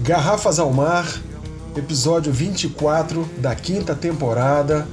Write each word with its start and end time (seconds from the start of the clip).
Garrafas 0.00 0.58
ao 0.58 0.72
Mar, 0.72 1.06
episódio 1.76 2.32
24 2.32 3.28
da 3.36 3.54
quinta 3.54 3.94
temporada. 3.94 4.88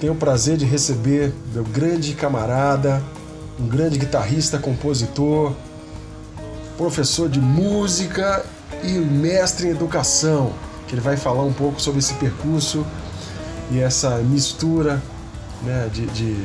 Tenho 0.00 0.14
o 0.14 0.16
prazer 0.16 0.56
de 0.56 0.64
receber 0.64 1.32
meu 1.54 1.62
grande 1.62 2.14
camarada, 2.14 3.00
um 3.58 3.68
grande 3.68 3.98
guitarrista, 3.98 4.58
compositor, 4.58 5.54
professor 6.76 7.28
de 7.28 7.40
música 7.40 8.44
e 8.82 8.98
mestre 8.98 9.68
em 9.68 9.70
educação, 9.70 10.52
que 10.88 10.94
ele 10.94 11.00
vai 11.00 11.16
falar 11.16 11.44
um 11.44 11.52
pouco 11.52 11.80
sobre 11.80 12.00
esse 12.00 12.14
percurso 12.14 12.84
e 13.70 13.78
essa 13.78 14.16
mistura 14.18 15.00
né, 15.62 15.88
de, 15.92 16.06
de, 16.06 16.44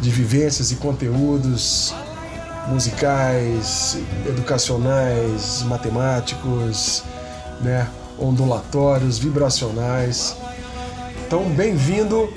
de 0.00 0.10
vivências 0.10 0.70
e 0.70 0.76
conteúdos 0.76 1.94
musicais, 2.68 3.98
educacionais, 4.26 5.62
matemáticos, 5.62 7.02
né, 7.60 7.88
ondulatórios, 8.18 9.18
vibracionais. 9.18 10.36
Então, 11.26 11.44
bem-vindo, 11.50 12.32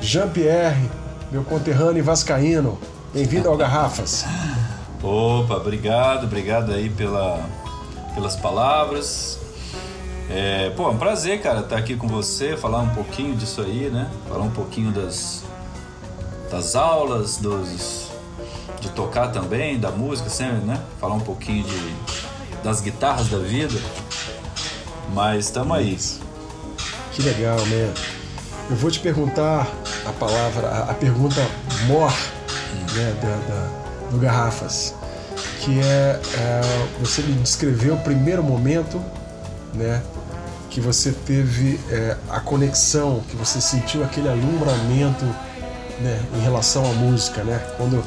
Jean-Pierre, 0.00 0.90
meu 1.30 1.44
conterrâneo 1.44 2.04
vascaíno. 2.04 2.78
Bem-vindo 3.12 3.48
ao 3.48 3.56
Garrafas. 3.56 4.24
Opa, 5.02 5.54
obrigado, 5.54 6.24
obrigado 6.24 6.72
aí 6.72 6.90
pela, 6.90 7.48
pelas 8.14 8.36
palavras. 8.36 9.38
É, 10.30 10.70
pô, 10.70 10.88
é 10.88 10.90
um 10.90 10.98
prazer, 10.98 11.40
cara, 11.40 11.60
estar 11.60 11.76
aqui 11.78 11.96
com 11.96 12.06
você, 12.06 12.56
falar 12.56 12.80
um 12.80 12.90
pouquinho 12.90 13.34
disso 13.34 13.62
aí, 13.62 13.88
né? 13.88 14.10
Falar 14.28 14.44
um 14.44 14.50
pouquinho 14.50 14.92
das, 14.92 15.42
das 16.50 16.76
aulas, 16.76 17.38
dos, 17.38 18.10
de 18.80 18.90
tocar 18.90 19.28
também, 19.28 19.78
da 19.78 19.90
música 19.90 20.28
sempre, 20.28 20.66
né? 20.66 20.82
Falar 21.00 21.14
um 21.14 21.20
pouquinho 21.20 21.64
de, 21.64 21.94
das 22.62 22.82
guitarras 22.82 23.28
da 23.28 23.38
vida. 23.38 23.80
Mas 25.14 25.46
estamos 25.46 25.74
aí. 25.74 25.98
Que 27.12 27.22
legal, 27.22 27.58
né? 27.66 27.94
Eu 28.68 28.76
vou 28.76 28.90
te 28.90 29.00
perguntar 29.00 29.66
a 30.06 30.12
palavra, 30.12 30.68
a, 30.90 30.94
pergunta 30.94 31.40
mor 31.86 32.12
né, 32.94 33.16
da, 33.22 33.28
da, 33.28 34.10
do 34.10 34.18
Garrafas, 34.18 34.94
que 35.60 35.80
é, 35.80 36.20
é, 36.34 36.60
você 37.00 37.22
me 37.22 37.32
descreveu 37.40 37.94
o 37.94 38.00
primeiro 38.00 38.42
momento, 38.42 39.02
né, 39.72 40.02
que 40.78 40.80
você 40.80 41.10
teve 41.10 41.80
é, 41.90 42.16
a 42.30 42.38
conexão, 42.38 43.20
que 43.28 43.34
você 43.34 43.60
sentiu 43.60 44.04
aquele 44.04 44.28
alumbramento, 44.28 45.24
né, 46.00 46.22
em 46.36 46.40
relação 46.40 46.88
à 46.88 46.94
música, 46.94 47.42
né? 47.42 47.58
Quando 47.76 48.04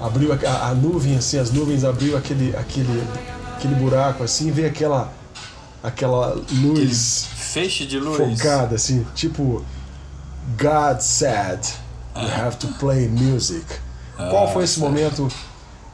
abriu 0.00 0.32
a, 0.32 0.68
a, 0.68 0.74
nuvem, 0.74 1.16
assim, 1.16 1.40
as 1.40 1.50
nuvens 1.50 1.82
abriu 1.82 2.16
aquele, 2.16 2.54
aquele, 2.56 3.02
aquele 3.56 3.74
buraco, 3.74 4.22
assim, 4.22 4.46
e 4.46 4.50
veio 4.52 4.68
aquela, 4.68 5.12
aquela 5.82 6.34
luz. 6.52 7.26
Aquele 7.26 7.42
feixe 7.42 7.84
de 7.84 7.98
luz. 7.98 8.16
Focada, 8.16 8.76
assim, 8.76 9.04
tipo. 9.16 9.64
God 10.56 11.00
said, 11.00 11.60
you 12.16 12.28
ah. 12.28 12.46
have 12.46 12.56
to 12.58 12.68
play 12.78 13.08
music. 13.08 13.66
Ah, 14.16 14.28
Qual 14.30 14.52
foi 14.52 14.64
esse 14.64 14.78
momento, 14.78 15.28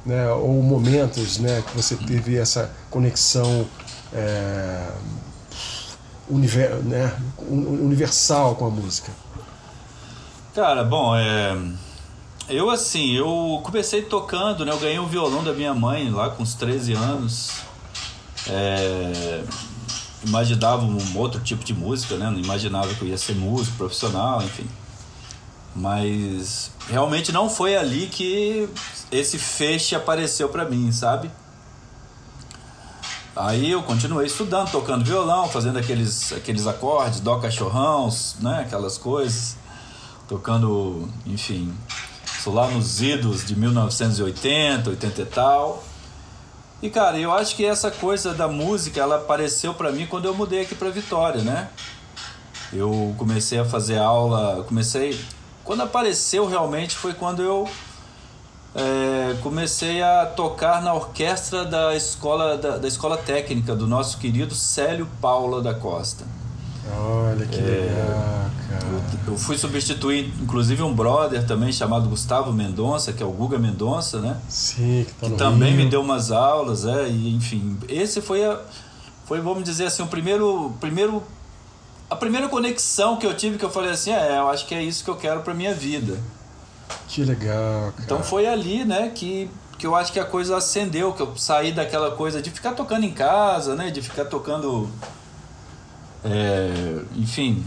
né, 0.05 0.31
ou 0.33 0.63
momentos, 0.63 1.39
né, 1.39 1.65
que 1.67 1.75
você 1.75 1.97
teve 1.97 2.37
essa 2.37 2.71
conexão 2.91 3.67
é, 4.13 4.87
né, 6.29 7.17
universal 7.49 8.55
com 8.57 8.67
a 8.67 8.71
música? 8.71 9.11
Cara, 10.55 10.85
bom, 10.85 11.15
é 11.17 11.57
eu, 12.49 12.69
assim, 12.69 13.13
eu 13.13 13.61
comecei 13.65 14.03
tocando, 14.03 14.65
né? 14.65 14.73
Eu 14.73 14.79
ganhei 14.79 14.99
um 14.99 15.07
violão 15.07 15.43
da 15.43 15.53
minha 15.53 15.73
mãe 15.73 16.11
lá 16.11 16.29
com 16.29 16.43
uns 16.43 16.55
13 16.55 16.93
anos. 16.93 17.51
É, 18.47 19.43
imaginava 20.23 20.85
um 20.85 21.19
outro 21.19 21.41
tipo 21.41 21.65
de 21.65 21.73
música, 21.73 22.17
né? 22.17 22.29
Não 22.29 22.39
imaginava 22.39 22.93
que 22.95 23.01
eu 23.01 23.09
ia 23.09 23.17
ser 23.17 23.35
músico 23.35 23.77
profissional, 23.79 24.43
enfim. 24.43 24.69
Mas 25.75 26.71
realmente 26.89 27.33
não 27.33 27.49
foi 27.49 27.77
ali 27.77 28.07
que 28.07 28.69
esse 29.11 29.39
feixe 29.39 29.95
apareceu 29.95 30.49
para 30.51 30.67
mim, 30.67 30.93
sabe? 30.93 31.31
Aí 33.37 33.71
eu 33.71 33.83
continuei 33.83 34.27
estudando, 34.27 34.71
tocando 34.71 35.05
violão, 35.05 35.49
fazendo 35.49 35.79
aqueles, 35.79 36.33
aqueles 36.33 36.67
acordes, 36.67 37.21
dó 37.21 37.39
cachorrão, 37.39 38.09
né? 38.41 38.61
Aquelas 38.67 38.97
coisas. 38.97 39.57
Tocando, 40.29 41.09
enfim, 41.27 41.75
Sou 42.45 42.53
lá 42.53 42.69
nos 42.69 43.01
idos 43.01 43.43
de 43.43 43.59
1980, 43.59 44.91
80 44.91 45.23
e 45.23 45.25
tal. 45.25 45.83
E 46.83 46.91
cara, 46.91 47.19
eu 47.19 47.33
acho 47.33 47.57
que 47.57 47.65
essa 47.65 47.91
coisa 47.91 48.35
da 48.35 48.47
música, 48.47 49.01
ela 49.01 49.17
apareceu 49.17 49.73
para 49.73 49.91
mim 49.91 50.07
quando 50.07 50.27
eu 50.27 50.35
mudei 50.35 50.61
aqui 50.61 50.75
para 50.75 50.91
Vitória, 50.91 51.41
né? 51.41 51.71
Eu 52.71 53.15
comecei 53.17 53.59
a 53.59 53.65
fazer 53.65 53.97
aula, 53.97 54.63
comecei 54.69 55.19
quando 55.65 55.85
apareceu 55.85 56.47
realmente 56.47 56.95
foi 56.95 57.15
quando 57.15 57.41
eu 57.41 57.67
é, 58.75 59.37
comecei 59.41 60.03
a 60.03 60.27
tocar 60.27 60.83
na 60.83 60.93
orquestra 60.93 61.65
da 61.65 61.95
escola 61.95 62.59
da, 62.59 62.77
da, 62.77 62.89
escola 62.89 63.17
técnica 63.17 63.75
do 63.75 63.87
nosso 63.87 64.19
querido 64.19 64.55
Célio 64.55 65.07
Paula 65.21 65.63
da 65.63 65.73
Costa. 65.73 66.25
Olha 66.99 67.47
que 67.47 67.61
é, 67.61 67.63
legal, 67.63 68.51
cara. 68.69 68.87
Eu, 69.27 69.33
eu, 69.33 69.39
fui 69.39 69.57
substituir, 69.57 70.35
inclusive, 70.43 70.83
um 70.83 70.93
brother 70.93 71.47
também 71.47 71.73
chamado 71.73 72.09
Gustavo 72.09 72.53
Mendonça, 72.53 73.13
que 73.13 73.23
é 73.23 73.27
o 73.27 73.31
Guga 73.31 73.59
Mendonça, 73.59 74.21
né? 74.21 74.39
Sim, 74.49 75.07
que, 75.07 75.15
tá 75.15 75.27
que 75.29 75.37
também 75.37 75.73
Rio. 75.73 75.85
me 75.85 75.91
deu 75.91 76.01
umas 76.01 76.33
aulas, 76.33 76.85
é, 76.85 77.09
e 77.09 77.35
enfim. 77.35 77.79
Esse 77.89 78.21
foi, 78.21 78.45
a, 78.45 78.61
foi 79.25 79.41
vamos 79.41 79.63
dizer 79.63 79.87
assim, 79.87 80.03
o 80.03 80.09
primeiro, 80.09 80.75
primeiro. 80.81 81.23
A 82.11 82.17
primeira 82.17 82.49
conexão 82.49 83.17
que 83.17 83.27
eu 83.27 83.35
tive 83.35 83.57
que 83.57 83.65
eu 83.65 83.71
falei 83.71 83.93
assim: 83.93 84.11
é, 84.11 84.37
eu 84.39 84.49
acho 84.49 84.67
que 84.67 84.75
é 84.75 84.83
isso 84.83 85.05
que 85.05 85.11
eu 85.11 85.17
quero 85.17 85.41
pra 85.41 85.55
minha 85.55 85.73
vida. 85.73 86.19
Que 87.09 87.25
legal, 87.25 87.93
cara. 87.93 88.03
Então 88.05 88.23
foi 88.23 88.47
ali, 88.47 88.85
né, 88.85 89.11
que 89.15 89.51
que 89.77 89.87
eu 89.87 89.95
acho 89.97 90.13
que 90.13 90.21
a 90.21 90.25
coisa 90.25 90.57
acendeu, 90.57 91.13
que 91.13 91.21
eu 91.21 91.37
saí 91.37 91.73
daquela 91.73 92.13
coisa 92.13 92.41
de 92.41 92.49
ficar 92.49 92.75
tocando 92.75 93.05
em 93.05 93.13
casa, 93.13 93.75
né? 93.75 93.91
De 93.91 94.01
ficar 94.01 94.25
tocando 94.25 94.89
é, 96.25 97.03
enfim, 97.17 97.65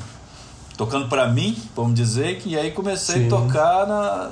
tocando 0.76 1.08
para 1.08 1.28
mim, 1.28 1.56
vamos 1.76 1.94
dizer, 1.94 2.40
que 2.40 2.58
aí 2.58 2.72
comecei 2.72 3.22
Sim. 3.22 3.28
a 3.28 3.30
tocar 3.30 3.86
na, 3.86 4.32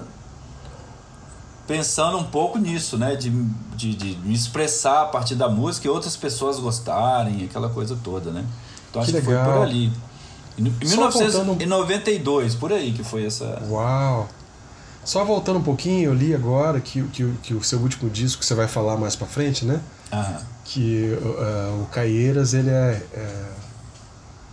pensando 1.67 2.17
um 2.17 2.23
pouco 2.23 2.57
nisso, 2.57 2.97
né? 2.97 3.15
De, 3.15 3.29
de, 3.75 3.95
de, 3.95 4.17
me 4.27 4.33
expressar 4.33 5.03
a 5.03 5.05
partir 5.05 5.35
da 5.35 5.47
música 5.47 5.87
e 5.87 5.89
outras 5.89 6.17
pessoas 6.17 6.59
gostarem, 6.59 7.45
aquela 7.45 7.69
coisa 7.69 7.97
toda, 8.03 8.31
né? 8.31 8.45
Então 8.89 9.01
acho 9.01 9.11
que, 9.11 9.19
que 9.19 9.25
foi 9.25 9.35
por 9.35 9.61
ali. 9.61 9.91
Em 10.57 10.63
1992, 10.63 12.53
voltando... 12.53 12.59
por 12.59 12.71
aí 12.71 12.93
que 12.93 13.03
foi 13.03 13.25
essa. 13.25 13.61
Uau! 13.69 14.27
Só 15.05 15.23
voltando 15.23 15.59
um 15.59 15.63
pouquinho, 15.63 16.09
eu 16.09 16.13
li 16.13 16.33
agora 16.33 16.81
que, 16.81 17.03
que, 17.09 17.31
que 17.43 17.53
o 17.53 17.63
seu 17.63 17.79
último 17.79 18.09
disco, 18.09 18.39
que 18.39 18.45
você 18.45 18.55
vai 18.55 18.67
falar 18.67 18.97
mais 18.97 19.15
pra 19.15 19.27
frente, 19.27 19.63
né? 19.63 19.79
Aham. 20.11 20.41
Que 20.65 21.15
uh, 21.21 21.83
o 21.83 21.87
Caieiras, 21.91 22.55
ele 22.55 22.71
é, 22.71 23.01
é 23.13 23.45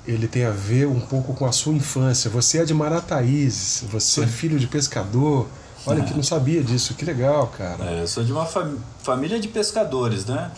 ele 0.06 0.26
tem 0.26 0.44
a 0.44 0.50
ver 0.50 0.86
um 0.86 1.00
pouco 1.00 1.32
com 1.32 1.46
a 1.46 1.52
sua 1.52 1.72
infância. 1.72 2.28
Você 2.30 2.58
é 2.58 2.64
de 2.64 2.74
Marataízes, 2.74 3.84
você 3.90 4.24
é 4.24 4.26
filho 4.26 4.58
de 4.58 4.66
pescador. 4.66 5.46
Olha 5.86 6.00
é. 6.00 6.04
que 6.04 6.14
não 6.14 6.22
sabia 6.22 6.62
disso, 6.62 6.94
que 6.94 7.04
legal, 7.04 7.46
cara. 7.56 7.84
É, 7.84 8.02
eu 8.02 8.06
sou 8.06 8.24
de 8.24 8.32
uma 8.32 8.46
fam 8.46 8.76
família 9.02 9.40
de 9.40 9.48
pescadores, 9.48 10.26
né? 10.26 10.50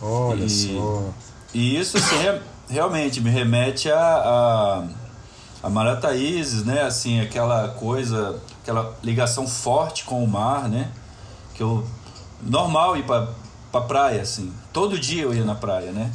Olha 0.00 0.44
e, 0.44 0.50
só. 0.50 1.10
E 1.52 1.78
isso 1.78 1.96
assim, 1.98 2.16
realmente 2.68 3.20
me 3.20 3.30
remete 3.30 3.90
a, 3.90 3.98
a, 3.98 4.84
a 5.62 5.70
Marataízes, 5.70 6.64
né? 6.64 6.82
Assim, 6.82 7.20
aquela 7.20 7.68
coisa, 7.68 8.40
aquela 8.64 8.96
ligação 9.02 9.46
forte 9.46 10.04
com 10.04 10.24
o 10.24 10.26
mar, 10.26 10.68
né? 10.70 10.90
Que 11.54 11.62
eu 11.62 11.84
normal 12.42 12.96
ir 12.96 13.04
para 13.04 13.28
pra 13.70 13.82
praia, 13.82 14.22
assim. 14.22 14.52
Todo 14.72 14.98
dia 14.98 15.22
eu 15.22 15.34
ia 15.34 15.44
na 15.44 15.54
praia, 15.54 15.92
né? 15.92 16.10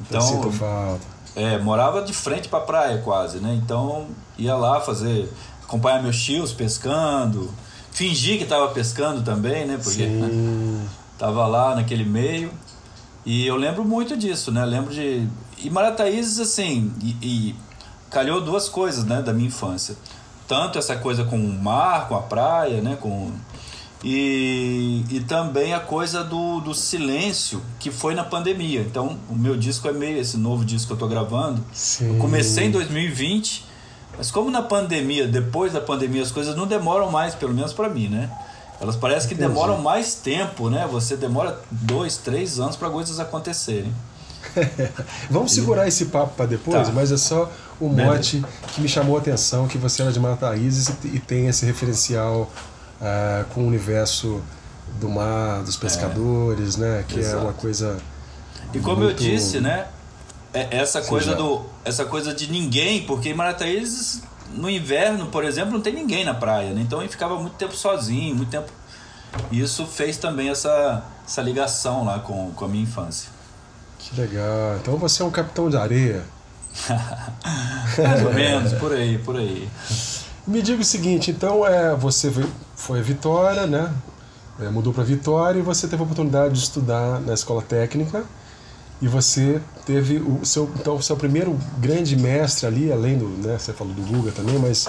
então, 0.00 0.20
sinto 0.20 0.50
falta. 0.50 1.04
É, 1.36 1.58
morava 1.58 2.02
de 2.02 2.12
frente 2.12 2.48
pra 2.48 2.60
praia 2.60 2.98
quase, 2.98 3.38
né? 3.38 3.54
Então 3.62 4.06
ia 4.38 4.54
lá 4.54 4.80
fazer, 4.80 5.30
acompanhar 5.64 6.00
meus 6.00 6.20
tios 6.22 6.52
pescando, 6.52 7.52
fingir 7.90 8.38
que 8.38 8.44
tava 8.44 8.68
pescando 8.68 9.22
também, 9.22 9.66
né? 9.66 9.78
Porque 9.82 10.06
né? 10.06 10.86
tava 11.18 11.46
lá 11.46 11.74
naquele 11.74 12.04
meio. 12.04 12.52
E 13.26 13.46
eu 13.46 13.56
lembro 13.56 13.84
muito 13.84 14.16
disso, 14.16 14.50
né? 14.52 14.64
Lembro 14.64 14.94
de. 14.94 15.28
E 15.58 15.70
Marataízes, 15.70 16.38
assim, 16.38 16.92
e, 17.02 17.16
e 17.20 17.56
calhou 18.10 18.40
duas 18.40 18.68
coisas, 18.68 19.04
né, 19.04 19.20
da 19.20 19.32
minha 19.32 19.48
infância. 19.48 19.96
Tanto 20.46 20.78
essa 20.78 20.96
coisa 20.96 21.24
com 21.24 21.36
o 21.36 21.52
mar, 21.52 22.08
com 22.08 22.16
a 22.16 22.22
praia, 22.22 22.80
né? 22.80 22.96
Com 23.00 23.32
e, 24.04 25.02
e 25.10 25.20
também 25.20 25.72
a 25.72 25.80
coisa 25.80 26.22
do, 26.22 26.60
do 26.60 26.74
silêncio 26.74 27.62
que 27.80 27.90
foi 27.90 28.14
na 28.14 28.22
pandemia. 28.22 28.82
Então, 28.82 29.18
o 29.30 29.34
meu 29.34 29.56
disco 29.56 29.88
é 29.88 29.92
meio 29.92 30.18
esse 30.18 30.36
novo 30.36 30.62
disco 30.62 30.88
que 30.88 30.92
eu 30.92 30.98
tô 30.98 31.08
gravando. 31.08 31.64
Sim. 31.72 32.12
Eu 32.12 32.20
comecei 32.20 32.66
em 32.66 32.70
2020, 32.70 33.64
Mas 34.18 34.30
como 34.30 34.50
na 34.50 34.60
pandemia, 34.60 35.26
depois 35.26 35.72
da 35.72 35.80
pandemia, 35.80 36.22
as 36.22 36.30
coisas 36.30 36.54
não 36.54 36.66
demoram 36.66 37.10
mais, 37.10 37.34
pelo 37.34 37.54
menos 37.54 37.72
para 37.72 37.88
mim, 37.88 38.08
né? 38.08 38.30
Elas 38.78 38.94
parecem 38.94 39.28
que 39.28 39.34
Entendi. 39.34 39.48
demoram 39.48 39.78
mais 39.78 40.16
tempo, 40.16 40.68
né? 40.68 40.86
Você 40.92 41.16
demora 41.16 41.58
dois, 41.70 42.18
três 42.18 42.60
anos 42.60 42.76
para 42.76 42.90
coisas 42.90 43.18
acontecerem. 43.18 43.92
Vamos 45.30 45.52
segurar 45.52 45.86
esse 45.88 46.06
papo 46.06 46.34
para 46.36 46.46
depois, 46.46 46.86
Tá. 46.88 46.92
mas 46.94 47.10
é 47.12 47.16
só 47.16 47.50
o 47.80 47.88
mote 47.88 48.44
que 48.74 48.80
me 48.80 48.88
chamou 48.88 49.16
a 49.16 49.20
atenção, 49.20 49.66
que 49.66 49.78
você 49.78 50.02
era 50.02 50.12
de 50.12 50.20
Mataízes 50.20 50.90
e, 51.04 51.18
tem 51.18 51.48
esse 51.48 51.64
referencial 51.66 52.50
ah, 53.00 53.44
com 53.54 53.62
o 53.62 53.66
universo 53.66 54.40
do 55.00 55.08
mar, 55.08 55.62
dos 55.62 55.76
pescadores, 55.76 56.76
né? 56.76 57.04
Que 57.08 57.16
é 57.16 57.20
exato. 57.20 57.42
uma 57.44 57.52
coisa. 57.52 57.98
E 58.72 58.78
como 58.78 59.02
eu 59.02 59.06
muito- 59.06 59.22
disse, 59.22 59.60
né? 59.60 59.86
é- 60.52 60.78
Essa 60.78 61.02
Sim, 61.02 61.08
coisa 61.08 61.30
já. 61.32 61.36
do, 61.36 61.62
essa 61.84 62.04
coisa 62.04 62.32
de 62.32 62.50
ninguém, 62.50 63.02
porque 63.06 63.30
em 63.30 63.34
Marataízes 63.34 64.22
no 64.52 64.70
inverno, 64.70 65.26
por 65.26 65.44
exemplo, 65.44 65.72
não 65.72 65.80
tem 65.80 65.92
ninguém 65.92 66.24
na 66.24 66.34
praia, 66.34 66.72
né? 66.72 66.80
Então 66.80 67.02
eu 67.02 67.08
ficava 67.08 67.36
muito 67.40 67.54
tempo 67.54 67.74
sozinho, 67.74 68.36
muito 68.36 68.50
tempo. 68.50 68.70
E 69.50 69.60
isso 69.60 69.84
fez 69.84 70.16
também 70.16 70.48
essa, 70.48 71.02
essa 71.26 71.42
ligação 71.42 72.04
lá 72.04 72.20
com, 72.20 72.52
com 72.52 72.64
a 72.64 72.68
minha 72.68 72.84
infância. 72.84 73.30
Que 74.14 74.20
legal. 74.20 74.76
Então 74.80 74.96
você 74.96 75.22
é 75.22 75.24
um 75.24 75.30
capitão 75.30 75.68
de 75.68 75.76
areia. 75.76 76.22
Mais 77.98 78.24
ou 78.24 78.32
menos, 78.32 78.72
por 78.74 78.92
aí, 78.92 79.18
por 79.18 79.36
aí. 79.36 79.68
Me 80.46 80.62
diga 80.62 80.82
o 80.82 80.84
seguinte, 80.84 81.30
então 81.30 81.66
é, 81.66 81.94
você 81.94 82.32
foi 82.76 83.00
a 83.00 83.02
Vitória, 83.02 83.66
né? 83.66 83.92
É, 84.60 84.68
mudou 84.68 84.92
para 84.92 85.02
Vitória 85.02 85.58
e 85.58 85.62
você 85.62 85.88
teve 85.88 86.02
a 86.02 86.04
oportunidade 86.04 86.54
de 86.54 86.60
estudar 86.60 87.20
na 87.20 87.34
escola 87.34 87.62
técnica 87.62 88.24
e 89.02 89.08
você 89.08 89.60
teve 89.84 90.18
o 90.18 90.44
seu 90.44 90.70
então 90.78 90.94
o 90.94 91.02
seu 91.02 91.16
primeiro 91.16 91.58
grande 91.78 92.16
mestre 92.16 92.66
ali, 92.66 92.92
além 92.92 93.18
do, 93.18 93.26
né, 93.26 93.58
você 93.58 93.72
falou 93.72 93.92
do 93.92 94.02
Guga 94.02 94.30
também, 94.30 94.58
mas 94.58 94.88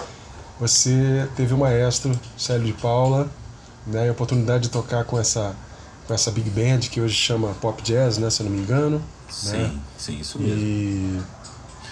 você 0.60 1.28
teve 1.36 1.54
o 1.54 1.58
maestro 1.58 2.12
Célio 2.38 2.68
de 2.68 2.74
Paula, 2.74 3.28
né, 3.88 4.06
e 4.06 4.10
a 4.10 4.12
oportunidade 4.12 4.64
de 4.64 4.70
tocar 4.70 5.04
com 5.04 5.20
essa 5.20 5.56
com 6.08 6.14
essa 6.14 6.30
big 6.30 6.50
band 6.52 6.82
que 6.82 7.02
hoje 7.02 7.16
chama 7.16 7.56
Pop 7.60 7.82
Jazz, 7.82 8.20
né, 8.20 8.30
se 8.30 8.44
eu 8.44 8.46
não 8.46 8.56
me 8.56 8.62
engano. 8.62 9.02
Sim, 9.30 9.80
sim, 9.98 10.20
isso 10.20 10.40
mesmo. 10.40 10.60
E 10.60 11.22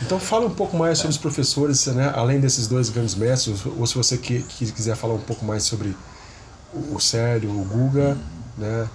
então 0.02 0.20
fala 0.20 0.46
um 0.46 0.54
pouco 0.54 0.76
mais 0.76 0.98
sobre 0.98 1.12
os 1.12 1.18
professores, 1.18 1.86
né? 1.88 2.12
além 2.16 2.40
desses 2.40 2.68
dois 2.68 2.90
grandes 2.90 3.16
mestres, 3.16 3.66
ou 3.66 3.86
se 3.86 3.96
você 3.96 4.18
que, 4.18 4.42
que 4.42 4.72
quiser 4.72 4.96
falar 4.96 5.14
um 5.14 5.22
pouco 5.22 5.46
mais 5.46 5.64
sobre 5.64 5.96
o, 6.74 6.96
o 6.96 7.00
Célio, 7.00 7.50
o 7.50 7.64
Guga, 7.64 8.18
né? 8.58 8.90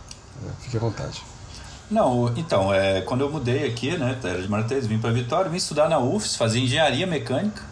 Fique 0.60 0.76
à 0.76 0.80
vontade. 0.80 1.22
Não, 1.90 2.32
então, 2.36 2.72
é, 2.72 3.00
quando 3.00 3.22
eu 3.22 3.30
mudei 3.30 3.66
aqui, 3.66 3.96
né, 3.96 4.18
era 4.22 4.42
de 4.42 4.48
Martins, 4.48 4.86
vim 4.86 4.98
para 4.98 5.10
Vitória, 5.10 5.50
vim 5.50 5.56
estudar 5.56 5.88
na 5.88 5.98
UFS, 5.98 6.36
fazer 6.36 6.58
engenharia 6.58 7.06
mecânica. 7.06 7.62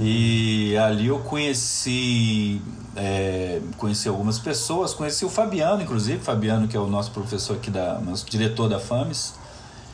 E 0.00 0.76
ali 0.76 1.06
eu 1.06 1.20
conheci, 1.20 2.60
é, 2.96 3.60
conheci 3.78 4.08
algumas 4.08 4.38
pessoas, 4.38 4.92
conheci 4.92 5.24
o 5.24 5.30
Fabiano, 5.30 5.82
inclusive, 5.82 6.18
Fabiano 6.18 6.66
que 6.66 6.76
é 6.76 6.80
o 6.80 6.88
nosso 6.88 7.12
professor 7.12 7.56
aqui, 7.56 7.70
da, 7.70 8.00
nosso 8.00 8.28
diretor 8.28 8.68
da 8.68 8.80
FAMES. 8.80 9.34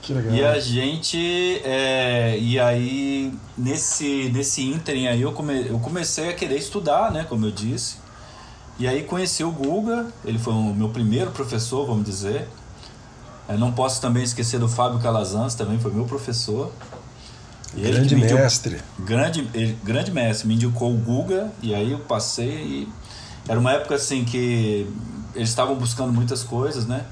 Que 0.01 0.15
legal. 0.15 0.35
E 0.35 0.43
a 0.43 0.59
gente, 0.59 1.61
é, 1.65 2.39
e 2.39 2.59
aí 2.59 3.35
nesse, 3.59 4.31
nesse 4.33 4.63
ínterim 4.63 5.07
aí 5.07 5.21
eu, 5.21 5.33
come, 5.33 5.69
eu 5.69 5.79
comecei 5.81 6.31
a 6.31 6.33
querer 6.33 6.57
estudar, 6.57 7.13
né, 7.13 7.27
como 7.29 7.45
eu 7.45 7.51
disse. 7.51 7.97
E 8.79 8.87
aí 8.87 9.03
conheci 9.03 9.45
o 9.45 9.51
Guga, 9.51 10.07
ele 10.25 10.39
foi 10.39 10.55
o 10.55 10.73
meu 10.73 10.89
primeiro 10.89 11.31
professor, 11.31 11.85
vamos 11.85 12.07
dizer. 12.07 12.49
Eu 13.49 13.59
não 13.59 13.73
posso 13.73 14.01
também 14.01 14.23
esquecer 14.23 14.59
do 14.59 14.69
Fábio 14.69 14.99
Calazans, 15.01 15.55
também 15.55 15.79
foi 15.79 15.93
meu 15.93 16.05
professor. 16.05 16.73
Ele 17.77 17.93
Grande 17.93 18.15
me 18.17 18.23
mestre. 18.23 18.79
grande, 19.01 19.49
ele- 19.55 19.79
grande 19.85 20.11
mestre, 20.11 20.49
me 20.49 20.55
indicou 20.55 20.93
o 20.93 20.97
Guga, 20.97 21.51
e 21.63 21.75
aí 21.75 21.93
eu 21.93 21.99
passei 22.01 22.49
e 22.49 22.89
era 23.49 23.59
uma 23.59 23.73
época 23.73 23.95
assim 23.95 24.25
que 24.25 24.91
eles 25.35 25.49
estavam 25.51 25.75
buscando 25.77 26.13
muitas 26.13 26.43
coisas, 26.43 26.87
né? 26.87 27.05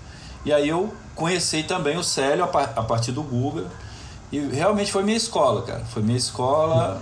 E 0.44 0.52
aí 0.52 0.68
eu 0.68 0.92
conheci 1.14 1.62
também 1.62 1.96
o 1.96 2.02
Célio 2.02 2.44
a, 2.44 2.46
par- 2.48 2.72
a 2.74 2.82
partir 2.82 3.12
do 3.12 3.22
Guga, 3.22 3.64
e 4.32 4.38
realmente 4.40 4.90
foi 4.90 5.02
minha 5.02 5.16
escola, 5.16 5.62
cara. 5.62 5.84
Foi 5.84 6.02
minha 6.02 6.18
escola. 6.18 7.00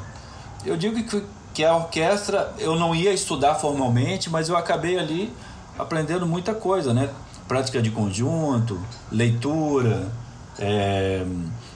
Eu 0.65 0.77
digo 0.77 1.03
que, 1.03 1.23
que 1.55 1.65
a 1.65 1.75
orquestra 1.77 2.53
eu 2.59 2.77
não 2.79 2.95
ia 2.95 3.13
estudar 3.13 3.55
formalmente, 3.55 4.29
mas 4.31 4.49
eu 4.49 4.57
acabei 4.57 4.99
ali 4.99 5.33
aprendendo 5.79 6.27
muita 6.27 6.55
coisa, 6.55 6.93
né? 6.93 7.09
Prática 7.49 7.81
de 7.81 7.91
conjunto, 7.91 8.79
leitura, 9.11 10.09
é, 10.59 11.25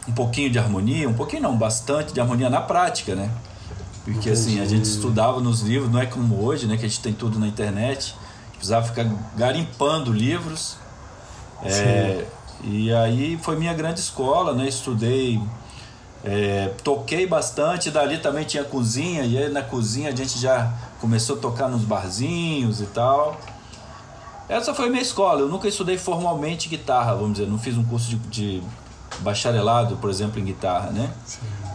um 0.09 0.13
pouquinho 0.13 0.51
de 0.51 0.59
harmonia, 0.59 1.09
um 1.09 1.15
pouquinho 1.15 1.43
não, 1.43 1.57
bastante 1.57 2.13
de 2.13 2.21
harmonia 2.21 2.49
na 2.49 2.61
prática, 2.61 3.15
né? 3.15 3.31
Porque 4.05 4.31
assim, 4.31 4.59
a 4.61 4.65
gente 4.65 4.87
estudava 4.87 5.39
nos 5.41 5.61
livros, 5.61 5.93
não 5.93 6.01
é 6.01 6.07
como 6.07 6.43
hoje, 6.43 6.67
né? 6.67 6.79
Que 6.79 6.87
a 6.87 6.89
gente 6.89 7.01
tem 7.01 7.13
tudo 7.13 7.39
na 7.39 7.47
internet. 7.47 8.15
Precisava 8.53 8.87
ficar 8.87 9.05
garimpando 9.37 10.11
livros. 10.11 10.79
É, 11.63 12.25
e 12.65 12.93
aí 12.93 13.39
foi 13.43 13.57
minha 13.57 13.75
grande 13.75 14.01
escola, 14.01 14.55
né? 14.55 14.67
Estudei, 14.67 15.39
é, 16.25 16.73
toquei 16.83 17.27
bastante, 17.27 17.91
dali 17.91 18.19
também 18.19 18.45
tinha 18.45 18.65
cozinha, 18.65 19.25
e 19.25 19.37
aí 19.37 19.49
na 19.51 19.63
cozinha 19.63 20.09
a 20.09 20.17
gente 20.17 20.39
já 20.39 20.73
começou 21.01 21.37
a 21.37 21.39
tocar 21.39 21.69
nos 21.69 21.83
barzinhos 21.83 22.81
e 22.81 22.87
tal. 22.87 23.39
Essa 24.49 24.73
foi 24.73 24.89
minha 24.89 25.03
escola, 25.03 25.41
eu 25.41 25.49
nunca 25.49 25.69
estudei 25.69 25.99
formalmente 25.99 26.69
guitarra, 26.69 27.15
vamos 27.15 27.35
dizer, 27.35 27.47
não 27.47 27.59
fiz 27.59 27.77
um 27.77 27.85
curso 27.85 28.09
de, 28.09 28.17
de 28.17 28.63
bacharelado, 29.21 29.97
por 29.97 30.11
exemplo, 30.11 30.41
em 30.41 30.45
guitarra, 30.45 30.91
né? 30.91 31.11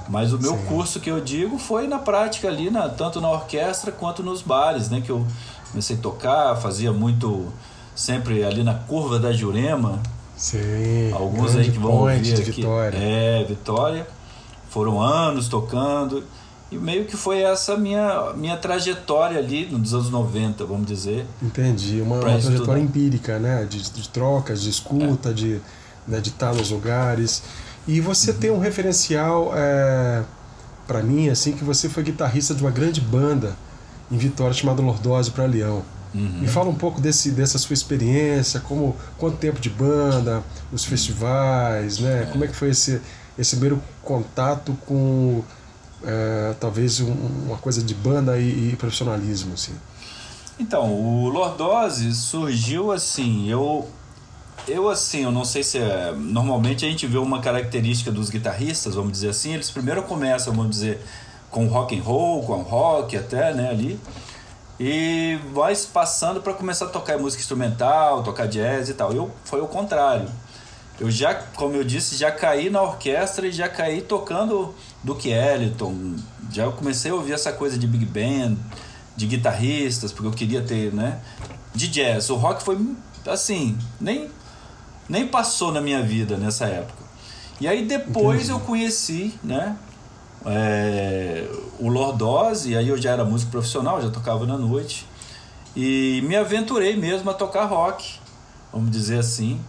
Mas 0.09 0.33
o 0.33 0.39
meu 0.39 0.57
Sim. 0.57 0.65
curso 0.65 0.99
que 0.99 1.09
eu 1.09 1.21
digo 1.21 1.57
foi 1.57 1.87
na 1.87 1.99
prática 1.99 2.47
ali, 2.47 2.69
na, 2.69 2.89
tanto 2.89 3.21
na 3.21 3.29
orquestra 3.29 3.91
quanto 3.91 4.21
nos 4.21 4.41
bares, 4.41 4.89
né? 4.89 5.01
Que 5.01 5.09
eu 5.09 5.25
comecei 5.71 5.95
a 5.95 5.99
tocar, 5.99 6.55
fazia 6.57 6.91
muito, 6.91 7.51
sempre 7.95 8.43
ali 8.43 8.63
na 8.63 8.73
curva 8.73 9.17
da 9.17 9.31
Jurema, 9.31 9.99
Sim. 10.35 11.11
Alguns 11.13 11.55
aí 11.55 11.71
que 11.71 11.77
vão 11.77 11.91
ouvir 11.91 12.33
aqui. 12.33 12.51
Vitória. 12.51 12.97
É, 12.97 13.43
Vitória. 13.43 14.07
Foram 14.69 15.01
anos 15.01 15.47
tocando. 15.47 16.23
E 16.71 16.77
meio 16.77 17.05
que 17.05 17.15
foi 17.15 17.41
essa 17.41 17.77
minha, 17.77 18.33
minha 18.35 18.57
trajetória 18.57 19.37
ali 19.37 19.67
nos 19.67 19.93
anos 19.93 20.09
90, 20.09 20.65
vamos 20.65 20.87
dizer. 20.87 21.25
Entendi. 21.41 22.01
Uma, 22.01 22.15
uma 22.15 22.21
trajetória 22.21 22.81
empírica, 22.81 23.37
né? 23.37 23.65
De, 23.65 23.91
de 23.91 24.09
trocas, 24.09 24.61
de 24.61 24.69
escuta, 24.69 25.33
de, 25.33 25.61
né, 26.07 26.19
de 26.19 26.29
estar 26.29 26.53
nos 26.53 26.69
lugares. 26.71 27.43
E 27.87 27.99
você 27.99 28.31
Uhum. 28.31 28.37
tem 28.37 28.51
um 28.51 28.59
referencial 28.59 29.51
é, 29.55 30.23
para 30.87 31.01
mim, 31.01 31.29
assim, 31.29 31.51
que 31.53 31.63
você 31.63 31.89
foi 31.89 32.03
guitarrista 32.03 32.53
de 32.55 32.61
uma 32.61 32.71
grande 32.71 33.01
banda 33.01 33.55
em 34.11 34.17
Vitória 34.17 34.53
chamada 34.53 34.81
Lordose 34.81 35.31
para 35.31 35.45
Leão. 35.45 35.83
Uhum. 36.13 36.39
Me 36.41 36.47
fala 36.47 36.69
um 36.69 36.75
pouco 36.75 37.01
desse, 37.01 37.31
dessa 37.31 37.57
sua 37.57 37.73
experiência, 37.73 38.59
como 38.59 38.95
quanto 39.17 39.37
tempo 39.37 39.59
de 39.59 39.69
banda, 39.69 40.43
os 40.71 40.85
festivais, 40.85 41.99
né? 41.99 42.29
Como 42.31 42.43
é 42.45 42.47
que 42.47 42.55
foi 42.55 42.69
esse, 42.69 43.01
esse 43.37 43.55
primeiro 43.55 43.81
contato 44.03 44.77
com 44.85 45.43
é, 46.05 46.53
talvez 46.59 46.99
um- 46.99 47.13
uma 47.47 47.57
coisa 47.57 47.81
de 47.81 47.93
banda 47.95 48.37
e, 48.37 48.71
e 48.73 48.75
profissionalismo, 48.75 49.53
assim? 49.53 49.71
Então, 50.59 50.93
o 50.93 51.29
Lordose 51.29 52.13
surgiu 52.13 52.91
assim, 52.91 53.49
eu 53.49 53.87
eu 54.67 54.89
assim, 54.89 55.23
eu 55.23 55.31
não 55.31 55.43
sei 55.43 55.63
se 55.63 55.77
é, 55.77 56.11
normalmente 56.11 56.85
a 56.85 56.89
gente 56.89 57.05
vê 57.05 57.17
uma 57.17 57.41
característica 57.41 58.11
dos 58.11 58.29
guitarristas, 58.29 58.95
vamos 58.95 59.11
dizer 59.11 59.29
assim, 59.29 59.53
eles 59.53 59.69
primeiro 59.69 60.03
começam, 60.03 60.53
vamos 60.53 60.71
dizer, 60.71 61.01
com 61.49 61.67
rock 61.67 61.97
and 61.97 62.01
roll, 62.01 62.43
com 62.43 62.61
rock 62.61 63.17
até, 63.17 63.53
né, 63.53 63.69
ali. 63.69 63.99
E 64.79 65.39
vai 65.53 65.75
passando 65.93 66.41
para 66.41 66.53
começar 66.53 66.85
a 66.85 66.89
tocar 66.89 67.17
música 67.17 67.41
instrumental, 67.41 68.23
tocar 68.23 68.47
jazz 68.47 68.89
e 68.89 68.93
tal. 68.93 69.13
Eu 69.13 69.31
foi 69.45 69.61
o 69.61 69.67
contrário. 69.67 70.27
Eu 70.99 71.09
já, 71.11 71.33
como 71.33 71.75
eu 71.75 71.83
disse, 71.83 72.15
já 72.15 72.31
caí 72.31 72.69
na 72.69 72.81
orquestra 72.81 73.47
e 73.47 73.51
já 73.51 73.69
caí 73.69 74.01
tocando 74.01 74.73
Duke 75.03 75.29
Ellington. 75.29 76.15
Já 76.51 76.69
comecei 76.71 77.11
a 77.11 77.15
ouvir 77.15 77.33
essa 77.33 77.51
coisa 77.51 77.77
de 77.77 77.87
big 77.87 78.05
band, 78.05 78.55
de 79.15 79.27
guitarristas, 79.27 80.11
porque 80.11 80.27
eu 80.27 80.31
queria 80.31 80.61
ter, 80.61 80.93
né? 80.93 81.19
De 81.73 81.87
jazz. 81.87 82.29
O 82.29 82.35
rock 82.35 82.63
foi 82.63 82.77
assim, 83.25 83.77
nem 83.99 84.29
nem 85.13 85.27
passou 85.27 85.71
na 85.71 85.79
minha 85.79 86.03
vida 86.03 86.35
nessa 86.35 86.65
época. 86.65 87.03
E 87.61 87.67
aí 87.67 87.85
depois 87.85 88.49
Entendi. 88.49 88.51
eu 88.51 88.59
conheci, 88.59 89.33
né? 89.43 89.77
é, 90.45 91.47
o 91.79 91.87
Lordose, 91.87 92.75
aí 92.75 92.87
eu 92.87 92.97
já 92.97 93.11
era 93.11 93.23
músico 93.23 93.51
profissional, 93.51 94.01
já 94.01 94.09
tocava 94.09 94.45
na 94.45 94.57
noite. 94.57 95.05
E 95.75 96.21
me 96.27 96.35
aventurei 96.35 96.95
mesmo 96.95 97.29
a 97.29 97.33
tocar 97.33 97.65
rock, 97.65 98.19
vamos 98.71 98.91
dizer 98.91 99.19
assim. 99.19 99.59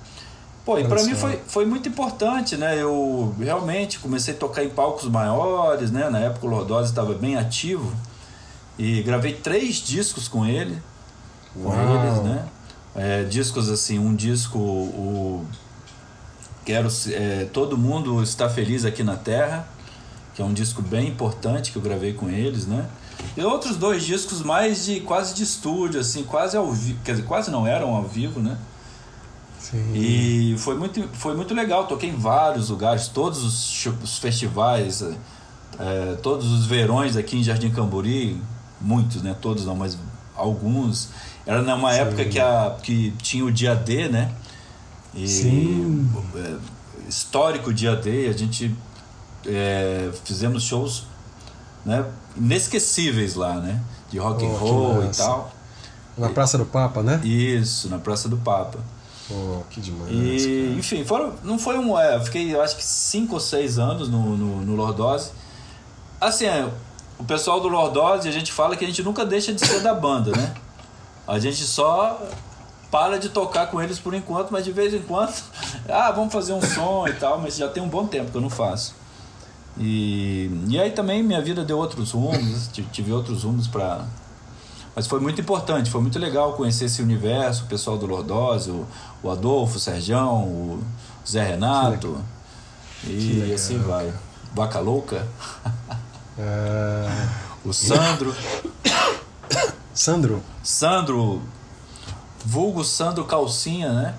Pô, 0.65 0.79
e 0.79 0.85
para 0.85 1.03
mim 1.03 1.15
foi, 1.15 1.41
foi 1.47 1.67
muito 1.67 1.89
importante, 1.89 2.57
né? 2.57 2.81
Eu 2.81 3.35
realmente 3.39 3.99
comecei 3.99 4.35
a 4.35 4.37
tocar 4.37 4.65
em 4.65 4.71
palcos 4.71 5.09
maiores, 5.09 5.91
né? 5.91 6.09
Na 6.09 6.19
época 6.19 6.47
o 6.47 6.49
Lordose 6.49 6.91
estava 6.91 7.15
bem 7.15 7.37
ativo. 7.37 7.93
E 8.79 9.03
gravei 9.03 9.35
três 9.35 9.77
discos 9.77 10.27
com 10.27 10.45
ele. 10.45 10.83
Uau. 11.57 11.75
É, 12.95 13.25
discos 13.25 13.69
assim, 13.69 13.99
um 13.99 14.15
disco, 14.15 14.59
o 14.59 15.45
Quero 16.65 16.89
é, 17.09 17.47
Todo 17.53 17.77
Mundo 17.77 18.23
Está 18.23 18.49
Feliz 18.49 18.85
Aqui 18.85 19.03
na 19.03 19.17
Terra, 19.17 19.67
que 20.35 20.41
é 20.41 20.45
um 20.45 20.53
disco 20.53 20.81
bem 20.81 21.09
importante 21.09 21.71
que 21.73 21.77
eu 21.77 21.83
gravei 21.83 22.13
com 22.13 22.29
eles, 22.31 22.67
né? 22.67 22.87
E 23.37 23.43
outros 23.43 23.77
dois 23.77 24.05
discos 24.05 24.43
mais 24.43 24.85
de 24.85 25.01
quase 25.01 25.35
de 25.35 25.43
estúdio, 25.43 26.01
assim, 26.01 26.25
quase 26.25 26.57
ao 26.57 26.73
vivo, 26.73 26.99
quer 27.05 27.13
dizer, 27.13 27.25
quase 27.25 27.51
não 27.51 27.67
eram 27.67 27.95
ao 27.95 28.05
vivo, 28.05 28.41
né? 28.41 28.57
Sim. 29.59 29.93
E 29.95 30.57
foi 30.59 30.77
muito, 30.77 31.09
foi 31.15 31.35
muito 31.35 31.55
legal, 31.55 31.87
toquei 31.87 32.11
em 32.11 32.17
vários 32.17 32.69
lugares, 32.69 33.09
todos 33.09 33.43
os, 33.43 33.87
os 34.03 34.19
festivais, 34.19 35.03
é, 35.79 36.17
todos 36.23 36.51
os 36.51 36.67
verões 36.67 37.17
aqui 37.17 37.39
em 37.39 37.43
Jardim 37.43 37.71
Camburi, 37.71 38.41
muitos, 38.81 39.23
né? 39.23 39.35
Todos 39.41 39.65
não, 39.65 39.75
mas 39.75 39.97
alguns. 40.37 41.11
Era 41.47 41.63
numa 41.63 41.93
Sim. 41.93 41.99
época 42.01 42.25
que, 42.25 42.41
a, 42.41 42.77
que 42.83 43.11
tinha 43.23 43.45
o 43.45 43.53
dia 43.53 43.75
D, 43.75 44.09
né? 44.09 44.33
E, 45.15 45.29
Sim. 45.29 46.11
É, 46.37 46.57
histórico 47.09 47.73
dia 47.73 47.95
D, 47.95 48.29
a 48.29 48.33
gente 48.33 48.75
é, 49.47 50.11
fizemos 50.25 50.63
shows 50.63 51.05
né, 51.85 52.05
inesquecíveis 52.37 53.35
lá, 53.35 53.57
né? 53.57 53.81
De 54.11 54.19
rock 54.19 54.45
oh, 54.45 54.49
and 54.49 54.59
roll 54.59 55.05
e 55.05 55.09
tal. 55.09 55.53
Na 56.17 56.29
Praça 56.29 56.57
do 56.57 56.65
Papa, 56.65 57.03
né? 57.03 57.21
Isso, 57.25 57.89
na 57.89 57.99
Praça 57.99 58.29
do 58.29 58.37
Papa. 58.37 58.79
Oh, 59.31 59.63
que 59.71 59.81
demais. 59.81 60.11
E, 60.13 60.67
cara. 60.67 60.79
enfim, 60.79 61.05
foram, 61.05 61.33
não 61.43 61.59
foi 61.59 61.79
um. 61.79 61.99
É, 61.99 62.23
fiquei, 62.23 62.55
eu 62.55 62.63
acho 62.63 62.77
que 62.77 62.85
cinco 62.85 63.35
ou 63.35 63.41
seis 63.41 63.79
anos 63.79 64.09
no, 64.09 64.37
no, 64.37 64.61
no 64.63 64.77
Lordose. 64.77 65.31
Assim, 66.21 66.47
é, 66.47 66.69
o 67.19 67.25
pessoal 67.25 67.61
do 67.61 67.69
Lordose, 67.69 68.29
a 68.29 68.33
gente 68.33 68.53
fala 68.53 68.77
que 68.77 68.85
a 68.85 68.89
gente 68.89 69.03
nunca 69.03 69.25
deixa 69.25 69.53
de 69.53 69.65
ser 69.65 69.81
da 69.81 69.95
banda, 69.95 70.33
né? 70.33 70.55
A 71.27 71.39
gente 71.39 71.63
só 71.65 72.21
para 72.91 73.19
de 73.19 73.29
tocar 73.29 73.67
com 73.69 73.81
eles 73.81 73.99
por 73.99 74.15
enquanto, 74.15 74.51
mas 74.51 74.65
de 74.65 74.73
vez 74.73 74.95
em 74.95 75.03
quando, 75.03 75.35
ah, 75.89 76.11
vamos 76.13 76.33
fazer 76.33 76.53
um 76.53 76.63
som 76.63 77.07
e 77.09 77.13
tal, 77.15 77.41
mas 77.41 77.57
já 77.57 77.69
tem 77.69 77.83
um 77.83 77.89
bom 77.89 78.07
tempo 78.07 78.31
que 78.31 78.37
eu 78.37 78.41
não 78.41 78.51
faço. 78.51 78.95
E, 79.77 80.49
e 80.69 80.79
aí 80.79 80.93
também 80.93 81.23
minha 81.23 81.43
vida 81.43 81.65
deu 81.65 81.79
outros 81.79 82.13
rumos, 82.13 82.71
tive 82.93 83.13
outros 83.13 83.43
rumos 83.43 83.67
para. 83.67 84.05
Mas 84.95 85.09
foi 85.09 85.19
muito 85.19 85.41
importante, 85.41 85.91
foi 85.91 86.01
muito 86.01 86.19
legal 86.21 86.53
conhecer 86.53 86.85
esse 86.85 87.03
universo, 87.03 87.65
o 87.65 87.67
pessoal 87.67 87.99
do 87.99 88.07
Lordose, 88.07 88.71
o, 88.71 88.87
o 89.23 89.31
Adolfo, 89.31 89.77
o 89.77 89.81
Serjão, 89.81 90.45
o 90.45 90.85
Zé 91.29 91.43
Renato. 91.43 92.17
E 93.05 93.53
assim 93.53 93.79
vai. 93.79 94.13
Vaca 94.55 94.79
Louca. 94.79 95.27
É... 96.39 97.29
o 97.65 97.73
Sandro. 97.73 98.35
Sandro? 99.95 100.43
Sandro, 100.63 101.43
vulgo 102.45 102.83
Sandro 102.85 103.25
Calcinha, 103.25 103.93
né? 103.93 104.15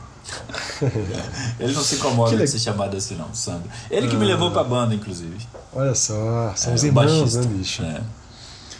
Ele 1.59 1.73
não 1.73 1.83
se 1.83 1.95
incomoda 1.95 2.35
de 2.35 2.47
ser 2.47 2.59
chamado 2.59 2.97
assim, 2.97 3.15
não, 3.15 3.33
Sandro. 3.33 3.69
Ele 3.91 4.07
que 4.07 4.15
ah, 4.15 4.19
me 4.19 4.25
levou 4.25 4.51
pra 4.51 4.63
banda, 4.63 4.95
inclusive. 4.95 5.37
Olha 5.73 5.93
só, 5.93 6.53
são 6.55 6.71
é, 6.71 6.75
os 6.75 6.83
irmãos, 6.83 7.05
baixista, 7.05 7.41
né, 7.41 7.47
bicho? 7.47 7.83
É. 7.83 8.01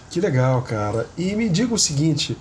Que 0.10 0.22
legal, 0.22 0.62
cara. 0.62 1.08
E 1.18 1.36
me 1.36 1.50
diga 1.50 1.74
o 1.74 1.78
seguinte: 1.78 2.38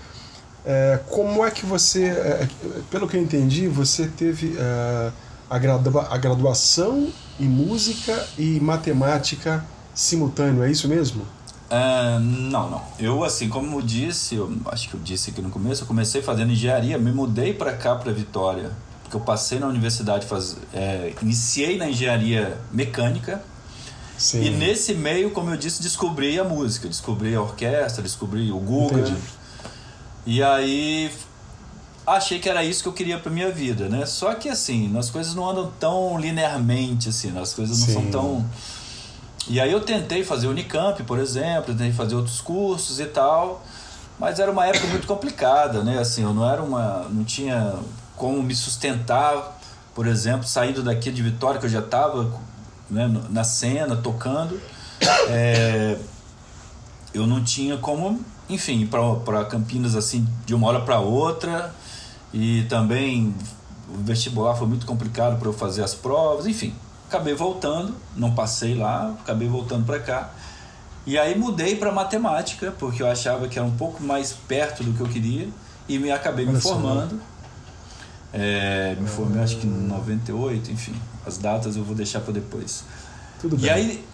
é, 0.65 1.01
como 1.11 1.45
é 1.45 1.51
que 1.51 1.67
você, 1.67 2.05
é, 2.05 2.49
pelo 2.91 3.07
que 3.07 3.17
eu 3.17 3.23
entendi, 3.23 3.69
você 3.69 4.07
teve 4.07 4.57
é, 4.57 5.13
a, 5.51 5.59
gradua, 5.59 6.09
a 6.11 6.17
graduação 6.17 7.13
em 7.39 7.47
música 7.47 8.27
e 8.39 8.59
matemática 8.61 9.65
simultâneo, 9.95 10.63
é 10.63 10.71
isso 10.71 10.89
mesmo? 10.89 11.23
Uh, 11.71 12.21
não, 12.21 12.71
não. 12.71 12.83
Eu, 12.99 13.25
assim, 13.25 13.49
como 13.49 13.79
eu 13.79 13.83
disse, 13.83 14.35
eu 14.35 14.53
acho 14.67 14.89
que 14.89 14.95
eu 14.95 15.01
disse 15.01 15.31
aqui 15.31 15.41
no 15.41 15.51
começo, 15.51 15.83
eu 15.83 15.87
comecei 15.87 16.23
fazendo 16.23 16.53
engenharia, 16.53 16.99
me 16.99 17.13
mudei 17.13 17.55
para 17.55 17.73
cá, 17.73 17.95
para 17.95 18.13
Vitória, 18.13 18.71
porque 19.03 19.17
eu 19.17 19.21
passei 19.21 19.59
na 19.59 19.67
universidade, 19.67 20.27
faz, 20.27 20.57
é, 20.73 21.13
iniciei 21.23 21.79
na 21.79 21.89
engenharia 21.89 22.59
mecânica. 22.71 23.43
Sim. 24.19 24.43
E 24.45 24.51
nesse 24.51 24.95
meio, 24.95 25.31
como 25.31 25.51
eu 25.51 25.57
disse, 25.57 25.83
descobri 25.83 26.39
a 26.39 26.45
música, 26.45 26.87
descobri 26.87 27.35
a 27.35 27.41
orquestra, 27.41 28.03
descobri 28.03 28.53
o 28.53 28.59
Guga. 28.59 29.01
Entendi. 29.01 29.17
E 30.27 30.43
aí 30.43 31.11
achei 32.07 32.39
que 32.39 32.49
era 32.49 32.63
isso 32.65 32.83
que 32.83 32.89
eu 32.89 32.93
queria 32.93 33.19
para 33.19 33.31
minha 33.31 33.51
vida, 33.51 33.89
né? 33.89 34.07
Só 34.07 34.35
que 34.35 34.49
assim, 34.49 34.97
as 34.97 35.11
coisas 35.11 35.35
não 35.35 35.49
andam 35.49 35.73
tão 35.81 36.19
linearmente 36.19 37.09
assim, 37.09 37.37
as 37.39 37.53
coisas 37.53 37.79
não 37.81 37.87
Sim. 37.87 37.93
são 37.93 38.11
tão 38.11 38.51
e 39.49 39.61
aí 39.61 39.71
eu 39.71 39.81
tentei 39.81 40.25
fazer 40.25 40.47
Unicamp, 40.47 41.03
por 41.03 41.19
exemplo, 41.19 41.75
tentei 41.75 41.93
fazer 41.93 42.15
outros 42.15 42.41
cursos 42.41 42.99
e 42.99 43.07
tal, 43.07 43.63
mas 44.19 44.39
era 44.39 44.51
uma 44.51 44.67
época 44.67 44.87
muito 44.87 45.07
complicada, 45.07 45.83
né? 45.85 45.99
Assim, 45.99 46.23
eu 46.23 46.33
não 46.33 46.49
era 46.49 46.63
uma, 46.63 47.07
não 47.11 47.25
tinha 47.25 47.75
como 48.17 48.43
me 48.43 48.55
sustentar, 48.55 49.61
por 49.95 50.07
exemplo, 50.07 50.47
saindo 50.47 50.83
daqui 50.83 51.11
de 51.11 51.23
Vitória 51.23 51.61
que 51.61 51.67
eu 51.67 51.71
já 51.71 51.81
estava 51.81 52.33
né, 52.89 53.11
na 53.29 53.45
cena 53.45 53.97
tocando, 53.97 54.59
é, 55.29 55.99
eu 57.13 57.27
não 57.27 57.45
tinha 57.45 57.77
como, 57.77 58.25
enfim, 58.49 58.87
para 58.87 59.45
Campinas 59.45 59.95
assim 59.95 60.27
de 60.47 60.55
uma 60.55 60.69
hora 60.69 60.81
para 60.81 61.01
outra 61.01 61.75
e 62.33 62.63
também 62.65 63.35
o 63.89 63.99
vestibular 64.03 64.55
foi 64.55 64.67
muito 64.67 64.87
complicado 64.87 65.39
para 65.39 65.49
eu 65.49 65.53
fazer 65.53 65.85
as 65.85 65.95
provas, 65.95 66.47
enfim 66.47 66.75
acabei 67.15 67.35
voltando, 67.35 67.95
não 68.17 68.35
passei 68.35 68.75
lá, 68.75 69.15
acabei 69.23 69.49
voltando 69.49 69.87
para 69.87 70.01
cá. 70.01 70.31
E 71.07 71.19
aí 71.19 71.39
mudei 71.39 71.77
para 71.77 71.93
matemática, 71.93 72.75
porque 72.79 73.03
eu 73.03 73.07
achava 73.07 73.47
que 73.47 73.59
era 73.59 73.67
um 73.67 73.77
pouco 73.77 74.03
mais 74.03 74.33
perto 74.33 74.83
do 74.83 74.93
que 74.93 75.01
eu 75.01 75.07
queria, 75.07 75.49
e 75.89 75.99
me 75.99 76.11
acabei 76.11 76.45
Olha 76.45 76.55
me 76.55 76.61
formando. 76.61 77.21
É, 78.33 78.97
me 78.99 79.07
formei 79.07 79.43
acho 79.43 79.57
que 79.59 79.67
em 79.67 79.71
98, 79.71 80.73
enfim, 80.73 80.95
as 81.25 81.39
datas 81.39 81.77
eu 81.77 81.85
vou 81.85 81.95
deixar 81.95 82.21
para 82.21 82.33
depois. 82.33 82.85
Tudo 83.41 83.57
bem. 83.57 83.67
E 83.67 83.71
aí 83.71 84.05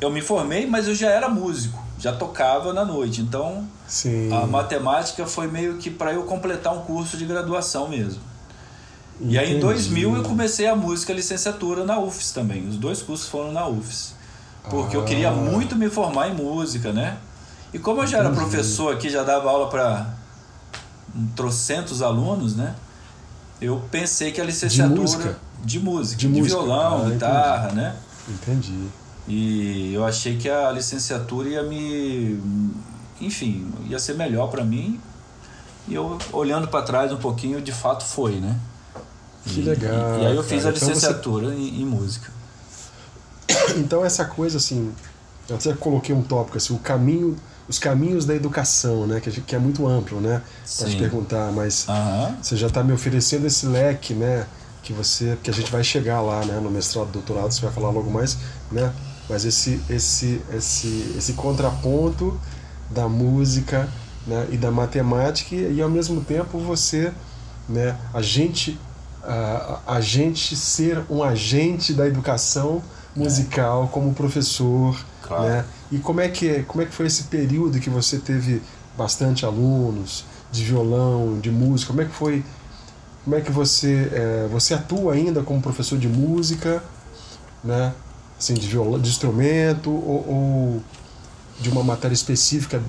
eu 0.00 0.10
me 0.10 0.20
formei, 0.20 0.66
mas 0.66 0.86
eu 0.86 0.94
já 0.94 1.08
era 1.08 1.28
músico, 1.28 1.82
já 1.98 2.12
tocava 2.12 2.74
na 2.74 2.84
noite, 2.84 3.22
então 3.22 3.66
Sim. 3.86 4.30
a 4.32 4.46
matemática 4.46 5.24
foi 5.26 5.46
meio 5.46 5.78
que 5.78 5.90
para 5.90 6.12
eu 6.12 6.24
completar 6.24 6.74
um 6.74 6.82
curso 6.82 7.16
de 7.16 7.24
graduação 7.24 7.88
mesmo. 7.88 8.20
E 9.22 9.38
aí 9.38 9.56
em 9.56 9.60
2000 9.60 10.16
eu 10.16 10.22
comecei 10.22 10.66
a 10.66 10.74
música 10.74 11.12
licenciatura 11.12 11.84
na 11.84 11.98
UFES 11.98 12.30
também. 12.32 12.66
Os 12.68 12.76
dois 12.76 13.02
cursos 13.02 13.28
foram 13.28 13.52
na 13.52 13.66
UFES. 13.66 14.14
Porque 14.68 14.96
ah. 14.96 15.00
eu 15.00 15.04
queria 15.04 15.28
ah. 15.28 15.32
muito 15.32 15.76
me 15.76 15.88
formar 15.88 16.28
em 16.28 16.34
música, 16.34 16.92
né? 16.92 17.18
E 17.72 17.78
como 17.78 18.02
eu 18.02 18.06
já 18.06 18.18
era 18.18 18.30
professor 18.30 18.92
aqui, 18.94 19.08
já 19.08 19.22
dava 19.22 19.48
aula 19.48 19.68
para 19.68 20.06
um 21.14 21.26
trocentos 21.36 22.02
alunos, 22.02 22.56
né? 22.56 22.74
Eu 23.60 23.82
pensei 23.90 24.32
que 24.32 24.40
a 24.40 24.44
licenciatura 24.44 24.94
de 24.94 25.00
música, 25.00 25.38
de, 25.62 25.80
música, 25.80 26.18
de, 26.18 26.26
de 26.26 26.40
música. 26.40 26.56
violão, 26.56 27.06
ah, 27.06 27.10
guitarra, 27.10 27.66
entendi. 27.66 27.76
né? 27.76 27.96
Entendi. 28.28 28.88
E 29.28 29.92
eu 29.94 30.04
achei 30.04 30.36
que 30.36 30.48
a 30.48 30.72
licenciatura 30.72 31.48
ia 31.48 31.62
me, 31.62 32.40
enfim, 33.20 33.70
ia 33.88 33.98
ser 33.98 34.14
melhor 34.14 34.48
para 34.48 34.64
mim. 34.64 34.98
E 35.86 35.94
eu 35.94 36.18
olhando 36.32 36.68
para 36.68 36.82
trás 36.82 37.12
um 37.12 37.16
pouquinho, 37.16 37.60
de 37.60 37.72
fato 37.72 38.04
foi, 38.04 38.40
né? 38.40 38.56
Que 39.44 39.62
legal. 39.62 40.18
E, 40.18 40.22
e 40.22 40.26
aí 40.26 40.36
eu 40.36 40.42
fiz 40.42 40.62
cara. 40.62 40.70
a 40.70 40.72
licenciatura 40.72 41.46
então 41.46 41.58
você... 41.58 41.70
em, 41.70 41.82
em, 41.82 41.86
música. 41.86 42.30
Então 43.76 44.04
essa 44.04 44.24
coisa 44.24 44.58
assim, 44.58 44.92
eu 45.48 45.56
até 45.56 45.72
coloquei 45.74 46.14
um 46.14 46.22
tópico 46.22 46.56
assim, 46.56 46.74
o 46.74 46.78
caminho, 46.78 47.36
os 47.68 47.78
caminhos 47.78 48.24
da 48.24 48.34
educação, 48.34 49.06
né, 49.06 49.20
que, 49.20 49.40
que 49.40 49.54
é 49.54 49.58
muito 49.58 49.86
amplo, 49.86 50.20
né, 50.20 50.42
para 50.78 50.88
te 50.88 50.96
perguntar, 50.96 51.52
mas 51.52 51.86
uhum. 51.88 52.36
você 52.42 52.56
já 52.56 52.66
está 52.66 52.82
me 52.82 52.92
oferecendo 52.92 53.46
esse 53.46 53.66
leque, 53.66 54.14
né, 54.14 54.46
que 54.82 54.92
você, 54.92 55.36
que 55.42 55.50
a 55.50 55.52
gente 55.52 55.70
vai 55.70 55.84
chegar 55.84 56.20
lá, 56.20 56.44
né, 56.44 56.58
no 56.60 56.70
mestrado, 56.70 57.10
doutorado, 57.12 57.52
você 57.52 57.60
vai 57.60 57.72
falar 57.72 57.90
logo 57.90 58.10
mais, 58.10 58.38
né, 58.72 58.92
mas 59.28 59.44
esse, 59.44 59.80
esse, 59.88 60.40
esse, 60.52 61.14
esse 61.16 61.32
contraponto 61.34 62.38
da 62.90 63.08
música, 63.08 63.88
né, 64.26 64.46
e 64.50 64.56
da 64.56 64.70
matemática 64.70 65.54
e 65.54 65.80
ao 65.80 65.88
mesmo 65.88 66.20
tempo 66.22 66.58
você, 66.58 67.12
né, 67.68 67.96
a 68.12 68.20
gente 68.20 68.78
a, 69.30 69.80
a 69.86 70.00
gente 70.00 70.56
ser 70.56 71.04
um 71.08 71.22
agente 71.22 71.94
da 71.94 72.06
educação 72.06 72.82
musical 73.14 73.88
como 73.92 74.12
professor, 74.12 75.00
claro. 75.22 75.44
né? 75.44 75.64
E 75.92 75.98
como 75.98 76.20
é 76.20 76.28
que 76.28 76.64
como 76.64 76.82
é 76.82 76.86
que 76.86 76.92
foi 76.92 77.06
esse 77.06 77.24
período 77.24 77.78
que 77.78 77.88
você 77.88 78.18
teve 78.18 78.60
bastante 78.98 79.46
alunos 79.46 80.24
de 80.50 80.64
violão, 80.64 81.38
de 81.38 81.50
música? 81.50 81.92
Como 81.92 82.02
é 82.02 82.06
que 82.06 82.14
foi? 82.14 82.44
Como 83.24 83.36
é 83.36 83.40
que 83.40 83.52
você 83.52 84.10
é, 84.12 84.48
você 84.50 84.74
atua 84.74 85.14
ainda 85.14 85.42
como 85.42 85.60
professor 85.60 85.98
de 85.98 86.08
música, 86.08 86.82
né? 87.62 87.92
Assim, 88.36 88.54
de 88.54 88.66
violão, 88.66 88.98
de 88.98 89.08
instrumento 89.08 89.90
ou, 89.90 90.28
ou 90.28 90.82
de 91.60 91.68
uma 91.68 91.84
matéria 91.84 92.14
específica, 92.14 92.82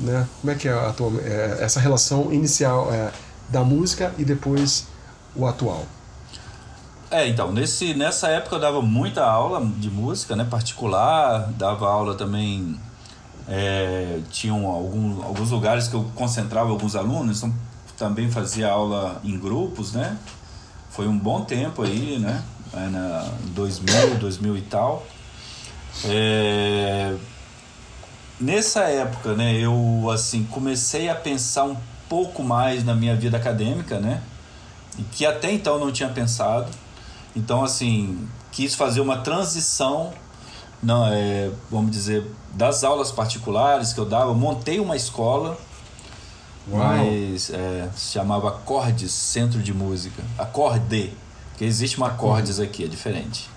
né? 0.00 0.26
Como 0.40 0.52
é 0.52 0.56
que 0.56 0.66
é 0.66 0.92
tua, 0.96 1.12
é, 1.20 1.58
essa 1.60 1.78
relação 1.78 2.32
inicial 2.32 2.92
é, 2.92 3.12
da 3.48 3.62
música 3.62 4.12
e 4.18 4.24
depois 4.24 4.86
o 5.34 5.46
atual? 5.46 5.84
É, 7.10 7.28
então, 7.28 7.52
nesse, 7.52 7.94
nessa 7.94 8.28
época 8.28 8.56
eu 8.56 8.60
dava 8.60 8.82
muita 8.82 9.24
aula 9.24 9.64
de 9.64 9.88
música, 9.88 10.34
né, 10.34 10.44
particular, 10.44 11.48
dava 11.52 11.88
aula 11.88 12.14
também, 12.14 12.76
é, 13.48 14.18
tinham 14.32 14.66
algum, 14.66 15.22
alguns 15.22 15.50
lugares 15.50 15.86
que 15.86 15.94
eu 15.94 16.10
concentrava 16.16 16.70
alguns 16.70 16.96
alunos, 16.96 17.38
então 17.38 17.54
também 17.96 18.28
fazia 18.30 18.68
aula 18.68 19.20
em 19.22 19.38
grupos, 19.38 19.92
né, 19.92 20.18
foi 20.90 21.06
um 21.06 21.16
bom 21.16 21.44
tempo 21.44 21.82
aí, 21.82 22.18
né, 22.18 22.42
na, 22.72 23.30
em 23.46 23.52
2000, 23.52 24.16
2000 24.16 24.56
e 24.56 24.62
tal. 24.62 25.06
É, 26.04 27.14
nessa 28.40 28.80
época, 28.84 29.34
né, 29.34 29.54
eu 29.54 30.10
assim 30.12 30.42
comecei 30.44 31.08
a 31.08 31.14
pensar 31.14 31.62
um 31.62 31.76
pouco 32.08 32.42
mais 32.42 32.84
na 32.84 32.94
minha 32.94 33.14
vida 33.14 33.36
acadêmica, 33.36 34.00
né, 34.00 34.20
que 35.12 35.26
até 35.26 35.52
então 35.52 35.78
não 35.78 35.92
tinha 35.92 36.08
pensado. 36.08 36.70
Então, 37.36 37.64
assim, 37.64 38.28
quis 38.52 38.74
fazer 38.74 39.00
uma 39.00 39.18
transição, 39.18 40.12
não, 40.82 41.06
é, 41.06 41.50
vamos 41.70 41.90
dizer, 41.90 42.24
das 42.52 42.84
aulas 42.84 43.10
particulares 43.10 43.92
que 43.92 43.98
eu 43.98 44.04
dava. 44.04 44.30
Eu 44.30 44.34
montei 44.34 44.78
uma 44.78 44.96
escola, 44.96 45.58
Uau. 46.70 46.80
mas 46.80 47.50
é, 47.50 47.88
se 47.94 48.12
chamava 48.12 48.48
Acordes 48.48 49.12
Centro 49.12 49.60
de 49.60 49.74
Música. 49.74 50.22
Acorde, 50.38 51.12
porque 51.50 51.64
existe 51.64 51.96
uma 51.96 52.08
Acordes 52.08 52.60
aqui, 52.60 52.84
é 52.84 52.88
diferente. 52.88 53.50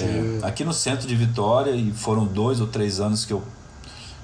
É, 0.00 0.46
aqui 0.46 0.64
no 0.64 0.72
centro 0.72 1.06
de 1.06 1.14
Vitória, 1.14 1.72
e 1.72 1.92
foram 1.92 2.24
dois 2.24 2.62
ou 2.62 2.66
três 2.66 2.98
anos 2.98 3.26
que 3.26 3.32
eu 3.34 3.42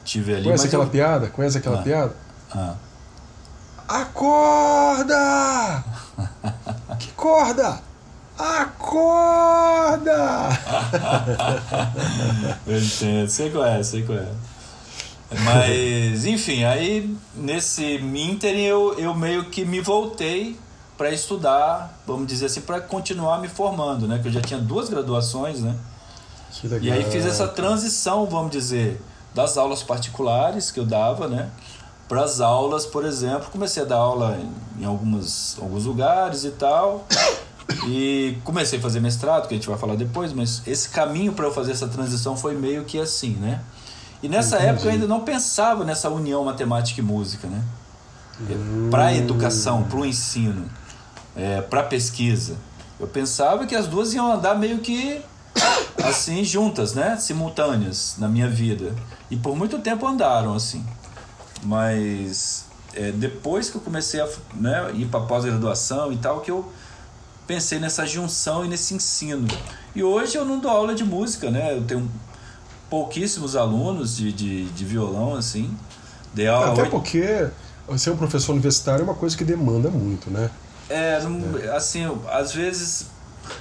tive 0.03 0.35
ali. 0.35 0.45
Conhece 0.45 0.67
aquela 0.67 0.85
eu... 0.85 0.89
piada? 0.89 1.29
Conhece 1.29 1.59
aquela 1.59 1.81
ah. 1.81 1.83
piada? 1.83 2.17
Ah. 2.51 2.75
Acorda! 3.87 5.85
Que 6.99 7.09
corda? 7.13 7.81
Acorda! 8.39 10.21
eu 12.67 12.79
entendo, 12.79 13.29
sei 13.29 13.51
qual 13.51 13.65
é, 13.65 13.83
sei 13.83 14.03
qual 14.03 14.19
é. 14.19 14.29
Mas, 15.45 16.25
enfim, 16.27 16.65
aí 16.65 17.17
nesse 17.35 17.97
Inter 17.97 18.55
eu, 18.57 18.99
eu 18.99 19.15
meio 19.15 19.45
que 19.47 19.65
me 19.65 19.81
voltei 19.81 20.59
para 20.97 21.11
estudar, 21.11 22.01
vamos 22.07 22.27
dizer 22.27 22.47
assim, 22.47 22.61
para 22.61 22.81
continuar 22.81 23.41
me 23.41 23.49
formando, 23.49 24.07
né? 24.07 24.19
Que 24.21 24.29
eu 24.29 24.33
já 24.33 24.41
tinha 24.41 24.61
duas 24.61 24.89
graduações, 24.89 25.61
né? 25.61 25.75
E 26.81 26.91
aí 26.91 27.05
fiz 27.11 27.25
essa 27.25 27.49
transição, 27.49 28.27
vamos 28.27 28.51
dizer, 28.51 29.01
das 29.35 29.57
aulas 29.57 29.83
particulares 29.83 30.71
que 30.71 30.79
eu 30.79 30.85
dava, 30.85 31.27
né? 31.27 31.51
Para 32.13 32.25
as 32.25 32.43
aulas, 32.43 32.85
por 32.85 33.07
exemplo, 33.07 33.49
comecei 33.51 33.83
a 33.83 33.87
dar 33.87 33.97
aula 33.97 34.37
em, 34.39 34.83
em 34.83 34.85
algumas, 34.85 35.57
alguns 35.59 35.87
lugares 35.87 36.45
e 36.45 36.51
tal. 36.51 37.07
E 37.89 38.37
comecei 38.45 38.79
a 38.79 38.83
fazer 38.83 39.01
mestrado, 39.01 39.49
que 39.49 39.55
a 39.55 39.57
gente 39.57 39.67
vai 39.67 39.79
falar 39.79 39.97
depois, 39.97 40.31
mas 40.31 40.61
esse 40.67 40.91
caminho 40.91 41.33
para 41.33 41.47
eu 41.47 41.55
fazer 41.55 41.73
essa 41.73 41.89
transição 41.89 42.37
foi 42.37 42.55
meio 42.55 42.85
que 42.85 43.01
assim, 43.01 43.31
né? 43.41 43.63
E 44.23 44.29
nessa 44.29 44.57
Entendi. 44.57 44.69
época 44.69 44.89
eu 44.89 44.93
ainda 44.93 45.07
não 45.07 45.21
pensava 45.21 45.87
nessa 45.87 46.11
união 46.11 46.45
matemática 46.45 47.01
e 47.01 47.03
música, 47.03 47.49
né? 47.49 47.65
Hum. 48.43 48.89
Para 48.91 49.07
a 49.07 49.15
educação, 49.15 49.85
para 49.85 50.01
o 50.01 50.05
ensino, 50.05 50.69
é, 51.35 51.63
para 51.63 51.83
pesquisa. 51.83 52.57
Eu 53.01 53.07
pensava 53.07 53.67
que 53.67 53.75
as 53.75 53.87
duas 53.87 54.13
iam 54.13 54.31
andar 54.31 54.55
meio 54.55 54.81
que 54.81 55.23
assim 56.05 56.45
juntas, 56.45 56.93
né? 56.93 57.17
Simultâneas 57.17 58.17
na 58.19 58.29
minha 58.29 58.51
vida. 58.51 58.95
E 59.31 59.37
por 59.37 59.57
muito 59.57 59.79
tempo 59.79 60.07
andaram 60.07 60.55
assim. 60.55 60.85
Mas 61.63 62.67
é, 62.95 63.11
depois 63.13 63.71
que 63.71 63.77
eu 63.77 63.81
comecei 63.81 64.21
a 64.21 64.29
né, 64.55 64.91
ir 64.95 65.07
para 65.07 65.21
pós-graduação 65.21 66.13
e 66.13 66.17
tal, 66.17 66.41
que 66.41 66.51
eu 66.51 66.71
pensei 67.47 67.79
nessa 67.79 68.07
junção 68.07 68.65
e 68.65 68.69
nesse 68.69 68.95
ensino. 68.95 69.47
E 69.95 70.03
hoje 70.03 70.37
eu 70.37 70.45
não 70.45 70.59
dou 70.59 70.71
aula 70.71 70.95
de 70.95 71.05
música, 71.05 71.51
né? 71.51 71.77
Eu 71.77 71.85
tenho 71.85 72.11
pouquíssimos 72.89 73.57
alunos 73.57 74.17
de, 74.17 74.33
de, 74.33 74.65
de 74.67 74.85
violão, 74.85 75.35
assim. 75.35 75.75
Dei 76.35 76.49
aula 76.49 76.73
Até 76.73 76.83
hoje... 76.83 76.91
porque 76.91 77.49
ser 77.97 78.11
um 78.11 78.17
professor 78.17 78.53
universitário 78.53 79.03
é 79.03 79.05
uma 79.05 79.15
coisa 79.15 79.37
que 79.37 79.45
demanda 79.45 79.91
muito, 79.91 80.31
né? 80.31 80.51
É, 80.89 81.19
é, 81.65 81.77
assim, 81.77 82.07
às 82.31 82.53
vezes 82.53 83.07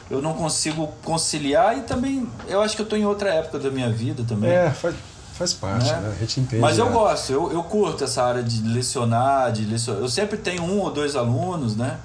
eu 0.10 0.22
não 0.22 0.34
consigo 0.34 0.88
conciliar 1.03 1.77
e 1.77 1.81
também 1.81 2.27
eu 2.48 2.62
acho 2.62 2.75
que 2.75 2.81
eu 2.81 2.84
estou 2.86 2.98
em 2.98 3.05
outra 3.05 3.34
época 3.34 3.60
da 3.60 3.72
minha 3.72 3.89
vida 3.89 4.24
também. 4.27 4.51
É, 4.51 4.70
faz, 4.70 4.96
faz 5.41 5.53
parte, 5.53 5.91
né? 5.91 6.00
né? 6.00 6.13
A 6.15 6.19
gente 6.19 6.39
entende. 6.39 6.62
Mas 6.62 6.77
eu 6.77 6.86
né? 6.86 6.91
gosto, 6.91 7.31
eu, 7.31 7.51
eu 7.51 7.63
curto 7.63 8.03
essa 8.03 8.24
área 8.24 8.43
de 8.43 8.62
lecionar, 8.62 9.51
de 9.51 9.65
lecionar. 9.65 10.01
Eu 10.01 10.10
sempre 10.10 10.38
tenho 10.38 10.63
um 10.63 10.79
ou 10.79 10.91
dois 10.91 11.16
alunos, 11.16 11.75
né? 11.75 11.98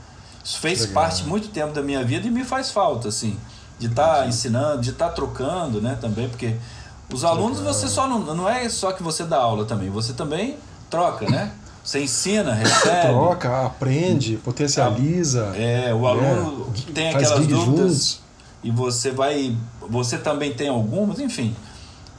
Isso 0.43 0.59
fez 0.59 0.81
Legal. 0.81 0.95
parte 0.95 1.25
muito 1.25 1.49
tempo 1.49 1.73
da 1.73 1.83
minha 1.83 2.03
vida 2.05 2.27
e 2.27 2.31
me 2.31 2.45
faz 2.45 2.71
falta, 2.71 3.09
assim, 3.09 3.37
de 3.79 3.89
estar 3.89 4.19
tá 4.19 4.27
ensinando, 4.27 4.81
de 4.81 4.91
estar 4.91 5.09
tá 5.09 5.13
trocando, 5.13 5.81
né, 5.81 5.99
também, 6.01 6.29
porque 6.29 6.55
os 7.13 7.25
alunos 7.25 7.59
Legal. 7.59 7.75
você 7.75 7.89
só 7.89 8.09
não, 8.09 8.21
não 8.21 8.49
é 8.49 8.69
só 8.69 8.93
que 8.93 9.03
você 9.03 9.25
dá 9.25 9.39
aula 9.39 9.65
também, 9.65 9.91
você 9.91 10.13
também 10.13 10.57
troca, 10.89 11.29
né? 11.29 11.53
Você 11.85 12.01
ensina, 12.03 12.55
recebe. 12.55 13.09
Troca, 13.09 13.67
aprende, 13.67 14.37
potencializa. 14.37 15.53
É, 15.57 15.93
o 15.93 16.07
aluno 16.07 16.67
né? 16.67 16.83
tem 16.95 17.09
aquelas 17.09 17.47
dúvidas 17.47 17.65
juntos. 17.65 18.21
e 18.63 18.71
você 18.71 19.11
vai. 19.11 19.57
Você 19.89 20.19
também 20.19 20.53
tem 20.55 20.69
algumas, 20.69 21.21
enfim. 21.21 21.55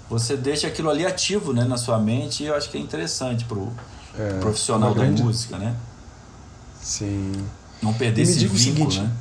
Você 0.09 0.37
deixa 0.37 0.67
aquilo 0.67 0.89
ali 0.89 1.05
ativo 1.05 1.53
né, 1.53 1.63
na 1.63 1.77
sua 1.77 1.99
mente 1.99 2.43
e 2.43 2.47
eu 2.47 2.55
acho 2.55 2.69
que 2.69 2.77
é 2.77 2.81
interessante 2.81 3.43
para 3.45 3.57
o 3.57 3.73
é, 4.17 4.39
profissional 4.39 4.93
da 4.93 5.03
grande... 5.03 5.21
música, 5.21 5.57
né? 5.57 5.75
Sim. 6.81 7.33
Não 7.81 7.93
perder 7.93 8.21
esse 8.21 8.39
vínculo, 8.47 8.59
seguinte, 8.59 9.01
né? 9.01 9.11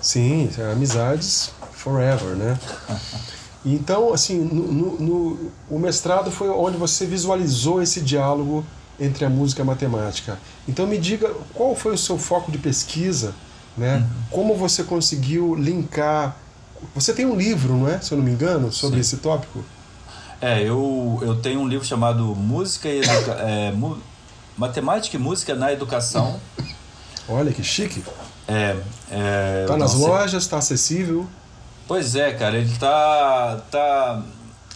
Sim, 0.00 0.50
é 0.58 0.72
amizades 0.72 1.52
forever, 1.72 2.34
né? 2.36 2.58
Então, 3.64 4.12
assim, 4.12 4.38
no, 4.40 4.72
no, 4.72 4.98
no, 4.98 5.52
o 5.70 5.78
mestrado 5.78 6.32
foi 6.32 6.48
onde 6.48 6.76
você 6.76 7.06
visualizou 7.06 7.80
esse 7.80 8.00
diálogo 8.00 8.64
entre 8.98 9.24
a 9.24 9.30
música 9.30 9.60
e 9.60 9.62
a 9.62 9.64
matemática. 9.64 10.38
Então, 10.68 10.84
me 10.84 10.98
diga 10.98 11.32
qual 11.54 11.76
foi 11.76 11.94
o 11.94 11.98
seu 11.98 12.18
foco 12.18 12.50
de 12.50 12.58
pesquisa, 12.58 13.34
né? 13.76 13.98
Uhum. 13.98 14.06
Como 14.30 14.56
você 14.56 14.82
conseguiu 14.82 15.54
linkar. 15.54 16.36
Você 16.94 17.12
tem 17.12 17.26
um 17.26 17.36
livro, 17.36 17.74
não 17.74 17.88
é? 17.88 18.00
Se 18.00 18.12
eu 18.12 18.18
não 18.18 18.24
me 18.24 18.30
engano, 18.30 18.72
sobre 18.72 18.96
Sim. 18.96 19.00
esse 19.00 19.16
tópico? 19.18 19.64
É, 20.40 20.60
eu, 20.60 21.20
eu 21.22 21.36
tenho 21.36 21.60
um 21.60 21.68
livro 21.68 21.86
chamado 21.86 22.24
Música 22.34 22.88
e 22.88 22.98
Educa... 22.98 23.32
é, 23.38 23.72
Matemática 24.56 25.16
e 25.16 25.20
Música 25.20 25.54
na 25.54 25.72
Educação. 25.72 26.40
Olha 27.28 27.52
que 27.52 27.62
chique. 27.62 28.02
É. 28.48 28.76
é 29.10 29.64
tá 29.66 29.76
nas 29.76 29.94
lojas, 29.94 30.46
tá 30.46 30.58
acessível. 30.58 31.28
Pois 31.86 32.14
é, 32.14 32.32
cara, 32.32 32.58
ele 32.58 32.76
tá. 32.76 33.62
tá 33.70 34.22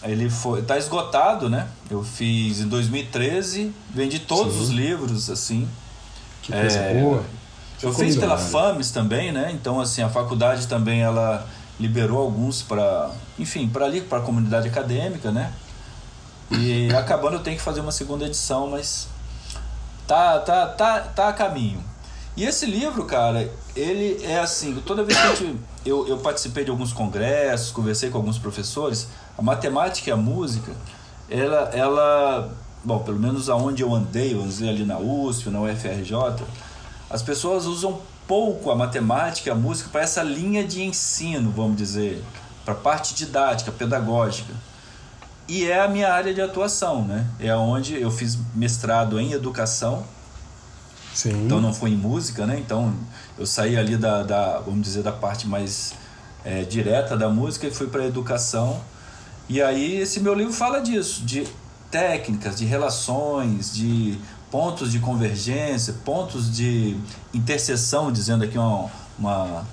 ele 0.03 0.29
foi 0.29 0.61
tá 0.61 0.77
esgotado, 0.77 1.49
né? 1.49 1.67
Eu 1.89 2.03
fiz 2.03 2.61
em 2.61 2.67
2013, 2.67 3.73
vendi 3.89 4.19
todos 4.19 4.53
Sim. 4.53 4.61
os 4.61 4.69
livros, 4.69 5.29
assim. 5.29 5.67
Que 6.43 6.51
coisa 6.51 6.77
é, 6.79 7.01
boa. 7.01 7.23
Eu 7.81 7.93
fiz 7.93 8.15
pela 8.15 8.37
FAMES 8.37 8.91
também, 8.91 9.31
né? 9.31 9.51
Então, 9.53 9.79
assim, 9.79 10.01
a 10.01 10.09
faculdade 10.09 10.67
também 10.67 11.01
ela 11.01 11.47
liberou 11.79 12.19
alguns 12.19 12.61
para, 12.61 13.11
enfim, 13.37 13.67
para 13.67 13.85
ali, 13.85 14.01
para 14.01 14.19
a 14.19 14.21
comunidade 14.21 14.67
acadêmica, 14.67 15.31
né? 15.31 15.53
E 16.51 16.89
acabando 16.95 17.35
eu 17.35 17.43
tenho 17.43 17.57
que 17.57 17.61
fazer 17.61 17.81
uma 17.81 17.91
segunda 17.91 18.25
edição, 18.25 18.69
mas 18.69 19.07
tá, 20.07 20.39
tá, 20.39 20.65
tá, 20.67 20.99
tá 21.01 21.27
a 21.29 21.33
caminho. 21.33 21.83
E 22.35 22.45
esse 22.45 22.65
livro, 22.65 23.05
cara, 23.05 23.51
ele 23.75 24.23
é 24.23 24.39
assim, 24.39 24.75
toda 24.85 25.03
vez 25.03 25.19
que 25.19 25.27
gente, 25.35 25.59
eu, 25.85 26.07
eu 26.07 26.17
participei 26.19 26.63
de 26.63 26.69
alguns 26.69 26.93
congressos, 26.93 27.71
conversei 27.71 28.09
com 28.09 28.17
alguns 28.17 28.37
professores, 28.37 29.07
a 29.37 29.41
matemática 29.41 30.09
e 30.09 30.13
a 30.13 30.17
música, 30.17 30.71
ela, 31.29 31.69
ela 31.73 32.51
bom, 32.83 32.99
pelo 32.99 33.19
menos 33.19 33.49
aonde 33.49 33.83
eu 33.83 33.93
andei, 33.93 34.33
eu 34.33 34.41
andei 34.41 34.69
ali 34.69 34.85
na 34.85 34.97
USP, 34.97 35.49
na 35.49 35.59
UFRJ, 35.61 36.13
as 37.09 37.21
pessoas 37.21 37.65
usam 37.65 37.99
pouco 38.27 38.69
a 38.69 38.75
matemática 38.75 39.49
e 39.49 39.51
a 39.51 39.55
música 39.55 39.89
para 39.89 40.01
essa 40.01 40.21
linha 40.21 40.65
de 40.65 40.83
ensino, 40.83 41.51
vamos 41.51 41.77
dizer, 41.77 42.23
para 42.65 42.73
a 42.73 42.77
parte 42.77 43.15
didática, 43.15 43.71
pedagógica. 43.71 44.53
E 45.47 45.65
é 45.65 45.79
a 45.79 45.87
minha 45.87 46.11
área 46.11 46.33
de 46.33 46.41
atuação, 46.41 47.05
né? 47.05 47.25
É 47.39 47.55
onde 47.55 47.99
eu 47.99 48.11
fiz 48.11 48.37
mestrado 48.53 49.19
em 49.19 49.31
educação 49.31 50.03
Sim. 51.17 51.45
Então 51.45 51.59
não 51.59 51.73
foi 51.73 51.89
em 51.89 51.95
música, 51.95 52.45
né? 52.45 52.59
Então 52.59 52.93
eu 53.39 53.45
saí 53.47 53.75
ali 53.75 53.97
da, 53.97 54.21
da 54.21 54.59
vamos 54.59 54.83
dizer, 54.83 55.01
da 55.01 55.11
parte 55.11 55.47
mais 55.47 55.95
é, 56.45 56.61
direta 56.61 57.17
da 57.17 57.27
música 57.27 57.65
e 57.65 57.71
fui 57.71 57.87
para 57.87 58.03
a 58.03 58.05
educação. 58.05 58.79
E 59.49 59.59
aí 59.59 59.95
esse 59.95 60.19
meu 60.19 60.35
livro 60.35 60.53
fala 60.53 60.79
disso, 60.79 61.23
de 61.25 61.47
técnicas, 61.89 62.59
de 62.59 62.65
relações, 62.65 63.73
de 63.73 64.19
pontos 64.51 64.91
de 64.91 64.99
convergência, 64.99 65.93
pontos 66.05 66.55
de 66.55 66.97
interseção, 67.33 68.11
dizendo 68.11 68.43
aqui 68.43 68.57
uma, 68.57 68.89
uma, 69.17 69.65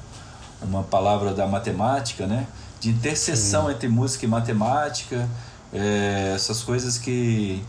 uma 0.63 0.83
palavra 0.83 1.33
da 1.33 1.47
matemática, 1.47 2.27
né? 2.27 2.47
De 2.81 2.91
interseção 2.91 3.67
Sim. 3.67 3.73
entre 3.73 3.89
música 3.89 4.25
e 4.25 4.29
matemática, 4.29 5.29
é, 5.73 6.33
essas 6.35 6.63
coisas 6.63 6.99
que 6.99 7.63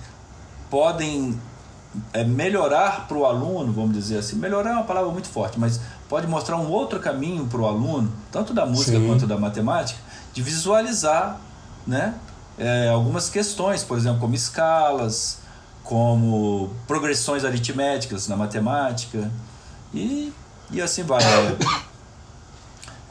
podem 0.69 1.39
é, 2.11 2.23
melhorar 2.23 3.07
para 3.07 3.17
o 3.17 3.25
aluno, 3.25 3.71
vamos 3.71 3.93
dizer 3.93 4.17
assim, 4.17 4.35
melhorar 4.35 4.71
é 4.71 4.73
uma 4.73 4.83
palavra 4.83 5.11
muito 5.11 5.27
forte, 5.27 5.59
mas 5.59 5.79
pode 6.09 6.27
mostrar 6.27 6.57
um 6.57 6.69
outro 6.69 6.99
caminho 6.99 7.45
para 7.47 7.59
o 7.59 7.65
aluno, 7.65 8.11
tanto 8.31 8.53
da 8.53 8.65
música 8.65 8.99
Sim. 8.99 9.07
quanto 9.07 9.27
da 9.27 9.37
matemática, 9.37 9.99
de 10.33 10.41
visualizar 10.41 11.39
né, 11.87 12.15
é, 12.57 12.89
algumas 12.89 13.29
questões, 13.29 13.83
por 13.83 13.97
exemplo, 13.97 14.19
como 14.19 14.35
escalas, 14.35 15.39
como 15.85 16.71
progressões 16.87 17.45
aritméticas 17.45 18.27
na 18.27 18.35
matemática 18.35 19.31
e, 19.93 20.33
e 20.71 20.81
assim 20.81 21.03
vai. 21.03 21.23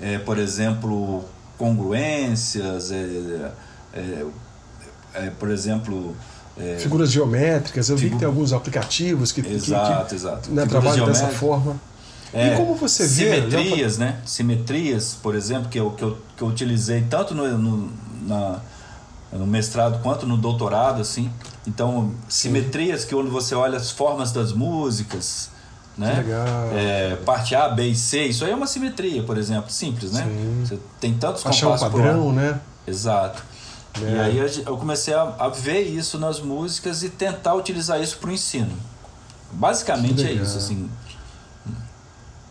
É, 0.01 0.15
é 0.15 0.19
por 0.19 0.39
exemplo, 0.39 1.25
congruências, 1.57 2.91
é, 2.91 3.53
é, 3.95 4.27
é, 5.15 5.31
por 5.31 5.51
exemplo. 5.51 6.15
É, 6.59 6.77
Figuras 6.79 7.11
geométricas, 7.11 7.89
eu 7.89 7.97
vi 7.97 8.11
que 8.11 8.17
tem 8.17 8.27
alguns 8.27 8.53
aplicativos 8.53 9.33
que, 9.33 9.41
exato, 9.41 10.09
que, 10.09 10.15
exato. 10.15 10.51
Né, 10.51 10.67
trabalham 10.67 11.07
dessa 11.07 11.29
forma. 11.29 11.81
É, 12.33 12.55
e 12.55 12.57
como 12.57 12.75
você 12.75 13.05
vê. 13.07 13.41
Simetrias, 13.41 13.99
né? 13.99 14.21
Simetrias, 14.25 15.17
por 15.23 15.37
exemplo, 15.37 15.69
que 15.69 15.79
eu, 15.79 15.93
que 15.93 16.03
eu, 16.03 16.19
que 16.37 16.43
eu 16.43 16.49
utilizei 16.49 17.03
tanto 17.09 17.35
no, 17.35 17.57
no, 17.57 17.93
na, 18.23 18.61
no 19.39 19.47
mestrado 19.47 20.01
quanto 20.03 20.27
no 20.27 20.37
doutorado, 20.37 21.01
assim. 21.01 21.31
Então, 21.67 22.13
simetrias 22.29 23.03
Sim. 23.03 23.09
que 23.09 23.15
quando 23.15 23.31
você 23.31 23.55
olha 23.55 23.77
as 23.77 23.91
formas 23.91 24.33
das 24.33 24.53
músicas, 24.53 25.51
né? 25.97 26.15
Legal. 26.19 26.47
É, 26.73 27.17
parte 27.25 27.55
A, 27.55 27.69
B 27.69 27.89
e 27.89 27.97
C, 27.97 28.25
isso 28.27 28.45
aí 28.45 28.53
é 28.53 28.55
uma 28.55 28.67
simetria, 28.67 29.23
por 29.23 29.39
exemplo, 29.39 29.71
simples, 29.71 30.13
né? 30.13 30.25
Sim. 30.25 30.65
Você 30.65 30.79
tem 31.01 31.15
tantos 31.15 31.45
Achar 31.45 31.67
compassos 31.67 31.89
um 31.89 31.91
padrão, 31.91 32.33
né? 32.33 32.61
Exato. 32.87 33.43
É. 34.03 34.11
E 34.11 34.21
aí 34.21 34.63
eu 34.67 34.77
comecei 34.77 35.15
a, 35.15 35.23
a, 35.39 35.49
ver 35.49 35.83
isso 35.83 36.19
nas 36.19 36.41
músicas 36.41 37.03
e 37.03 37.09
tentar 37.09 37.55
utilizar 37.55 38.01
isso 38.01 38.19
para 38.19 38.31
o 38.31 38.33
ensino. 38.33 38.73
Basicamente 39.53 40.27
é 40.27 40.33
isso, 40.33 40.59
assim. 40.59 40.91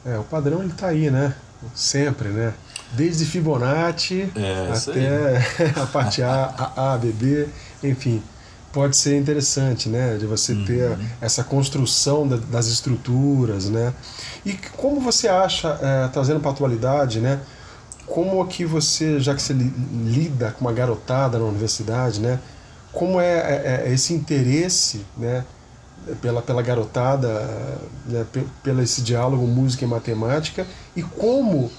É, 0.06 0.17
o 0.17 0.24
padrão 0.24 0.63
ele 0.63 0.74
tá 0.74 0.88
aí, 0.88 1.10
né? 1.10 1.36
Sempre, 1.74 2.30
né? 2.30 2.54
Desde 2.94 3.26
Fibonacci 3.26 4.30
é, 4.36 4.72
até 4.72 5.72
a 5.82 5.86
parte 5.86 6.22
A, 6.22 6.54
A, 6.76 6.94
A, 6.94 6.98
B, 6.98 7.12
B, 7.12 7.48
enfim 7.84 8.22
pode 8.74 8.98
ser 8.98 9.18
interessante, 9.18 9.88
né? 9.88 10.18
De 10.18 10.26
você 10.26 10.52
uhum. 10.52 10.66
ter 10.66 10.98
essa 11.22 11.44
construção 11.44 12.28
da, 12.28 12.38
das 12.38 12.66
estruturas, 12.66 13.70
né? 13.70 13.94
E 14.44 14.54
como 14.76 15.00
você 15.00 15.28
acha, 15.30 15.80
é, 15.82 16.08
trazendo 16.08 16.40
para 16.40 16.50
a 16.50 16.54
atualidade, 16.54 17.20
né? 17.20 17.40
Como 18.08 18.46
que 18.48 18.66
você, 18.66 19.20
já 19.20 19.34
que 19.34 19.42
você 19.42 19.54
lida 19.54 20.52
com 20.52 20.66
uma 20.66 20.74
garotada 20.74 21.38
na 21.38 21.46
universidade, 21.46 22.20
né? 22.20 22.40
Como 22.92 23.22
é, 23.22 23.38
é, 23.38 23.84
é 23.86 23.94
esse 23.94 24.14
interesse, 24.14 25.06
né? 25.16 25.46
Pela, 26.22 26.42
pela 26.42 26.62
garotada, 26.62 27.30
né? 28.06 28.26
pelo 28.62 28.82
esse 28.82 29.02
diálogo 29.02 29.48
música 29.48 29.86
e 29.86 29.88
matemática 29.88 30.68
e 30.98 31.02
como 31.02 31.72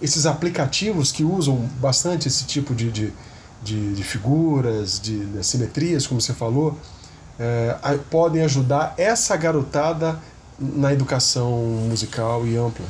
esses 0.00 0.26
aplicativos 0.26 1.12
que 1.12 1.24
usam 1.24 1.68
bastante 1.80 2.28
esse 2.28 2.44
tipo 2.44 2.74
de, 2.74 2.90
de 2.90 3.12
de, 3.64 3.94
de 3.94 4.04
figuras, 4.04 5.00
de, 5.00 5.24
de 5.24 5.44
simetrias, 5.44 6.06
como 6.06 6.20
você 6.20 6.34
falou, 6.34 6.78
é, 7.38 7.76
podem 8.10 8.42
ajudar 8.42 8.94
essa 8.98 9.36
garotada 9.36 10.20
na 10.58 10.92
educação 10.92 11.50
musical 11.88 12.46
e 12.46 12.56
ampla? 12.56 12.84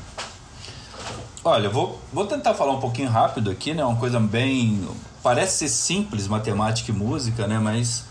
Olha, 1.45 1.71
vou, 1.71 2.01
vou 2.13 2.27
tentar 2.27 2.55
falar 2.55 2.73
um 2.73 2.81
pouquinho 2.81 3.09
rápido 3.09 3.51
aqui, 3.51 3.73
né? 3.73 3.85
Uma 3.85 3.97
coisa 3.97 4.19
bem. 4.19 4.87
Parece 5.23 5.59
ser 5.59 5.69
simples, 5.69 6.27
matemática 6.27 6.91
e 6.91 6.95
música, 6.95 7.47
né? 7.47 7.59
Mas 7.59 8.05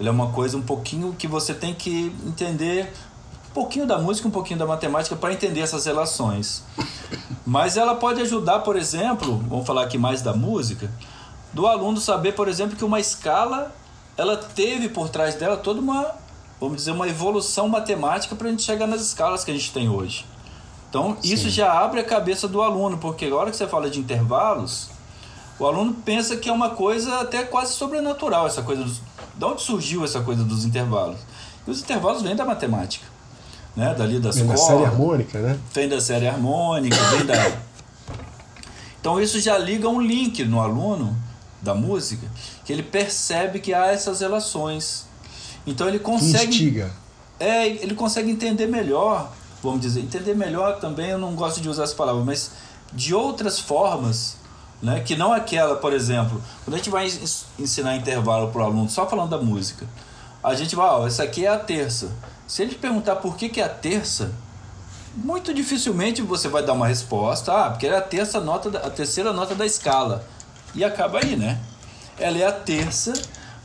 ele 0.00 0.08
é 0.08 0.12
uma 0.12 0.30
coisa 0.30 0.56
um 0.56 0.62
pouquinho 0.62 1.14
que 1.16 1.26
você 1.26 1.54
tem 1.54 1.74
que 1.74 2.14
entender 2.26 2.92
um 3.50 3.54
pouquinho 3.54 3.86
da 3.86 3.98
música, 3.98 4.28
um 4.28 4.30
pouquinho 4.30 4.58
da 4.58 4.66
matemática 4.66 5.16
para 5.16 5.32
entender 5.32 5.60
essas 5.60 5.86
relações. 5.86 6.62
Mas 7.46 7.76
ela 7.76 7.94
pode 7.94 8.20
ajudar, 8.20 8.60
por 8.60 8.76
exemplo, 8.76 9.42
vamos 9.48 9.66
falar 9.66 9.84
aqui 9.84 9.98
mais 9.98 10.22
da 10.22 10.34
música, 10.34 10.90
do 11.52 11.66
aluno 11.66 11.98
saber, 11.98 12.32
por 12.32 12.48
exemplo, 12.48 12.76
que 12.76 12.84
uma 12.84 13.00
escala 13.00 13.74
ela 14.16 14.36
teve 14.36 14.88
por 14.88 15.08
trás 15.08 15.36
dela 15.36 15.56
toda 15.56 15.80
uma, 15.80 16.14
vamos 16.60 16.78
dizer, 16.78 16.90
uma 16.90 17.08
evolução 17.08 17.68
matemática 17.68 18.34
para 18.34 18.48
a 18.48 18.50
gente 18.50 18.62
chegar 18.64 18.86
nas 18.86 19.00
escalas 19.00 19.44
que 19.44 19.50
a 19.50 19.54
gente 19.54 19.72
tem 19.72 19.88
hoje. 19.88 20.26
Então, 20.90 21.16
Sim. 21.20 21.32
isso 21.32 21.48
já 21.48 21.72
abre 21.72 22.00
a 22.00 22.04
cabeça 22.04 22.48
do 22.48 22.60
aluno, 22.60 22.98
porque 22.98 23.26
a 23.26 23.34
hora 23.34 23.50
que 23.50 23.56
você 23.56 23.66
fala 23.66 23.88
de 23.88 24.00
intervalos, 24.00 24.88
o 25.58 25.66
aluno 25.66 25.94
pensa 26.04 26.36
que 26.36 26.48
é 26.48 26.52
uma 26.52 26.70
coisa 26.70 27.20
até 27.20 27.44
quase 27.44 27.74
sobrenatural, 27.74 28.46
essa 28.46 28.62
coisa 28.62 28.82
dos, 28.82 29.00
de 29.36 29.44
onde 29.44 29.62
surgiu 29.62 30.04
essa 30.04 30.20
coisa 30.20 30.42
dos 30.42 30.64
intervalos? 30.64 31.18
E 31.66 31.70
os 31.70 31.80
intervalos 31.80 32.22
vêm 32.22 32.34
da 32.34 32.44
matemática, 32.44 33.06
né? 33.78 33.94
Dali 33.94 34.18
das 34.18 34.34
vem 34.34 34.46
cordas. 34.46 34.66
da 34.66 34.72
série 34.72 34.84
harmônica, 34.84 35.38
né? 35.38 35.58
Vem 35.72 35.88
da 35.88 36.00
série 36.00 36.26
harmônica, 36.26 36.96
vem 36.96 37.24
da... 37.24 37.58
Então, 39.00 39.20
isso 39.20 39.38
já 39.38 39.56
liga 39.56 39.88
um 39.88 40.00
link 40.00 40.44
no 40.44 40.60
aluno 40.60 41.16
da 41.62 41.76
música, 41.76 42.26
que 42.64 42.72
ele 42.72 42.82
percebe 42.82 43.60
que 43.60 43.72
há 43.72 43.86
essas 43.86 44.20
relações. 44.20 45.06
Então 45.64 45.88
ele 45.88 46.00
consegue. 46.00 46.48
Instiga. 46.48 46.90
É, 47.38 47.68
ele 47.68 47.94
consegue 47.94 48.32
entender 48.32 48.66
melhor, 48.66 49.30
vamos 49.62 49.80
dizer, 49.80 50.00
entender 50.00 50.34
melhor 50.34 50.80
também, 50.80 51.10
eu 51.10 51.18
não 51.18 51.36
gosto 51.36 51.60
de 51.60 51.68
usar 51.68 51.84
essa 51.84 51.94
palavra, 51.94 52.24
mas 52.24 52.50
de 52.92 53.14
outras 53.14 53.60
formas, 53.60 54.36
né, 54.82 55.00
que 55.00 55.14
não 55.14 55.32
aquela, 55.32 55.76
por 55.76 55.92
exemplo, 55.92 56.42
quando 56.64 56.74
a 56.74 56.78
gente 56.78 56.90
vai 56.90 57.06
ensinar 57.56 57.94
intervalo 57.94 58.48
para 58.48 58.62
o 58.62 58.64
aluno 58.64 58.90
só 58.90 59.08
falando 59.08 59.30
da 59.30 59.38
música, 59.38 59.86
a 60.42 60.54
gente 60.54 60.74
vai, 60.74 60.88
ó, 60.88 61.06
essa 61.06 61.22
aqui 61.22 61.46
é 61.46 61.48
a 61.48 61.58
terça. 61.58 62.10
Se 62.48 62.62
ele 62.62 62.74
perguntar 62.74 63.16
por 63.16 63.36
que, 63.36 63.50
que 63.50 63.60
é 63.60 63.64
a 63.64 63.68
terça, 63.68 64.32
muito 65.14 65.52
dificilmente 65.52 66.22
você 66.22 66.48
vai 66.48 66.64
dar 66.64 66.72
uma 66.72 66.86
resposta, 66.86 67.52
ah, 67.52 67.70
porque 67.70 67.86
é 67.86 67.94
a 67.94 68.00
terça 68.00 68.40
nota, 68.40 68.70
a 68.78 68.88
terceira 68.88 69.34
nota 69.34 69.54
da 69.54 69.66
escala 69.66 70.24
e 70.74 70.82
acaba 70.82 71.18
aí, 71.18 71.36
né? 71.36 71.60
Ela 72.18 72.38
é 72.38 72.46
a 72.46 72.52
terça, 72.52 73.12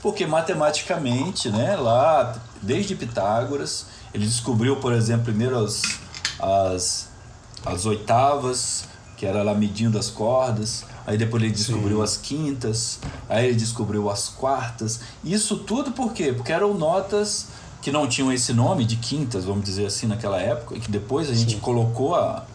porque 0.02 0.26
matematicamente, 0.28 1.50
né, 1.50 1.78
lá 1.78 2.36
desde 2.62 2.94
Pitágoras, 2.94 3.86
ele 4.14 4.26
descobriu, 4.26 4.76
por 4.76 4.92
exemplo, 4.92 5.24
primeiro 5.24 5.58
as, 5.58 5.82
as, 6.38 7.08
as 7.66 7.86
oitavas, 7.86 8.84
que 9.16 9.26
era 9.26 9.44
lá 9.44 9.56
medindo 9.56 9.98
as 9.98 10.10
cordas, 10.10 10.84
aí 11.08 11.18
depois 11.18 11.42
ele 11.42 11.54
descobriu 11.54 11.98
Sim. 11.98 12.04
as 12.04 12.18
quintas, 12.18 13.00
aí 13.30 13.46
ele 13.48 13.56
descobriu 13.56 14.10
as 14.10 14.28
quartas. 14.28 15.00
Isso 15.24 15.60
tudo 15.60 15.94
por 15.94 16.12
quê? 16.12 16.34
Porque 16.34 16.52
eram 16.52 16.74
notas 16.74 17.48
que 17.84 17.92
não 17.92 18.08
tinham 18.08 18.32
esse 18.32 18.54
nome 18.54 18.86
de 18.86 18.96
quintas, 18.96 19.44
vamos 19.44 19.66
dizer 19.66 19.86
assim, 19.86 20.08
naquela 20.08 20.40
época, 20.40 20.74
e 20.74 20.80
que 20.80 20.90
depois 20.90 21.30
a 21.30 21.34
gente 21.34 21.56
Sim. 21.56 21.60
colocou 21.60 22.16
a, 22.16 22.46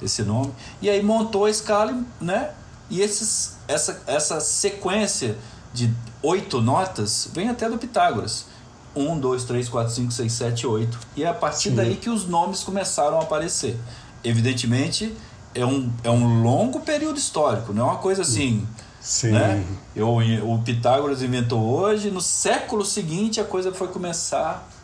esse 0.00 0.22
nome, 0.22 0.52
e 0.80 0.88
aí 0.88 1.02
montou 1.02 1.44
a 1.44 1.50
escala, 1.50 2.00
né? 2.20 2.50
E 2.88 3.00
esses, 3.00 3.56
essa, 3.66 4.00
essa 4.06 4.38
sequência 4.38 5.36
de 5.74 5.92
oito 6.22 6.62
notas 6.62 7.28
vem 7.34 7.48
até 7.48 7.68
do 7.68 7.76
Pitágoras. 7.76 8.46
Um, 8.94 9.18
dois, 9.18 9.42
três, 9.42 9.68
quatro, 9.68 9.92
cinco, 9.92 10.12
seis, 10.12 10.32
sete, 10.32 10.64
oito. 10.68 11.00
E 11.16 11.24
é 11.24 11.26
a 11.26 11.34
partir 11.34 11.70
Sim. 11.70 11.74
daí 11.74 11.96
que 11.96 12.08
os 12.08 12.24
nomes 12.24 12.62
começaram 12.62 13.18
a 13.18 13.24
aparecer. 13.24 13.76
Evidentemente, 14.22 15.12
é 15.52 15.66
um, 15.66 15.92
é 16.04 16.10
um 16.10 16.42
longo 16.42 16.78
período 16.78 17.18
histórico, 17.18 17.72
não 17.72 17.88
é 17.88 17.90
uma 17.90 17.98
coisa 17.98 18.22
assim. 18.22 18.64
Sim. 19.00 19.32
Né? 19.32 19.66
Eu, 19.96 20.16
o 20.16 20.62
Pitágoras 20.62 21.22
inventou 21.22 21.60
hoje, 21.60 22.08
no 22.08 22.20
século 22.20 22.84
seguinte 22.84 23.40
a 23.40 23.44
coisa 23.44 23.72
foi 23.72 23.88
começar 23.88 24.75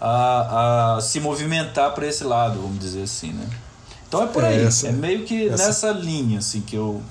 a, 0.00 0.96
a 0.96 1.00
se 1.00 1.20
movimentar 1.20 1.94
para 1.94 2.06
esse 2.06 2.24
lado, 2.24 2.60
vamos 2.60 2.78
dizer 2.78 3.02
assim, 3.02 3.32
né? 3.32 3.48
Então 4.08 4.22
é 4.22 4.26
por 4.26 4.44
é 4.44 4.48
aí, 4.48 4.64
essa, 4.64 4.88
é 4.88 4.92
meio 4.92 5.24
que 5.24 5.48
essa... 5.48 5.66
nessa 5.66 5.90
linha 5.90 6.38
assim 6.38 6.60
que 6.60 6.76
eu 6.76 7.02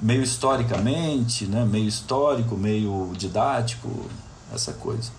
meio 0.00 0.22
historicamente, 0.22 1.46
né, 1.46 1.64
meio 1.64 1.86
histórico, 1.88 2.56
meio 2.56 3.12
didático, 3.16 3.88
essa 4.52 4.72
coisa. 4.72 5.10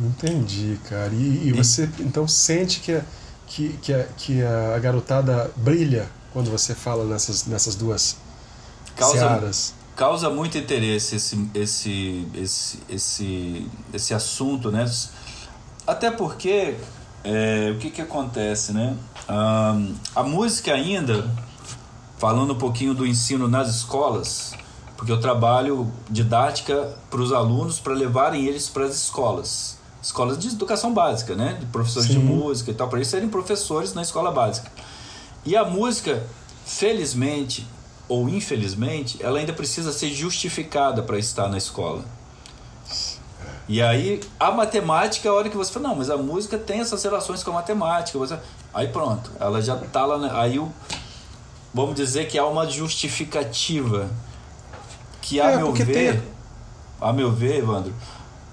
Entendi, 0.00 0.78
cara. 0.88 1.12
E, 1.12 1.48
e 1.48 1.52
você 1.52 1.90
então 1.98 2.26
sente 2.28 2.80
que, 2.80 3.00
que, 3.46 3.68
que, 3.82 3.92
a, 3.92 4.04
que 4.16 4.42
a 4.42 4.78
garotada 4.78 5.50
brilha 5.56 6.08
quando 6.32 6.50
você 6.50 6.74
fala 6.74 7.04
nessas, 7.04 7.46
nessas 7.46 7.74
duas 7.74 8.16
causa, 8.96 9.18
searas? 9.18 9.74
Causa 9.96 10.30
muito 10.30 10.56
interesse 10.56 11.16
esse, 11.16 11.50
esse, 11.52 12.26
esse, 12.34 12.78
esse, 12.88 13.66
esse 13.92 14.14
assunto, 14.14 14.70
né? 14.70 14.88
Até 15.88 16.10
porque 16.10 16.76
é, 17.24 17.72
o 17.74 17.78
que, 17.78 17.88
que 17.88 18.02
acontece, 18.02 18.74
né? 18.74 18.94
Um, 19.26 19.94
a 20.14 20.22
música 20.22 20.74
ainda, 20.74 21.26
falando 22.18 22.52
um 22.52 22.58
pouquinho 22.58 22.92
do 22.92 23.06
ensino 23.06 23.48
nas 23.48 23.74
escolas, 23.74 24.52
porque 24.98 25.10
eu 25.10 25.18
trabalho 25.18 25.90
didática 26.10 26.94
para 27.08 27.22
os 27.22 27.32
alunos 27.32 27.80
para 27.80 27.94
levarem 27.94 28.44
eles 28.44 28.68
para 28.68 28.84
as 28.84 28.94
escolas. 28.96 29.78
Escolas 30.02 30.38
de 30.38 30.48
educação 30.48 30.92
básica, 30.92 31.34
né? 31.34 31.56
De 31.58 31.64
professores 31.64 32.08
Sim. 32.08 32.18
de 32.18 32.22
música 32.22 32.70
e 32.70 32.74
tal, 32.74 32.88
para 32.88 32.98
eles 32.98 33.08
serem 33.08 33.30
professores 33.30 33.94
na 33.94 34.02
escola 34.02 34.30
básica. 34.30 34.70
E 35.42 35.56
a 35.56 35.64
música, 35.64 36.22
felizmente 36.66 37.66
ou 38.06 38.28
infelizmente, 38.28 39.22
ela 39.22 39.38
ainda 39.38 39.54
precisa 39.54 39.90
ser 39.90 40.10
justificada 40.10 41.02
para 41.02 41.18
estar 41.18 41.48
na 41.48 41.56
escola. 41.56 42.04
E 43.68 43.82
aí, 43.82 44.20
a 44.40 44.50
matemática, 44.50 45.28
a 45.28 45.34
hora 45.34 45.50
que 45.50 45.56
você 45.56 45.70
fala, 45.70 45.88
não, 45.88 45.96
mas 45.96 46.08
a 46.08 46.16
música 46.16 46.56
tem 46.56 46.80
essas 46.80 47.02
relações 47.02 47.42
com 47.42 47.50
a 47.50 47.54
matemática. 47.54 48.18
Você... 48.18 48.38
Aí 48.72 48.88
pronto, 48.88 49.30
ela 49.38 49.60
já 49.60 49.76
tá 49.76 50.06
lá. 50.06 50.16
Né? 50.16 50.30
Aí 50.32 50.58
o. 50.58 50.72
Vamos 51.74 51.94
dizer 51.94 52.28
que 52.28 52.38
há 52.38 52.46
uma 52.46 52.68
justificativa. 52.68 54.08
Que, 55.20 55.38
a 55.38 55.50
é, 55.50 55.56
meu 55.58 55.72
ver. 55.74 55.86
Tem... 55.86 56.22
A 56.98 57.12
meu 57.12 57.30
ver, 57.30 57.58
Evandro, 57.58 57.94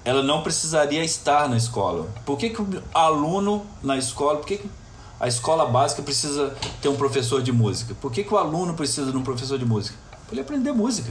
ela 0.04 0.22
não 0.22 0.42
precisaria 0.42 1.02
estar 1.02 1.48
na 1.48 1.56
escola. 1.56 2.06
Por 2.26 2.36
que, 2.36 2.50
que 2.50 2.60
o 2.60 2.82
aluno 2.92 3.64
na 3.82 3.96
escola. 3.96 4.36
Por 4.36 4.46
que, 4.46 4.58
que 4.58 4.70
a 5.18 5.26
escola 5.26 5.64
básica 5.64 6.02
precisa 6.02 6.54
ter 6.82 6.90
um 6.90 6.96
professor 6.96 7.42
de 7.42 7.52
música? 7.52 7.94
Por 8.02 8.12
que, 8.12 8.22
que 8.22 8.34
o 8.34 8.36
aluno 8.36 8.74
precisa 8.74 9.10
de 9.10 9.16
um 9.16 9.22
professor 9.22 9.58
de 9.58 9.64
música? 9.64 9.96
Para 10.10 10.32
ele 10.32 10.42
aprender 10.42 10.72
música. 10.72 11.10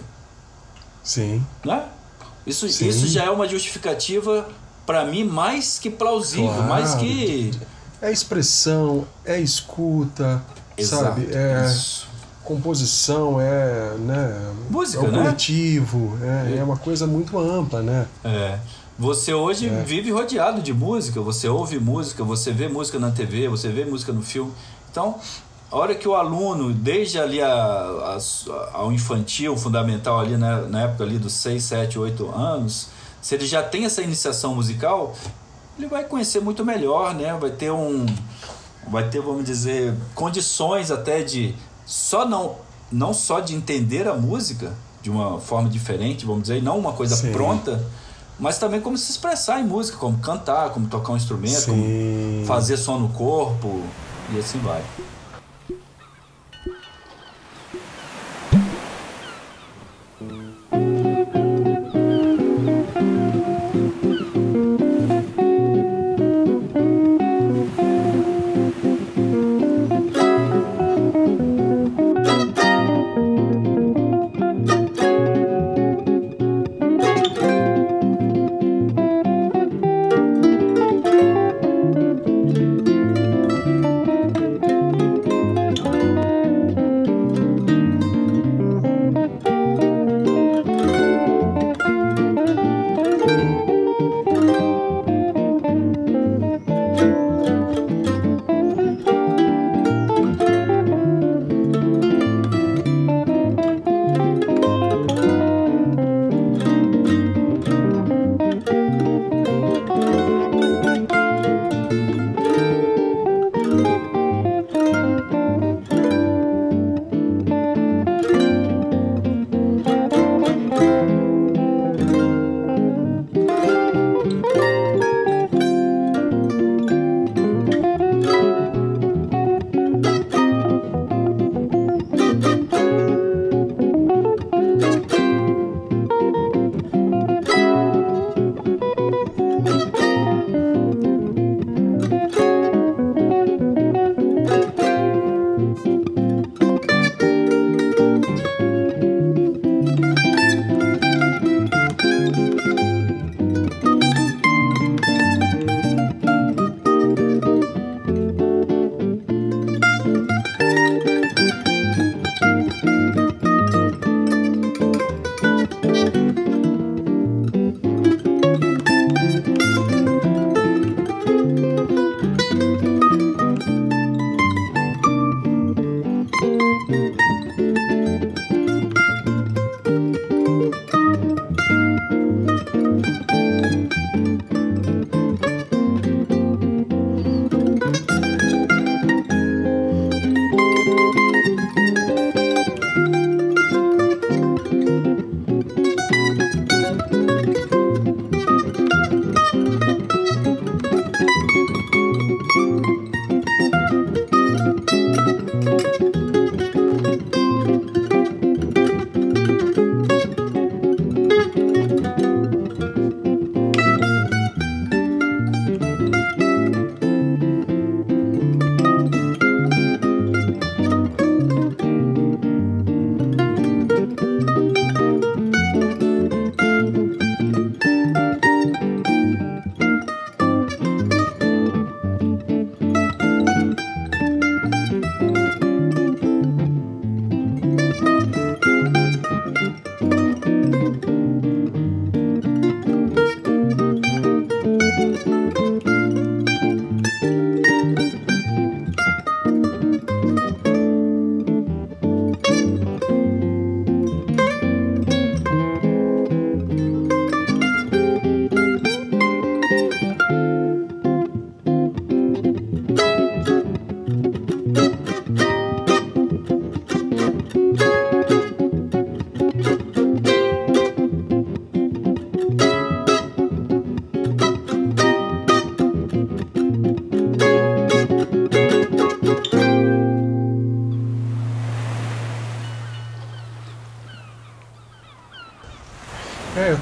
Sim. 1.04 1.44
Né? 1.64 1.90
Isso, 2.46 2.68
Sim. 2.70 2.88
isso 2.88 3.08
já 3.08 3.24
é 3.26 3.30
uma 3.30 3.48
justificativa, 3.48 4.48
para 4.86 5.04
mim, 5.06 5.24
mais 5.24 5.80
que 5.80 5.90
plausível, 5.90 6.48
Claro. 6.48 6.64
mais 6.70 6.96
que. 6.96 7.52
É 8.02 8.12
expressão, 8.12 9.08
é 9.24 9.40
escuta, 9.40 10.44
sabe? 10.80 11.28
É 11.34 11.66
Isso. 11.66 12.08
composição, 12.44 13.42
é, 13.42 13.96
né? 14.00 14.52
Música, 14.70 15.06
é 15.06 15.12
né? 15.12 15.18
coletivo, 15.24 16.18
é, 16.22 16.58
é 16.58 16.64
uma 16.64 16.78
coisa 16.78 17.08
muito 17.08 17.40
ampla, 17.40 17.82
né? 17.82 18.06
É. 18.24 18.60
Você 18.98 19.34
hoje 19.34 19.68
É. 19.68 19.84
vive 19.84 20.12
rodeado 20.12 20.62
de 20.62 20.72
música, 20.74 21.20
você 21.20 21.48
ouve 21.50 21.80
música, 21.80 22.24
você 22.24 22.52
vê 22.52 22.68
música 22.68 23.00
na 23.00 23.12
TV, 23.12 23.50
você 23.50 23.70
vê 23.70 23.84
música 23.86 24.14
no 24.14 24.22
filme. 24.22 24.52
Então, 24.92 25.20
a 25.72 25.76
hora 25.76 25.96
que 25.96 26.08
o 26.08 26.16
aluno, 26.16 26.74
desde 26.74 27.20
ali 27.20 27.42
a, 27.42 27.48
a, 27.50 28.20
ao 28.74 28.92
infantil, 28.92 29.58
fundamental 29.58 30.20
ali 30.20 30.38
na, 30.38 30.62
na 30.62 30.82
época 30.84 31.04
ali 31.04 31.18
dos 31.18 31.34
6, 31.34 31.64
7, 31.64 32.00
8 32.00 32.30
anos, 32.30 32.90
se 33.22 33.36
ele 33.36 33.46
já 33.46 33.64
tem 33.64 33.86
essa 33.86 34.02
iniciação 34.02 34.54
musical, 34.54 35.16
ele 35.78 35.88
vai 35.88 36.04
conhecer 36.04 36.40
muito 36.40 36.64
melhor, 36.64 37.14
né? 37.14 37.36
Vai 37.40 37.52
ter 37.52 37.72
um 37.72 38.06
vai 38.88 39.10
ter, 39.10 39.20
vamos 39.20 39.44
dizer, 39.44 39.96
condições 40.14 40.92
até 40.92 41.24
de 41.24 41.56
só 41.86 42.26
não 42.28 42.58
não 42.92 43.14
só 43.14 43.40
de 43.40 43.56
entender 43.56 44.08
a 44.08 44.14
música 44.14 44.74
de 45.02 45.10
uma 45.10 45.40
forma 45.40 45.68
diferente, 45.68 46.26
vamos 46.26 46.44
dizer, 46.44 46.58
e 46.58 46.62
não 46.62 46.78
uma 46.78 46.94
coisa 46.94 47.16
Sim. 47.16 47.32
pronta, 47.32 47.84
mas 48.40 48.58
também 48.58 48.80
como 48.80 48.98
se 48.98 49.12
expressar 49.12 49.60
em 49.60 49.64
música, 49.64 49.98
como 49.98 50.18
cantar, 50.20 50.70
como 50.70 50.88
tocar 50.88 51.14
um 51.14 51.18
instrumento, 51.18 51.62
Sim. 51.62 51.72
como 51.72 52.46
fazer 52.46 52.78
som 52.78 53.00
no 53.00 53.10
corpo 53.10 53.82
e 54.34 54.40
assim 54.40 54.60
vai. 54.60 54.84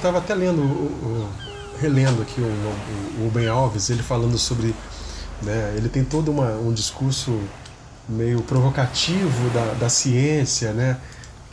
Estava 0.03 0.17
até 0.17 0.35
lendo, 0.35 0.61
o, 0.61 0.65
o- 0.65 1.29
relendo 1.79 2.21
aqui 2.21 2.41
o, 2.41 2.43
o, 2.43 3.27
o 3.27 3.31
Ben 3.31 3.47
Alves, 3.47 3.89
ele 3.89 4.03
falando 4.03 4.37
sobre. 4.37 4.75
Né, 5.41 5.73
ele 5.75 5.89
tem 5.89 6.03
todo 6.03 6.31
uma, 6.31 6.51
um 6.51 6.71
discurso 6.71 7.37
meio 8.07 8.41
provocativo 8.41 9.49
da, 9.49 9.73
da 9.73 9.89
ciência, 9.89 10.71
né? 10.73 10.97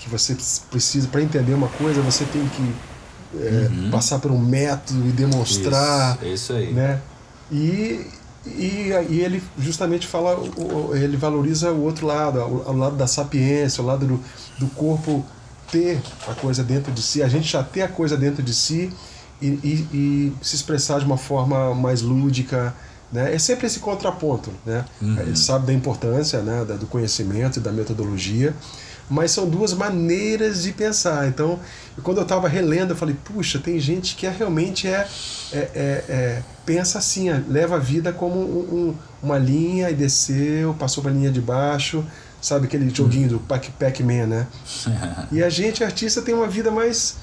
que 0.00 0.08
você 0.08 0.36
precisa 0.70 1.06
para 1.08 1.22
entender 1.22 1.52
uma 1.52 1.68
coisa 1.68 2.00
você 2.00 2.24
tem 2.24 2.42
que 2.48 2.74
é, 3.38 3.68
uhum. 3.70 3.90
passar 3.90 4.18
por 4.18 4.30
um 4.30 4.38
método 4.38 5.06
e 5.06 5.12
demonstrar 5.12 6.16
isso, 6.22 6.26
isso 6.26 6.52
aí 6.54 6.72
né 6.72 7.00
e, 7.52 8.06
e, 8.46 8.90
e 9.10 9.20
ele 9.20 9.42
justamente 9.58 10.06
fala 10.06 10.38
ele 10.94 11.16
valoriza 11.18 11.70
o 11.70 11.82
outro 11.84 12.06
lado 12.06 12.40
o, 12.40 12.70
o 12.70 12.76
lado 12.76 12.96
da 12.96 13.06
sapiência 13.06 13.82
o 13.82 13.86
lado 13.86 14.06
do, 14.06 14.20
do 14.58 14.66
corpo 14.68 15.24
ter 15.70 16.00
a 16.28 16.34
coisa 16.34 16.62
dentro 16.62 16.92
de 16.92 17.02
si 17.02 17.22
a 17.22 17.28
gente 17.28 17.50
já 17.50 17.62
ter 17.62 17.82
a 17.82 17.88
coisa 17.88 18.16
dentro 18.16 18.42
de 18.42 18.54
si 18.54 18.92
e, 19.40 19.46
e, 19.46 19.88
e 19.92 20.32
se 20.42 20.56
expressar 20.56 20.98
de 20.98 21.06
uma 21.06 21.16
forma 21.16 21.74
mais 21.74 22.02
lúdica 22.02 22.74
né? 23.12 23.34
É 23.34 23.38
sempre 23.38 23.66
esse 23.66 23.80
contraponto. 23.80 24.52
Né? 24.64 24.84
Uhum. 25.00 25.20
Ele 25.20 25.36
sabe 25.36 25.66
da 25.66 25.72
importância 25.72 26.40
né, 26.40 26.64
do 26.64 26.86
conhecimento 26.86 27.58
e 27.58 27.60
da 27.60 27.72
metodologia, 27.72 28.54
mas 29.08 29.32
são 29.32 29.48
duas 29.48 29.74
maneiras 29.74 30.62
de 30.62 30.72
pensar. 30.72 31.26
Então, 31.26 31.58
quando 32.02 32.18
eu 32.18 32.22
estava 32.22 32.48
relendo, 32.48 32.90
eu 32.90 32.96
falei: 32.96 33.16
puxa, 33.24 33.58
tem 33.58 33.78
gente 33.80 34.14
que 34.14 34.26
é, 34.26 34.30
realmente 34.30 34.86
é, 34.86 35.08
é, 35.52 35.58
é, 35.58 36.04
é 36.08 36.42
pensa 36.64 36.98
assim, 36.98 37.28
leva 37.48 37.76
a 37.76 37.78
vida 37.78 38.12
como 38.12 38.38
um, 38.38 38.90
um, 38.90 38.94
uma 39.20 39.38
linha 39.38 39.90
e 39.90 39.94
desceu, 39.94 40.74
passou 40.74 41.02
para 41.02 41.10
a 41.10 41.14
linha 41.14 41.30
de 41.30 41.40
baixo. 41.40 42.04
Sabe 42.40 42.66
aquele 42.66 42.88
joguinho 42.94 43.28
do 43.28 43.38
Pac-Man, 43.38 44.26
né? 44.26 44.46
e 45.30 45.42
a 45.42 45.50
gente, 45.50 45.84
artista, 45.84 46.22
tem 46.22 46.34
uma 46.34 46.46
vida 46.46 46.70
mais, 46.70 47.16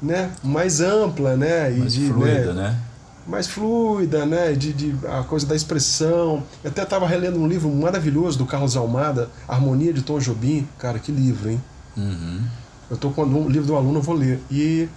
né, 0.00 0.30
mais 0.42 0.80
ampla, 0.80 1.36
né? 1.36 1.72
E 1.72 1.80
mais 1.80 1.92
de, 1.92 2.08
fluida, 2.08 2.52
né? 2.52 2.62
né? 2.62 2.80
mais 3.26 3.46
fluida, 3.46 4.24
né? 4.26 4.52
De, 4.52 4.72
de, 4.72 4.94
a 5.06 5.22
coisa 5.22 5.46
da 5.46 5.54
expressão. 5.54 6.42
Eu 6.62 6.70
até 6.70 6.82
estava 6.82 7.06
relendo 7.06 7.38
um 7.38 7.46
livro 7.46 7.70
maravilhoso 7.70 8.38
do 8.38 8.46
Carlos 8.46 8.76
Almada, 8.76 9.30
Harmonia 9.48 9.92
de 9.92 10.02
Tom 10.02 10.18
Jobim. 10.18 10.66
Cara, 10.78 10.98
que 10.98 11.10
livro, 11.10 11.50
hein? 11.50 11.62
Uhum. 11.96 12.40
Eu 12.90 12.94
estou 12.96 13.10
com 13.10 13.24
um 13.24 13.48
livro 13.48 13.66
do 13.66 13.76
aluno, 13.76 13.98
eu 13.98 14.02
vou 14.02 14.14
ler. 14.14 14.40
E 14.50 14.88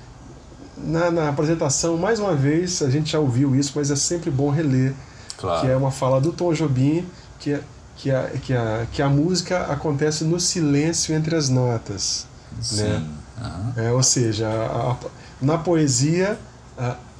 na, 0.77 1.09
na, 1.09 1.29
apresentação, 1.29 1.97
mais 1.97 2.19
uma 2.19 2.35
vez, 2.35 2.81
a 2.81 2.89
gente 2.89 3.11
já 3.11 3.19
ouviu 3.19 3.55
isso, 3.55 3.73
mas 3.75 3.89
é 3.89 3.95
sempre 3.95 4.29
bom 4.29 4.49
reler. 4.49 4.93
Claro. 5.37 5.61
Que 5.61 5.67
é 5.67 5.75
uma 5.75 5.91
fala 5.91 6.19
do 6.19 6.31
Tom 6.31 6.51
Jobim, 6.53 7.05
que, 7.39 7.53
é, 7.53 7.61
que, 7.97 8.11
a, 8.11 8.29
que, 8.41 8.53
a, 8.53 8.87
que 8.91 9.01
a 9.01 9.09
música 9.09 9.63
acontece 9.65 10.23
no 10.23 10.39
silêncio 10.39 11.15
entre 11.15 11.35
as 11.35 11.49
notas. 11.49 12.27
Sim. 12.61 12.83
Né? 12.83 13.07
Uhum. 13.39 13.83
É, 13.83 13.91
ou 13.91 14.01
seja, 14.01 14.47
a, 14.47 14.91
a, 14.91 14.97
na 15.41 15.57
poesia, 15.57 16.39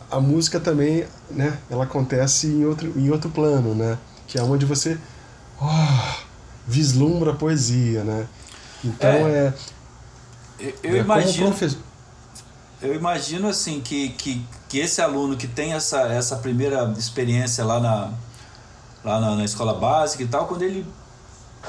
a 0.09 0.19
música 0.19 0.59
também, 0.59 1.05
né, 1.29 1.57
ela 1.69 1.83
acontece 1.83 2.47
em 2.47 2.65
outro, 2.65 2.91
em 2.95 3.09
outro 3.09 3.29
plano, 3.29 3.75
né, 3.75 3.97
que 4.25 4.39
é 4.39 4.43
onde 4.43 4.65
você 4.65 4.97
oh, 5.61 6.23
vislumbra 6.65 7.31
a 7.31 7.35
poesia, 7.35 8.03
né. 8.03 8.25
Então 8.83 9.09
é, 9.09 9.53
é 10.59 10.73
eu, 10.83 10.95
é 10.95 10.99
imagino 10.99 11.55
eu 12.79 12.93
imagino 12.93 13.47
assim 13.47 13.81
que, 13.81 14.09
que, 14.09 14.45
que 14.69 14.79
esse 14.79 15.01
aluno 15.01 15.35
que 15.35 15.47
tem 15.47 15.73
essa, 15.73 16.01
essa 16.13 16.35
primeira 16.35 16.93
experiência 16.97 17.65
lá 17.65 17.79
na 17.79 18.11
lá 19.07 19.21
na, 19.21 19.35
na 19.35 19.45
escola 19.45 19.73
básica 19.73 20.21
e 20.21 20.27
tal, 20.27 20.45
quando 20.45 20.63
ele 20.63 20.85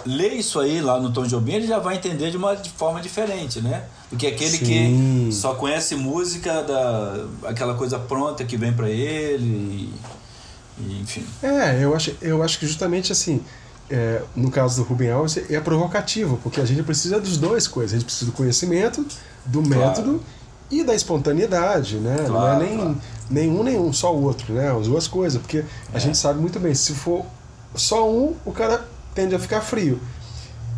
lê 0.05 0.35
isso 0.35 0.59
aí 0.59 0.81
lá 0.81 1.01
no 1.01 1.13
Tom 1.13 1.25
Jobim, 1.25 1.53
ele 1.53 1.67
já 1.67 1.79
vai 1.79 1.97
entender 1.97 2.31
de 2.31 2.37
uma 2.37 2.55
de 2.55 2.71
forma 2.71 3.01
diferente, 3.01 3.61
né? 3.61 3.85
Do 4.11 4.17
que 4.17 4.27
aquele 4.27 4.59
Sim. 4.59 4.65
que 5.29 5.33
só 5.33 5.55
conhece 5.55 5.95
música 5.95 6.63
da 6.63 7.27
aquela 7.45 7.75
coisa 7.75 7.99
pronta 7.99 8.45
que 8.45 8.57
vem 8.57 8.73
para 8.73 8.91
ele, 8.91 9.45
e, 9.45 9.95
e, 10.81 11.01
enfim. 11.01 11.25
É, 11.43 11.83
eu 11.83 11.95
acho, 11.95 12.15
eu 12.21 12.43
acho 12.43 12.59
que 12.59 12.67
justamente 12.67 13.13
assim, 13.13 13.41
é, 13.89 14.23
no 14.35 14.51
caso 14.51 14.83
do 14.83 14.89
Ruben 14.89 15.11
Alves, 15.11 15.37
é 15.37 15.61
provocativo, 15.61 16.39
porque 16.43 16.61
a 16.61 16.65
gente 16.65 16.83
precisa 16.83 17.21
dos 17.21 17.37
dois 17.37 17.69
coisas. 17.69 17.93
A 17.93 17.97
gente 17.99 18.05
precisa 18.05 18.31
do 18.31 18.33
conhecimento, 18.33 19.05
do 19.47 19.63
claro. 19.63 20.21
E 20.71 20.85
da 20.85 20.95
espontaneidade, 20.95 21.97
né? 21.97 22.17
Claro, 22.27 22.33
Não 22.33 22.53
é 22.53 22.59
nem 22.59 22.77
claro. 22.77 22.97
nenhum, 23.31 23.63
nenhum, 23.63 23.93
só 23.93 24.15
o 24.15 24.23
outro, 24.23 24.53
né? 24.53 24.71
As 24.71 24.87
duas 24.87 25.07
coisas, 25.07 25.41
porque 25.41 25.65
a 25.93 25.97
é. 25.97 26.01
gente 26.01 26.19
sabe 26.19 26.41
muito 26.41 26.59
bem, 26.61 26.75
se 26.75 26.95
for 26.95 27.25
só 27.75 28.11
um, 28.11 28.35
o 28.45 28.53
cara 28.53 28.85
tende 29.15 29.35
a 29.35 29.39
ficar 29.39 29.61
frio. 29.61 30.01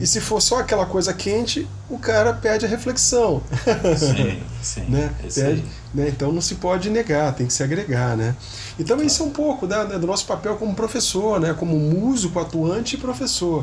E 0.01 0.07
se 0.07 0.19
for 0.19 0.41
só 0.41 0.61
aquela 0.61 0.87
coisa 0.87 1.13
quente, 1.13 1.69
o 1.89 1.99
cara 1.99 2.33
perde 2.33 2.65
a 2.65 2.69
reflexão. 2.69 3.43
Sim, 3.99 4.43
sim. 4.63 4.81
né? 4.89 5.13
Perde, 5.35 5.63
né? 5.93 6.09
Então 6.09 6.33
não 6.33 6.41
se 6.41 6.55
pode 6.55 6.89
negar, 6.89 7.35
tem 7.35 7.47
que 7.47 7.53
se 7.53 7.63
agregar. 7.63 8.17
Né? 8.17 8.35
E 8.79 8.85
também 8.85 9.07
isso 9.07 9.23
é 9.23 9.27
um 9.27 9.31
pouco 9.31 9.67
né, 9.67 9.85
do 9.85 10.07
nosso 10.07 10.25
papel 10.25 10.57
como 10.57 10.75
professor, 10.75 11.39
né? 11.39 11.53
como 11.53 11.79
músico, 11.79 12.41
atuante 12.41 12.97
e 12.97 12.99
professor. 12.99 13.63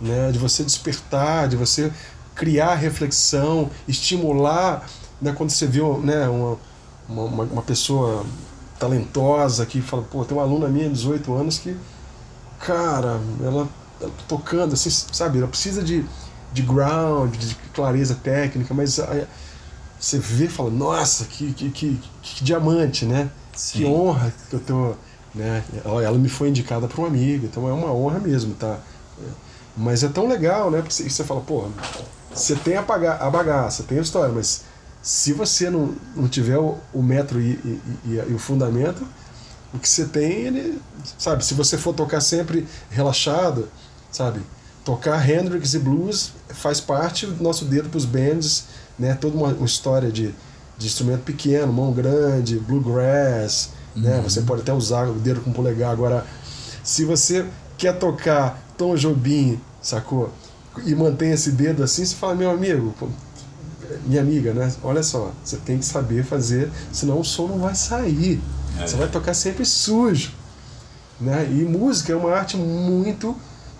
Né? 0.00 0.32
De 0.32 0.38
você 0.38 0.64
despertar, 0.64 1.46
de 1.46 1.54
você 1.54 1.92
criar 2.34 2.74
reflexão, 2.74 3.70
estimular. 3.86 4.84
Né? 5.20 5.32
Quando 5.32 5.50
você 5.50 5.66
vê 5.66 5.80
né, 6.02 6.28
uma, 6.28 6.58
uma, 7.08 7.44
uma 7.44 7.62
pessoa 7.62 8.24
talentosa 8.78 9.66
que 9.66 9.80
fala, 9.82 10.02
pô, 10.02 10.24
tem 10.24 10.36
uma 10.36 10.44
aluna 10.44 10.68
minha 10.68 10.88
de 10.88 10.94
18 10.94 11.34
anos 11.34 11.58
que, 11.58 11.76
cara, 12.60 13.20
ela 13.42 13.68
tocando, 14.28 14.74
assim, 14.74 14.90
sabe? 14.90 15.38
Ela 15.38 15.48
precisa 15.48 15.82
de, 15.82 16.04
de 16.52 16.62
ground, 16.62 17.34
de 17.34 17.54
clareza 17.74 18.14
técnica, 18.14 18.72
mas 18.72 19.00
aí, 19.00 19.26
você 19.98 20.18
vê 20.18 20.44
e 20.44 20.48
fala, 20.48 20.70
nossa, 20.70 21.24
que, 21.24 21.52
que, 21.52 21.70
que, 21.70 22.00
que 22.22 22.44
diamante, 22.44 23.04
né? 23.04 23.30
Sim. 23.52 23.78
Que 23.78 23.84
honra 23.86 24.32
que 24.48 24.54
eu 24.54 24.60
tô. 24.60 24.94
Né? 25.34 25.62
Ela, 25.84 26.02
ela 26.04 26.18
me 26.18 26.28
foi 26.28 26.48
indicada 26.48 26.86
por 26.86 27.02
um 27.02 27.06
amigo, 27.06 27.46
então 27.46 27.68
é 27.68 27.72
uma 27.72 27.92
honra 27.92 28.20
mesmo, 28.20 28.54
tá? 28.54 28.78
Mas 29.76 30.02
é 30.02 30.08
tão 30.08 30.28
legal, 30.28 30.70
né? 30.70 30.80
Porque 30.80 31.08
você 31.08 31.24
fala, 31.24 31.40
pô, 31.40 31.66
você 32.32 32.54
tem 32.54 32.76
a, 32.76 32.80
a 32.80 33.30
bagaça, 33.30 33.82
tem 33.82 33.98
a 33.98 34.02
história, 34.02 34.32
mas 34.32 34.64
se 35.08 35.32
você 35.32 35.70
não, 35.70 35.94
não 36.14 36.28
tiver 36.28 36.58
o, 36.58 36.76
o 36.92 37.02
metro 37.02 37.40
e, 37.40 37.52
e, 37.52 37.80
e, 38.04 38.24
e 38.28 38.34
o 38.34 38.38
fundamento, 38.38 39.08
o 39.72 39.78
que 39.78 39.88
você 39.88 40.04
tem, 40.04 40.32
ele, 40.32 40.78
sabe, 41.16 41.42
se 41.46 41.54
você 41.54 41.78
for 41.78 41.94
tocar 41.94 42.20
sempre 42.20 42.68
relaxado, 42.90 43.70
sabe? 44.12 44.42
Tocar 44.84 45.26
Hendrix 45.26 45.72
e 45.72 45.78
blues 45.78 46.32
faz 46.50 46.78
parte 46.78 47.24
do 47.24 47.42
nosso 47.42 47.64
dedo 47.64 47.88
para 47.88 47.96
os 47.96 48.04
bands, 48.04 48.66
né? 48.98 49.14
Toda 49.14 49.34
uma, 49.34 49.48
uma, 49.48 49.64
história 49.64 50.12
de, 50.12 50.34
de 50.76 50.86
instrumento 50.86 51.22
pequeno, 51.22 51.72
mão 51.72 51.90
grande, 51.90 52.58
bluegrass, 52.58 53.70
né? 53.96 54.10
uhum. 54.10 54.16
né? 54.16 54.22
Você 54.22 54.42
pode 54.42 54.60
até 54.60 54.74
usar 54.74 55.08
o 55.08 55.14
dedo 55.14 55.40
com 55.40 55.48
o 55.48 55.54
polegar. 55.54 55.90
Agora, 55.90 56.26
se 56.84 57.06
você 57.06 57.46
quer 57.78 57.98
tocar 57.98 58.62
Tom 58.76 58.94
Jobim, 58.94 59.58
sacou? 59.80 60.30
E 60.84 60.94
mantém 60.94 61.30
esse 61.30 61.50
dedo 61.50 61.82
assim, 61.82 62.04
você 62.04 62.14
fala, 62.14 62.34
meu 62.34 62.50
amigo, 62.50 62.94
minha 64.04 64.20
amiga, 64.20 64.52
né? 64.52 64.72
Olha 64.82 65.02
só, 65.02 65.32
você 65.44 65.56
tem 65.56 65.78
que 65.78 65.84
saber 65.84 66.24
fazer, 66.24 66.70
senão 66.92 67.20
o 67.20 67.24
som 67.24 67.46
não 67.46 67.58
vai 67.58 67.74
sair. 67.74 68.40
É. 68.78 68.86
Você 68.86 68.96
vai 68.96 69.08
tocar 69.08 69.34
sempre 69.34 69.64
sujo. 69.64 70.32
Né? 71.20 71.48
E 71.50 71.64
música 71.64 72.12
é 72.12 72.16
uma 72.16 72.32
arte 72.32 72.56
muito 72.56 73.34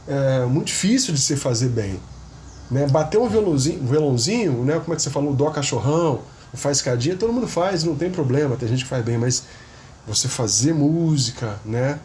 é, 0.08 0.46
muito 0.46 0.68
difícil 0.68 1.12
de 1.12 1.20
se 1.20 1.36
fazer 1.36 1.68
bem. 1.68 2.00
Né? 2.70 2.86
Bater 2.88 3.18
um 3.18 3.28
violãozinho, 3.28 3.82
um 3.82 3.86
violãozinho, 3.86 4.64
né? 4.64 4.80
como 4.80 4.94
é 4.94 4.96
que 4.96 5.02
você 5.02 5.10
falou, 5.10 5.32
o 5.32 5.36
dó 5.36 5.50
cachorrão, 5.50 6.20
o 6.52 6.56
faz 6.56 6.78
escadinha, 6.78 7.14
todo 7.14 7.32
mundo 7.32 7.46
faz, 7.46 7.84
não 7.84 7.94
tem 7.94 8.10
problema, 8.10 8.56
tem 8.56 8.68
gente 8.68 8.84
que 8.84 8.90
faz 8.90 9.04
bem, 9.04 9.18
mas 9.18 9.44
você 10.06 10.26
fazer 10.26 10.72
música, 10.72 11.56
né? 11.64 11.98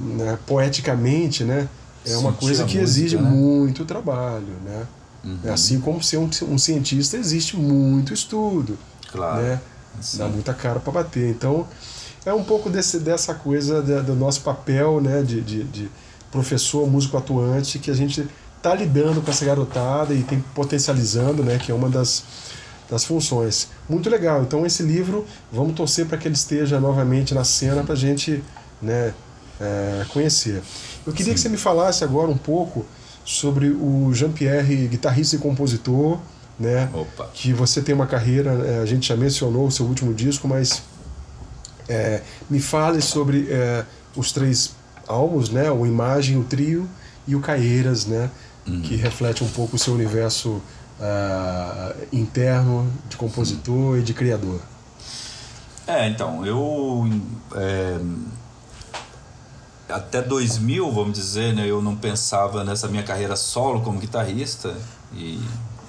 né? 0.00 0.38
poeticamente, 0.46 1.42
né? 1.42 1.68
É 2.06 2.16
uma 2.16 2.30
Sentir 2.32 2.40
coisa 2.40 2.64
que 2.64 2.78
música, 2.78 2.82
exige 2.82 3.16
né? 3.16 3.22
muito 3.22 3.84
trabalho, 3.84 4.54
né? 4.64 4.86
Uhum. 5.24 5.52
Assim 5.52 5.80
como 5.80 6.02
ser 6.02 6.18
um, 6.18 6.28
um, 6.48 6.58
cientista 6.58 7.16
existe 7.16 7.56
muito 7.56 8.12
estudo, 8.12 8.78
claro. 9.10 9.42
né? 9.42 9.60
Dá 10.14 10.28
muita 10.28 10.52
cara 10.52 10.80
para 10.80 10.92
bater. 10.92 11.30
Então 11.30 11.66
é 12.26 12.32
um 12.32 12.44
pouco 12.44 12.68
desse, 12.68 12.98
dessa 12.98 13.34
coisa 13.34 13.80
do 13.80 14.14
nosso 14.14 14.42
papel, 14.42 15.00
né? 15.00 15.22
de, 15.22 15.40
de, 15.40 15.64
de 15.64 15.90
professor, 16.30 16.90
músico 16.90 17.16
atuante, 17.16 17.78
que 17.78 17.90
a 17.90 17.94
gente 17.94 18.28
está 18.64 18.74
lidando 18.74 19.20
com 19.20 19.30
essa 19.30 19.44
garotada 19.44 20.14
e 20.14 20.22
tem 20.22 20.42
potencializando, 20.54 21.44
né, 21.44 21.58
que 21.58 21.70
é 21.70 21.74
uma 21.74 21.90
das, 21.90 22.24
das 22.90 23.04
funções. 23.04 23.68
Muito 23.88 24.08
legal. 24.08 24.42
Então 24.42 24.64
esse 24.64 24.82
livro, 24.82 25.26
vamos 25.52 25.74
torcer 25.74 26.06
para 26.06 26.16
que 26.16 26.26
ele 26.26 26.34
esteja 26.34 26.80
novamente 26.80 27.34
na 27.34 27.44
cena 27.44 27.84
para 27.84 27.92
a 27.92 27.96
gente 27.96 28.42
né, 28.80 29.12
é, 29.60 30.06
conhecer. 30.08 30.62
Eu 31.06 31.12
queria 31.12 31.32
Sim. 31.32 31.34
que 31.34 31.40
você 31.40 31.48
me 31.50 31.58
falasse 31.58 32.02
agora 32.02 32.30
um 32.30 32.38
pouco 32.38 32.86
sobre 33.24 33.68
o 33.68 34.12
Jean-Pierre, 34.12 34.88
guitarrista 34.88 35.36
e 35.36 35.38
compositor, 35.38 36.18
né? 36.58 36.88
Opa. 36.92 37.30
Que 37.32 37.52
você 37.52 37.80
tem 37.80 37.94
uma 37.94 38.06
carreira, 38.06 38.52
é, 38.52 38.82
a 38.82 38.86
gente 38.86 39.08
já 39.08 39.16
mencionou 39.16 39.66
o 39.66 39.70
seu 39.70 39.86
último 39.86 40.12
disco, 40.12 40.46
mas 40.46 40.82
é, 41.88 42.20
me 42.48 42.60
fale 42.60 43.00
sobre 43.00 43.48
é, 43.50 43.84
os 44.14 44.32
três 44.32 44.74
álbuns, 45.08 45.48
né? 45.48 45.70
O 45.70 45.86
Imagem, 45.86 46.36
o 46.36 46.44
Trio 46.44 46.88
e 47.26 47.34
o 47.34 47.40
Caeiras, 47.40 48.06
né? 48.06 48.30
Uhum. 48.66 48.82
Que 48.82 48.96
reflete 48.96 49.42
um 49.42 49.48
pouco 49.48 49.76
o 49.76 49.78
seu 49.78 49.92
universo 49.94 50.62
uh, 50.98 51.94
interno 52.12 52.90
de 53.08 53.16
compositor 53.16 53.98
e 53.98 54.02
de 54.02 54.14
criador. 54.14 54.60
É, 55.86 56.08
então, 56.08 56.46
eu... 56.46 57.08
É, 57.54 57.98
até 59.88 60.22
2000, 60.22 60.90
vamos 60.90 61.14
dizer, 61.14 61.54
né, 61.54 61.68
eu 61.68 61.82
não 61.82 61.94
pensava 61.94 62.64
nessa 62.64 62.88
minha 62.88 63.02
carreira 63.02 63.36
solo 63.36 63.82
como 63.82 63.98
guitarrista 63.98 64.74
e 65.12 65.40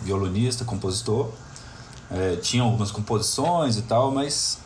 violonista, 0.02 0.66
compositor. 0.66 1.32
É, 2.12 2.36
tinha 2.36 2.62
algumas 2.62 2.92
composições 2.92 3.78
e 3.78 3.82
tal, 3.84 4.12
mas 4.12 4.60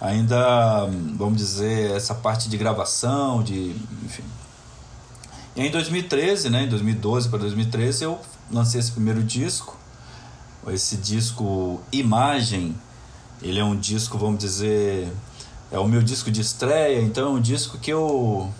ainda, 0.00 0.86
vamos 1.16 1.38
dizer, 1.38 1.90
essa 1.90 2.14
parte 2.14 2.48
de 2.48 2.56
gravação, 2.56 3.42
de, 3.42 3.74
enfim. 4.04 4.22
E 5.56 5.62
em 5.62 5.70
2013, 5.70 6.50
né, 6.50 6.64
em 6.64 6.68
2012 6.68 7.28
para 7.28 7.38
2013, 7.40 8.04
eu 8.04 8.20
lancei 8.50 8.78
esse 8.80 8.92
primeiro 8.92 9.22
disco. 9.22 9.76
Esse 10.68 10.96
disco 10.98 11.80
Imagem, 11.90 12.76
ele 13.42 13.58
é 13.58 13.64
um 13.64 13.76
disco, 13.76 14.18
vamos 14.18 14.38
dizer, 14.38 15.10
é 15.70 15.78
o 15.78 15.86
meu 15.86 16.02
disco 16.02 16.30
de 16.30 16.40
estreia, 16.40 17.00
então 17.00 17.26
é 17.26 17.30
um 17.30 17.40
disco 17.40 17.78
que 17.78 17.90
eu 17.90 18.50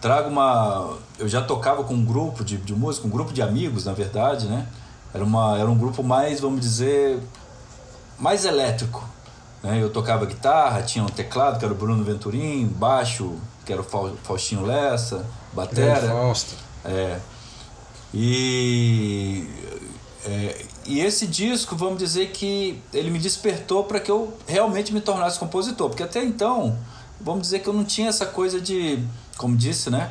trago 0.00 0.28
uma. 0.28 0.96
Eu 1.18 1.28
já 1.28 1.42
tocava 1.42 1.84
com 1.84 1.94
um 1.94 2.04
grupo 2.04 2.44
de, 2.44 2.56
de 2.56 2.74
música, 2.74 3.06
um 3.06 3.10
grupo 3.10 3.32
de 3.32 3.42
amigos, 3.42 3.84
na 3.84 3.92
verdade, 3.92 4.46
né? 4.46 4.66
Era, 5.14 5.24
uma, 5.24 5.58
era 5.58 5.68
um 5.68 5.78
grupo 5.78 6.02
mais, 6.02 6.40
vamos 6.40 6.60
dizer, 6.60 7.18
mais 8.18 8.44
elétrico. 8.44 9.02
Né? 9.62 9.82
Eu 9.82 9.90
tocava 9.90 10.26
guitarra, 10.26 10.82
tinha 10.82 11.04
um 11.04 11.08
teclado, 11.08 11.58
que 11.58 11.64
era 11.64 11.72
o 11.72 11.76
Bruno 11.76 12.04
Venturim, 12.04 12.66
baixo, 12.66 13.34
que 13.64 13.72
era 13.72 13.80
o 13.80 13.84
Faustinho 14.22 14.66
Lessa, 14.66 15.24
batera. 15.52 16.08
Fausto. 16.08 16.54
É. 16.84 17.18
E, 18.12 19.48
é, 20.24 20.64
e 20.86 21.00
esse 21.00 21.26
disco, 21.26 21.74
vamos 21.76 21.98
dizer 21.98 22.30
que 22.30 22.80
ele 22.92 23.10
me 23.10 23.18
despertou 23.18 23.84
para 23.84 24.00
que 24.00 24.10
eu 24.10 24.36
realmente 24.46 24.92
me 24.92 25.00
tornasse 25.00 25.38
compositor, 25.38 25.88
porque 25.88 26.02
até 26.02 26.22
então, 26.24 26.78
vamos 27.20 27.42
dizer 27.42 27.60
que 27.60 27.68
eu 27.68 27.72
não 27.72 27.84
tinha 27.84 28.08
essa 28.08 28.26
coisa 28.26 28.60
de 28.60 29.02
como 29.36 29.56
disse, 29.56 29.90
né? 29.90 30.10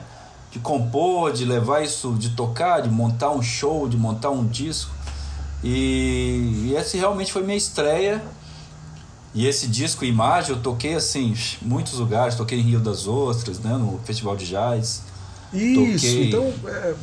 De 0.51 0.59
compor, 0.59 1.33
de 1.33 1.43
levar 1.43 1.81
isso, 1.83 2.13
de 2.13 2.29
tocar, 2.29 2.81
de 2.81 2.89
montar 2.89 3.31
um 3.31 3.41
show, 3.41 3.87
de 3.89 3.97
montar 3.97 4.29
um 4.29 4.45
disco. 4.45 4.91
E, 5.63 6.67
e 6.67 6.75
esse 6.77 6.97
realmente 6.97 7.31
foi 7.33 7.43
minha 7.43 7.57
estreia. 7.57 8.23
E 9.33 9.45
esse 9.47 9.67
disco 9.67 10.05
Imagem 10.05 10.51
eu 10.51 10.61
toquei 10.61 10.93
assim, 10.95 11.35
muitos 11.61 11.93
lugares, 11.93 12.35
toquei 12.35 12.57
em 12.57 12.61
Rio 12.61 12.79
das 12.79 13.05
Ostras, 13.05 13.59
né, 13.59 13.75
no 13.75 13.99
Festival 14.05 14.37
de 14.37 14.45
Jazz. 14.45 15.01
Isso, 15.53 16.05
toquei... 16.05 16.27
então 16.27 16.53
é, 16.67 16.93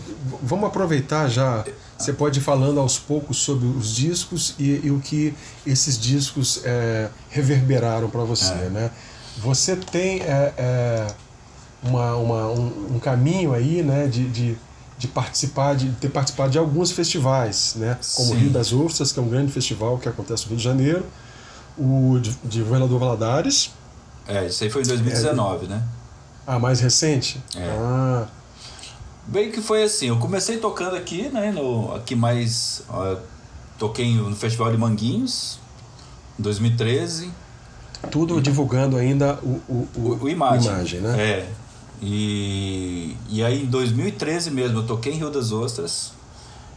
vamos 0.43 0.67
aproveitar 0.67 1.29
já. 1.29 1.65
Você 2.03 2.13
pode 2.13 2.41
ir 2.41 2.43
falando 2.43 2.81
aos 2.81 2.99
poucos 2.99 3.39
sobre 3.39 3.67
os 3.67 3.95
discos 3.95 4.55
e, 4.59 4.81
e 4.85 4.91
o 4.91 4.99
que 4.99 5.33
esses 5.65 5.97
discos 5.99 6.61
é, 6.65 7.09
reverberaram 7.31 8.11
para 8.11 8.25
você, 8.25 8.53
é. 8.53 8.71
né? 8.71 8.91
Você 9.39 9.77
tem 9.77 10.21
é, 10.21 10.53
é 10.57 11.07
uma, 11.83 12.17
uma 12.17 12.49
um, 12.49 12.95
um, 12.97 12.99
caminho 12.99 13.55
aí, 13.55 13.83
né, 13.83 14.07
de, 14.07 14.29
de, 14.29 14.59
de, 14.99 15.09
participar, 15.09 15.75
de 15.75 15.91
ter 15.93 16.11
participado 16.11 16.51
de 16.51 16.59
alguns 16.59 16.91
festivais, 16.91 17.75
né, 17.77 17.97
como 18.17 18.29
Sim. 18.29 18.35
o 18.35 18.39
Rio 18.39 18.51
das 18.51 18.73
Ostras, 18.73 19.13
que 19.13 19.19
é 19.19 19.23
um 19.23 19.29
grande 19.29 19.53
festival 19.53 19.97
que 19.99 20.09
acontece 20.09 20.45
no 20.45 20.51
Rio 20.51 20.59
de 20.59 20.65
Janeiro, 20.65 21.07
o 21.79 22.19
de, 22.21 22.37
de 22.45 22.63
Governador 22.63 22.99
Valadares. 22.99 23.71
É, 24.27 24.47
isso 24.47 24.63
aí 24.65 24.71
foi 24.71 24.83
em 24.83 24.87
2019, 24.87 25.67
é, 25.67 25.69
né? 25.69 25.83
Ah, 26.47 26.59
mais 26.59 26.81
recente? 26.81 27.43
É. 27.57 27.69
Ah. 27.71 28.27
Bem 29.27 29.51
que 29.51 29.61
foi 29.61 29.85
assim, 29.85 30.09
eu 30.09 30.19
comecei 30.19 30.59
tocando 30.59 30.97
aqui, 30.97 31.29
né, 31.29 31.53
no, 31.53 31.95
aqui 31.95 32.15
mais, 32.15 32.83
ó, 32.89 33.17
toquei 33.79 34.15
no 34.15 34.35
Festival 34.35 34.71
de 34.73 34.79
Manguinhos, 34.79 35.59
em 36.39 36.43
2013. 36.43 37.31
Tudo 38.11 38.41
divulgando 38.41 38.97
ainda 38.97 39.39
o, 39.43 39.61
o, 39.69 39.89
o, 39.95 40.19
o 40.23 40.29
imagem. 40.29 40.73
imagem, 40.73 41.01
né? 41.01 41.21
É, 41.21 41.49
e, 42.03 43.17
e 43.29 43.45
aí 43.45 43.63
em 43.63 43.67
2013 43.67 44.51
mesmo 44.51 44.81
eu 44.81 44.87
toquei 44.87 45.13
em 45.13 45.17
Rio 45.17 45.31
das 45.31 45.53
Ostras. 45.53 46.13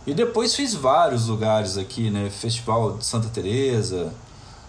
E 0.06 0.14
depois 0.14 0.54
fiz 0.56 0.76
vários 0.76 1.28
lugares 1.28 1.78
aqui, 1.78 2.12
né? 2.12 2.30
Festival 2.30 2.98
de 2.98 3.06
Santa 3.06 3.28
Teresa. 3.28 4.14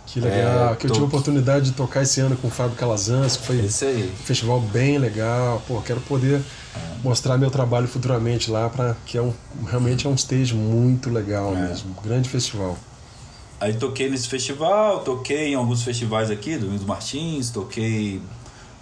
Que 0.07 0.21
legal, 0.21 0.73
é, 0.73 0.77
que 0.77 0.87
eu 0.87 0.91
to... 0.91 0.95
tive 0.95 1.05
a 1.05 1.09
oportunidade 1.09 1.67
de 1.67 1.73
tocar 1.73 2.03
esse 2.03 2.21
ano 2.21 2.37
com 2.37 2.47
o 2.47 2.51
Fábio 2.51 2.77
Calazans, 2.77 3.37
que 3.37 3.45
foi 3.45 3.61
um 3.61 4.17
festival 4.25 4.61
bem 4.61 4.99
legal. 4.99 5.61
Pô, 5.67 5.81
quero 5.83 6.01
poder 6.01 6.41
mostrar 7.03 7.37
meu 7.37 7.51
trabalho 7.51 7.89
futuramente 7.89 8.51
lá, 8.51 8.69
para 8.69 8.97
que 9.05 9.19
é 9.19 9.23
um, 9.23 9.33
realmente 9.67 10.07
é 10.07 10.11
um 10.11 10.15
stage 10.15 10.55
muito 10.55 11.11
legal 11.11 11.55
é. 11.57 11.69
mesmo. 11.69 11.95
Grande 12.03 12.29
festival. 12.29 12.79
Aí 13.61 13.75
toquei 13.75 14.09
nesse 14.09 14.29
festival, 14.29 15.01
toquei 15.01 15.53
em 15.53 15.55
alguns 15.55 15.83
festivais 15.83 16.31
aqui, 16.31 16.57
do 16.57 16.67
Domingos 16.67 16.87
Martins, 16.87 17.51
toquei 17.51 18.21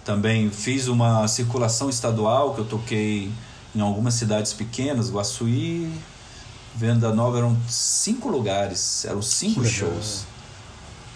também 0.03 0.51
fiz 0.51 0.87
uma 0.87 1.27
circulação 1.27 1.89
estadual 1.89 2.53
que 2.53 2.61
eu 2.61 2.65
toquei 2.65 3.31
em 3.73 3.81
algumas 3.81 4.13
cidades 4.13 4.53
pequenas, 4.53 5.11
Guaçuí, 5.11 5.91
Venda 6.75 7.13
Nova, 7.13 7.39
eram 7.39 7.57
cinco 7.67 8.29
lugares, 8.29 9.05
eram 9.05 9.21
cinco 9.21 9.65
shows. 9.65 10.25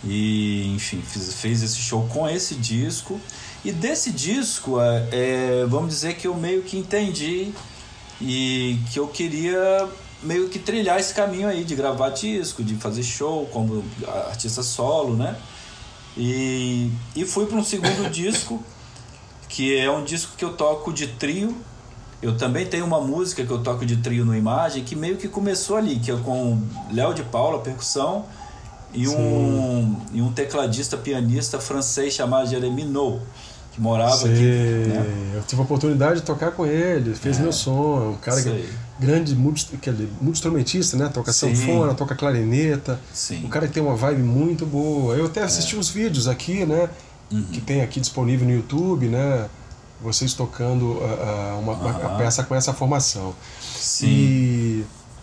E, 0.04 0.74
enfim, 0.76 1.02
fiz, 1.02 1.34
fez 1.34 1.62
esse 1.62 1.78
show 1.78 2.08
com 2.08 2.28
esse 2.28 2.56
disco. 2.56 3.20
E 3.64 3.72
desse 3.72 4.12
disco, 4.12 4.80
é, 4.80 5.08
é, 5.12 5.66
vamos 5.68 5.90
dizer 5.90 6.16
que 6.16 6.28
eu 6.28 6.36
meio 6.36 6.64
que 6.64 6.78
entendi 6.78 7.52
e 8.22 8.80
que 8.92 9.00
eu 9.00 9.08
queria 9.08 9.88
meio 10.22 10.50
que 10.50 10.60
trilhar 10.60 11.00
esse 11.00 11.14
caminho 11.14 11.48
aí 11.48 11.64
de 11.64 11.76
gravar 11.76 12.10
disco, 12.10 12.64
de 12.64 12.76
fazer 12.76 13.04
show 13.04 13.46
como 13.48 13.84
artista 14.28 14.64
solo, 14.64 15.16
né? 15.16 15.38
E, 16.18 16.92
e 17.16 17.26
fui 17.26 17.46
para 17.46 17.58
um 17.58 17.64
segundo 17.64 18.08
disco 18.12 18.64
que 19.48 19.76
é 19.78 19.90
um 19.90 20.04
disco 20.04 20.34
que 20.38 20.46
eu 20.46 20.54
toco 20.54 20.94
de 20.94 21.08
trio. 21.08 21.58
Eu 22.22 22.38
também 22.38 22.66
tenho 22.66 22.86
uma 22.86 23.02
música 23.02 23.46
que 23.46 23.52
eu 23.52 23.64
toco 23.64 23.86
de 23.86 23.98
trio 23.98 24.24
no 24.24 24.36
Imagem, 24.36 24.84
que 24.84 24.96
meio 24.96 25.18
que 25.18 25.28
começou 25.28 25.76
ali, 25.76 26.00
que 26.00 26.12
é 26.12 26.16
com 26.18 26.62
Léo 26.92 27.14
de 27.14 27.24
Paula, 27.24 27.60
percussão, 27.60 28.26
e 28.94 29.08
um, 29.08 29.96
e 30.12 30.22
um 30.22 30.32
tecladista 30.32 30.98
pianista 30.98 31.60
francês 31.60 32.14
chamado 32.14 32.50
Jeremy 32.50 32.86
No, 32.86 33.20
que 33.72 33.80
morava 33.80 34.18
Sei. 34.18 34.32
aqui. 34.32 34.90
Né? 34.90 35.32
Eu 35.36 35.42
tive 35.44 35.62
a 35.62 35.66
oportunidade 35.66 36.22
de 36.22 36.26
tocar 36.26 36.52
com 36.52 36.66
ele, 36.66 37.14
fez 37.16 37.38
é. 37.38 37.42
meu 37.42 37.52
som, 37.52 38.04
é 38.04 38.10
um 38.10 38.18
cara 38.18 38.42
que, 38.42 38.50
é 38.50 38.66
grande 39.00 39.36
multi-instrumentista, 39.36 40.98
né? 40.98 41.10
Toca 41.14 41.32
Sim. 41.32 41.56
sanfona, 41.56 41.94
toca 41.94 42.16
clarineta. 42.16 43.00
Sim. 43.14 43.46
Um 43.46 43.50
cara 43.50 43.68
que 43.68 43.74
tem 43.74 43.82
uma 43.82 43.96
vibe 43.96 44.24
muito 44.24 44.66
boa. 44.66 45.16
Eu 45.16 45.28
até 45.28 45.42
assisti 45.42 45.76
é. 45.76 45.80
uns 45.80 45.90
vídeos 45.90 46.28
aqui, 46.28 46.66
né? 46.66 46.90
uhum. 47.32 47.44
que 47.44 47.62
tem 47.62 47.82
aqui 47.82 48.00
disponível 48.00 48.48
no 48.48 48.54
YouTube, 48.54 49.08
né? 49.08 49.48
Vocês 50.02 50.34
tocando 50.34 50.94
uh, 50.94 51.60
uma, 51.60 51.74
uhum. 51.74 52.06
a 52.06 52.18
peça 52.18 52.44
com 52.44 52.56
essa 52.56 52.74
formação. 52.74 53.36
Sim. 53.62 54.08
E 54.08 54.69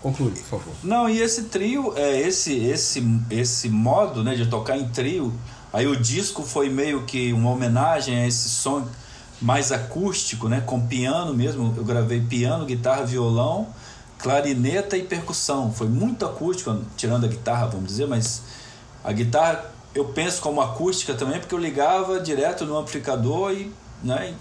conclui, 0.06 0.30
por 0.30 0.60
favor. 0.60 0.74
Não, 0.84 1.08
e 1.08 1.20
esse 1.20 1.44
trio, 1.44 1.92
é 1.96 2.20
esse 2.20 2.54
esse 2.54 3.02
esse 3.30 3.68
modo, 3.68 4.22
né, 4.22 4.34
de 4.34 4.46
tocar 4.46 4.76
em 4.76 4.88
trio. 4.88 5.32
Aí 5.72 5.86
o 5.86 5.96
disco 5.96 6.42
foi 6.42 6.68
meio 6.68 7.02
que 7.04 7.32
uma 7.32 7.50
homenagem 7.50 8.16
a 8.16 8.26
esse 8.26 8.48
som 8.48 8.86
mais 9.40 9.72
acústico, 9.72 10.48
né, 10.48 10.62
com 10.64 10.86
piano 10.86 11.34
mesmo. 11.34 11.74
Eu 11.76 11.84
gravei 11.84 12.20
piano, 12.20 12.64
guitarra, 12.64 13.04
violão, 13.04 13.68
clarineta 14.18 14.96
e 14.96 15.02
percussão. 15.02 15.72
Foi 15.72 15.88
muito 15.88 16.24
acústico, 16.24 16.78
tirando 16.96 17.24
a 17.24 17.28
guitarra, 17.28 17.66
vamos 17.66 17.88
dizer, 17.88 18.06
mas 18.06 18.42
a 19.02 19.12
guitarra 19.12 19.72
eu 19.94 20.04
penso 20.04 20.40
como 20.40 20.60
acústica 20.60 21.14
também, 21.14 21.40
porque 21.40 21.54
eu 21.54 21.58
ligava 21.58 22.20
direto 22.20 22.64
no 22.64 22.76
amplificador 22.76 23.52
e 23.52 23.72
né, 24.04 24.34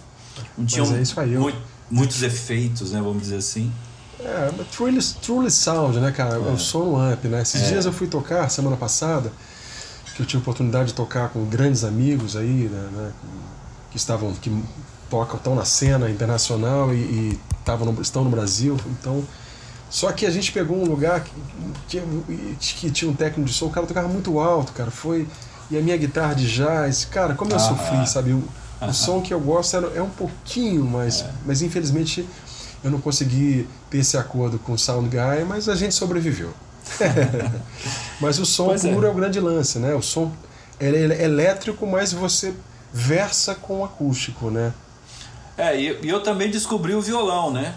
não 0.57 0.65
tinha 0.65 0.83
é 0.83 1.25
muito, 1.25 1.57
muitos 1.89 2.21
efeitos, 2.21 2.91
né, 2.91 3.01
vamos 3.01 3.23
dizer 3.23 3.37
assim. 3.37 3.71
É, 4.19 4.51
truly, 4.71 4.99
truly 5.21 5.51
sound, 5.51 5.99
né, 5.99 6.11
cara? 6.11 6.35
É. 6.35 6.37
O 6.37 6.57
som 6.57 6.95
amp, 6.97 7.25
né? 7.25 7.41
Esses 7.41 7.63
é. 7.63 7.67
dias 7.67 7.85
eu 7.85 7.93
fui 7.93 8.07
tocar, 8.07 8.49
semana 8.49 8.77
passada, 8.77 9.31
que 10.15 10.21
eu 10.21 10.25
tive 10.25 10.37
a 10.37 10.41
oportunidade 10.41 10.89
de 10.89 10.93
tocar 10.93 11.29
com 11.29 11.43
grandes 11.45 11.83
amigos 11.83 12.35
aí, 12.35 12.69
né, 12.69 12.89
né 12.93 13.11
que 13.91 13.97
estavam, 13.97 14.33
que 14.33 14.51
tocam, 15.09 15.37
estão 15.37 15.55
na 15.55 15.65
cena 15.65 16.09
internacional 16.09 16.93
e, 16.93 16.97
e 16.97 17.39
estavam 17.59 17.91
no, 17.91 18.01
estão 18.01 18.23
no 18.23 18.29
Brasil, 18.29 18.77
então... 18.87 19.23
Só 19.87 20.11
que 20.11 20.25
a 20.25 20.31
gente 20.31 20.51
pegou 20.51 20.75
um 20.75 20.83
lugar 20.83 21.23
que, 21.23 21.31
que, 21.87 22.01
que, 22.59 22.91
tinha 22.91 23.09
um 23.09 23.13
técnico 23.13 23.47
de 23.47 23.53
som, 23.55 23.67
o 23.67 23.69
cara 23.69 23.85
tocava 23.85 24.07
muito 24.07 24.39
alto, 24.39 24.73
cara. 24.73 24.91
Foi. 24.91 25.27
E 25.69 25.77
a 25.77 25.81
minha 25.81 25.95
guitarra 25.95 26.33
de 26.33 26.51
jazz, 26.51 27.05
cara, 27.05 27.33
como 27.33 27.51
eu 27.51 27.55
ah, 27.55 27.59
sofri, 27.59 28.05
sabe? 28.09 28.33
O, 28.33 28.43
o 28.81 28.91
som 28.93 29.21
que 29.21 29.33
eu 29.33 29.39
gosto 29.39 29.77
é, 29.77 29.97
é 29.97 30.01
um 30.01 30.09
pouquinho, 30.09 30.83
mas, 30.83 31.21
é. 31.21 31.31
mas 31.45 31.61
infelizmente 31.61 32.27
eu 32.85 32.91
não 32.91 33.01
consegui 33.01 33.67
ter 33.89 33.97
esse 33.97 34.15
acordo 34.15 34.57
com 34.57 34.71
o 34.73 34.79
Sound 34.79 35.09
Guy, 35.09 35.43
mas 35.45 35.67
a 35.67 35.75
gente 35.75 35.93
sobreviveu. 35.93 36.53
mas 38.21 38.39
o 38.39 38.45
som 38.45 38.67
pois 38.67 38.83
puro 38.83 39.05
é. 39.05 39.09
é. 39.09 39.11
o 39.11 39.15
grande 39.15 39.39
lance, 39.39 39.79
né? 39.79 39.93
O 39.93 40.01
som 40.01 40.31
ele 40.79 41.13
é 41.13 41.23
elétrico, 41.23 41.85
mas 41.85 42.13
você 42.13 42.53
versa 42.93 43.55
com 43.55 43.81
o 43.81 43.83
acústico, 43.83 44.49
né? 44.49 44.71
É, 45.57 45.77
e 45.77 45.87
eu, 45.87 45.95
eu 46.01 46.23
também 46.23 46.49
descobri 46.49 46.93
o 46.93 47.01
violão, 47.01 47.51
né? 47.51 47.75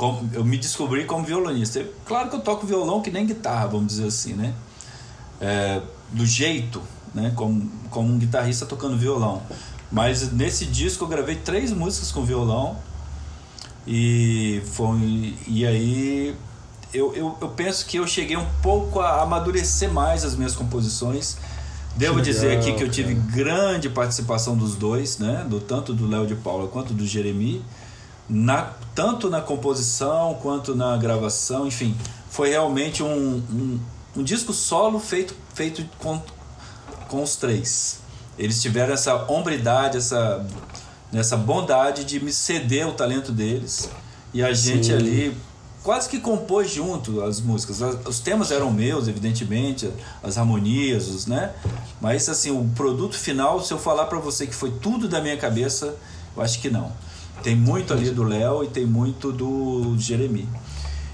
como, 0.00 0.30
eu 0.32 0.42
me 0.42 0.56
descobri 0.56 1.04
como 1.04 1.22
violonista. 1.22 1.86
Claro 2.06 2.30
que 2.30 2.36
eu 2.36 2.40
toco 2.40 2.66
violão 2.66 3.02
que 3.02 3.10
nem 3.10 3.26
guitarra, 3.26 3.66
vamos 3.66 3.88
dizer 3.88 4.06
assim, 4.06 4.32
né? 4.32 4.54
É, 5.38 5.82
do 6.10 6.24
jeito, 6.24 6.82
né? 7.14 7.34
Como, 7.36 7.70
como 7.90 8.08
um 8.08 8.18
guitarrista 8.18 8.64
tocando 8.64 8.96
violão. 8.96 9.42
Mas 9.92 10.32
nesse 10.32 10.64
disco 10.64 11.04
eu 11.04 11.08
gravei 11.08 11.36
três 11.36 11.70
músicas 11.70 12.10
com 12.10 12.24
violão 12.24 12.78
e 13.86 14.62
foi 14.72 15.34
e 15.46 15.66
aí 15.66 16.36
eu, 16.92 17.14
eu, 17.14 17.36
eu 17.40 17.48
penso 17.48 17.86
que 17.86 17.96
eu 17.98 18.06
cheguei 18.06 18.36
um 18.36 18.46
pouco 18.62 19.00
a 19.00 19.22
amadurecer 19.22 19.90
mais 19.92 20.24
as 20.24 20.34
minhas 20.34 20.54
composições. 20.54 21.36
Devo 21.96 22.20
dizer 22.20 22.56
aqui 22.56 22.72
que 22.72 22.82
eu 22.82 22.90
tive 22.90 23.14
cara. 23.14 23.26
grande 23.32 23.88
participação 23.88 24.56
dos 24.56 24.74
dois, 24.74 25.18
né? 25.18 25.44
Do 25.48 25.60
tanto 25.60 25.92
do 25.92 26.08
Léo 26.08 26.26
de 26.26 26.34
Paula 26.34 26.68
quanto 26.68 26.94
do 26.94 27.06
Jeremi, 27.06 27.64
na, 28.28 28.72
tanto 28.94 29.28
na 29.28 29.40
composição 29.40 30.38
quanto 30.40 30.74
na 30.74 30.96
gravação, 30.96 31.66
enfim, 31.66 31.96
foi 32.30 32.50
realmente 32.50 33.02
um, 33.02 33.42
um, 33.50 33.80
um 34.16 34.22
disco 34.22 34.52
solo 34.52 35.00
feito, 35.00 35.34
feito 35.52 35.84
com, 35.98 36.22
com 37.08 37.22
os 37.22 37.36
três. 37.36 37.98
Eles 38.38 38.62
tiveram 38.62 38.94
essa 38.94 39.30
hombridade, 39.30 39.96
essa, 39.98 40.46
essa 41.12 41.36
bondade 41.36 42.04
de 42.04 42.20
me 42.22 42.32
ceder 42.32 42.86
o 42.88 42.92
talento 42.92 43.32
deles 43.32 43.88
e 44.32 44.42
a 44.42 44.52
gente 44.52 44.86
Sim. 44.86 44.92
ali 44.94 45.36
quase 45.82 46.08
que 46.08 46.20
compôs 46.20 46.70
junto 46.70 47.22
as 47.22 47.40
músicas. 47.40 47.82
As- 47.82 48.06
Os 48.06 48.20
temas 48.20 48.50
eram 48.50 48.70
meus, 48.70 49.08
evidentemente, 49.08 49.90
as 50.22 50.36
harmonias, 50.38 51.08
os, 51.08 51.26
né? 51.26 51.50
Mas 52.00 52.28
assim, 52.28 52.50
o 52.50 52.64
produto 52.76 53.16
final, 53.18 53.62
se 53.62 53.72
eu 53.72 53.78
falar 53.78 54.04
pra 54.06 54.18
você 54.18 54.46
que 54.46 54.54
foi 54.54 54.70
tudo 54.70 55.08
da 55.08 55.20
minha 55.20 55.36
cabeça, 55.36 55.94
eu 56.36 56.42
acho 56.42 56.60
que 56.60 56.70
não. 56.70 56.92
Tem 57.42 57.56
muito 57.56 57.92
ali 57.94 58.10
do 58.10 58.22
Léo 58.22 58.62
e 58.64 58.68
tem 58.68 58.84
muito 58.84 59.32
do 59.32 59.96
Jeremi. 59.98 60.46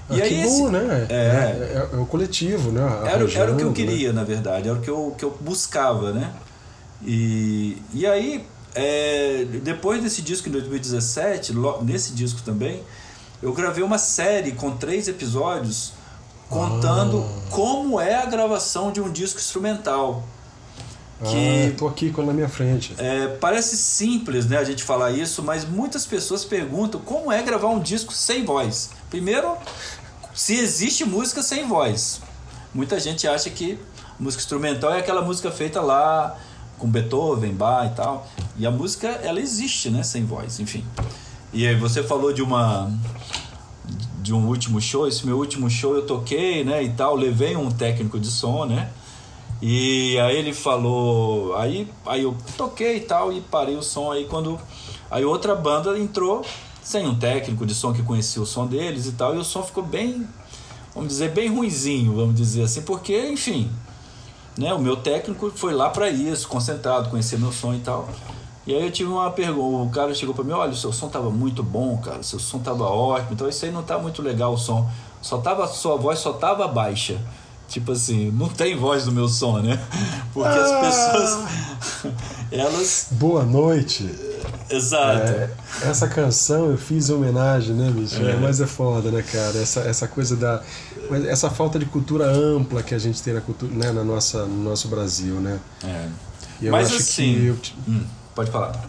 Ah, 0.09 0.15
que 0.15 0.33
esse- 0.33 0.61
bom, 0.61 0.69
né? 0.69 1.07
É. 1.09 1.13
É, 1.13 1.17
é- 1.17 1.89
é 1.93 1.97
o 1.97 2.05
coletivo, 2.05 2.71
né? 2.71 2.81
era, 3.05 3.25
o- 3.25 3.29
era 3.31 3.51
o 3.53 3.55
que 3.57 3.63
eu 3.63 3.69
né? 3.69 3.73
queria, 3.73 4.13
na 4.13 4.23
verdade, 4.23 4.67
era 4.69 4.77
o 4.77 4.81
que 4.81 4.89
eu, 4.89 5.15
que 5.17 5.23
eu 5.25 5.37
buscava, 5.41 6.11
né? 6.11 6.33
E, 7.05 7.77
e 7.93 8.05
aí, 8.05 8.45
é, 8.77 9.45
depois 9.63 10.01
desse 10.03 10.21
disco 10.21 10.47
em 10.49 10.51
2017, 10.51 11.53
lo- 11.53 11.81
nesse 11.83 12.13
disco 12.13 12.41
também, 12.43 12.83
eu 13.41 13.53
gravei 13.53 13.83
uma 13.83 13.97
série 13.97 14.51
com 14.53 14.71
três 14.77 15.07
episódios 15.07 15.93
contando 16.49 17.19
Ah. 17.25 17.49
como 17.51 17.99
é 17.99 18.15
a 18.15 18.25
gravação 18.25 18.91
de 18.91 19.01
um 19.01 19.11
disco 19.11 19.39
instrumental. 19.39 20.23
Ah, 21.19 21.25
tô 21.77 21.87
aqui 21.87 22.11
com 22.11 22.21
na 22.23 22.31
minha 22.31 22.47
frente. 22.47 22.93
É, 22.97 23.27
parece 23.27 23.75
simples 23.75 24.45
né, 24.45 24.57
a 24.57 24.63
gente 24.63 24.83
falar 24.83 25.11
isso, 25.11 25.41
mas 25.41 25.65
muitas 25.65 26.05
pessoas 26.05 26.45
perguntam 26.45 27.01
como 27.01 27.31
é 27.31 27.41
gravar 27.41 27.69
um 27.69 27.79
disco 27.79 28.13
sem 28.13 28.45
voz. 28.45 28.91
Primeiro, 29.09 29.57
se 30.33 30.53
existe 30.55 31.03
música 31.05 31.41
sem 31.41 31.67
voz. 31.67 32.21
Muita 32.73 32.99
gente 32.99 33.27
acha 33.27 33.49
que 33.49 33.79
música 34.19 34.41
instrumental 34.41 34.93
é 34.93 34.99
aquela 34.99 35.21
música 35.23 35.49
feita 35.51 35.81
lá 35.81 36.37
com 36.77 36.87
Beethoven, 36.87 37.53
Bach 37.53 37.91
e 37.91 37.95
tal. 37.95 38.27
E 38.57 38.65
a 38.65 38.71
música, 38.71 39.07
ela 39.07 39.39
existe, 39.39 39.89
né, 39.89 40.03
sem 40.03 40.25
voz, 40.25 40.59
enfim. 40.59 40.83
E 41.53 41.67
aí 41.67 41.75
você 41.75 42.03
falou 42.03 42.33
de 42.33 42.41
uma 42.41 42.91
de 44.21 44.33
um 44.33 44.45
último 44.45 44.81
show, 44.81 45.07
esse 45.07 45.25
meu 45.25 45.37
último 45.37 45.69
show 45.69 45.95
eu 45.95 46.05
toquei, 46.05 46.61
né, 46.61 46.83
e 46.83 46.89
tal, 46.89 47.15
levei 47.15 47.55
um 47.55 47.71
técnico 47.71 48.19
de 48.19 48.27
som, 48.27 48.65
né? 48.65 48.89
E 49.61 50.19
aí 50.19 50.35
ele 50.35 50.53
falou, 50.53 51.55
aí, 51.55 51.89
aí 52.05 52.23
eu 52.23 52.35
toquei 52.57 52.97
e 52.97 52.99
tal 52.99 53.31
e 53.31 53.39
parei 53.39 53.75
o 53.75 53.81
som 53.81 54.11
aí 54.11 54.25
quando 54.25 54.59
aí 55.09 55.23
outra 55.23 55.55
banda 55.55 55.97
entrou 55.97 56.45
sem 56.83 57.07
um 57.07 57.15
técnico 57.17 57.65
de 57.65 57.73
som 57.73 57.91
que 57.91 58.03
conhecia 58.03 58.41
o 58.41 58.45
som 58.45 58.67
deles 58.67 59.07
e 59.07 59.13
tal, 59.13 59.33
e 59.35 59.37
o 59.37 59.43
som 59.43 59.63
ficou 59.63 59.83
bem, 59.83 60.27
vamos 60.93 61.09
dizer, 61.09 61.31
bem 61.31 61.49
ruinzinho, 61.49 62.13
vamos 62.13 62.35
dizer 62.35 62.63
assim, 62.63 62.81
porque, 62.81 63.29
enfim, 63.29 63.69
né, 64.57 64.73
o 64.73 64.79
meu 64.79 64.95
técnico 64.97 65.51
foi 65.55 65.73
lá 65.73 65.89
para 65.89 66.09
isso, 66.09 66.47
concentrado, 66.47 67.09
conhecer 67.09 67.37
meu 67.39 67.51
som 67.51 67.73
e 67.73 67.79
tal. 67.79 68.09
E 68.65 68.73
aí 68.75 68.83
eu 68.83 68.91
tive 68.91 69.09
uma 69.09 69.29
pergunta, 69.31 69.83
o 69.83 69.89
cara 69.89 70.13
chegou 70.13 70.35
para 70.35 70.43
mim, 70.43 70.51
olha, 70.51 70.71
o 70.71 70.75
seu 70.75 70.91
som 70.91 71.07
tava 71.07 71.29
muito 71.29 71.63
bom, 71.63 71.97
cara, 71.97 72.21
seu 72.23 72.37
som 72.39 72.59
tava 72.59 72.83
ótimo, 72.83 73.29
então 73.33 73.47
isso 73.47 73.63
aí 73.63 73.71
não 73.71 73.81
tá 73.83 73.97
muito 73.97 74.21
legal 74.21 74.53
o 74.53 74.57
som. 74.57 74.89
Só 75.21 75.37
tava 75.37 75.65
sua 75.67 75.95
voz 75.97 76.19
só 76.19 76.33
tava 76.33 76.67
baixa. 76.67 77.17
Tipo 77.69 77.91
assim, 77.91 78.31
não 78.31 78.47
tem 78.47 78.77
voz 78.77 79.05
no 79.05 79.11
meu 79.11 79.27
som, 79.27 79.59
né? 79.59 79.77
Porque 80.33 80.47
as 80.57 80.71
Ah. 80.71 80.79
pessoas 80.79 82.13
elas 82.51 83.07
Boa 83.11 83.43
noite. 83.43 84.09
exato. 84.69 85.17
É, 85.31 85.49
essa 85.83 86.07
canção 86.07 86.69
eu 86.71 86.77
fiz 86.77 87.09
em 87.09 87.13
homenagem, 87.13 87.75
né, 87.75 87.91
bicho? 87.91 88.21
É. 88.25 88.35
Mas 88.37 88.61
é 88.61 88.67
foda, 88.67 89.11
né, 89.11 89.21
cara? 89.21 89.57
Essa, 89.57 89.81
essa 89.81 90.07
coisa 90.07 90.35
da. 90.35 90.61
Mas 91.09 91.25
Essa 91.25 91.49
falta 91.49 91.77
de 91.77 91.85
cultura 91.85 92.25
ampla 92.25 92.83
que 92.83 92.93
a 92.93 92.99
gente 92.99 93.21
tem 93.21 93.33
na, 93.33 93.41
cultura, 93.41 93.71
né, 93.73 93.91
na 93.91 94.03
nossa, 94.03 94.45
no 94.45 94.63
nosso 94.63 94.87
Brasil, 94.87 95.35
né? 95.35 95.59
É. 95.83 96.07
E 96.61 96.65
eu 96.65 96.71
Mas 96.71 96.87
acho 96.87 96.97
assim, 96.97 97.35
que. 97.35 97.45
Eu, 97.45 97.57
hum, 97.87 98.03
pode 98.35 98.51
falar. 98.51 98.87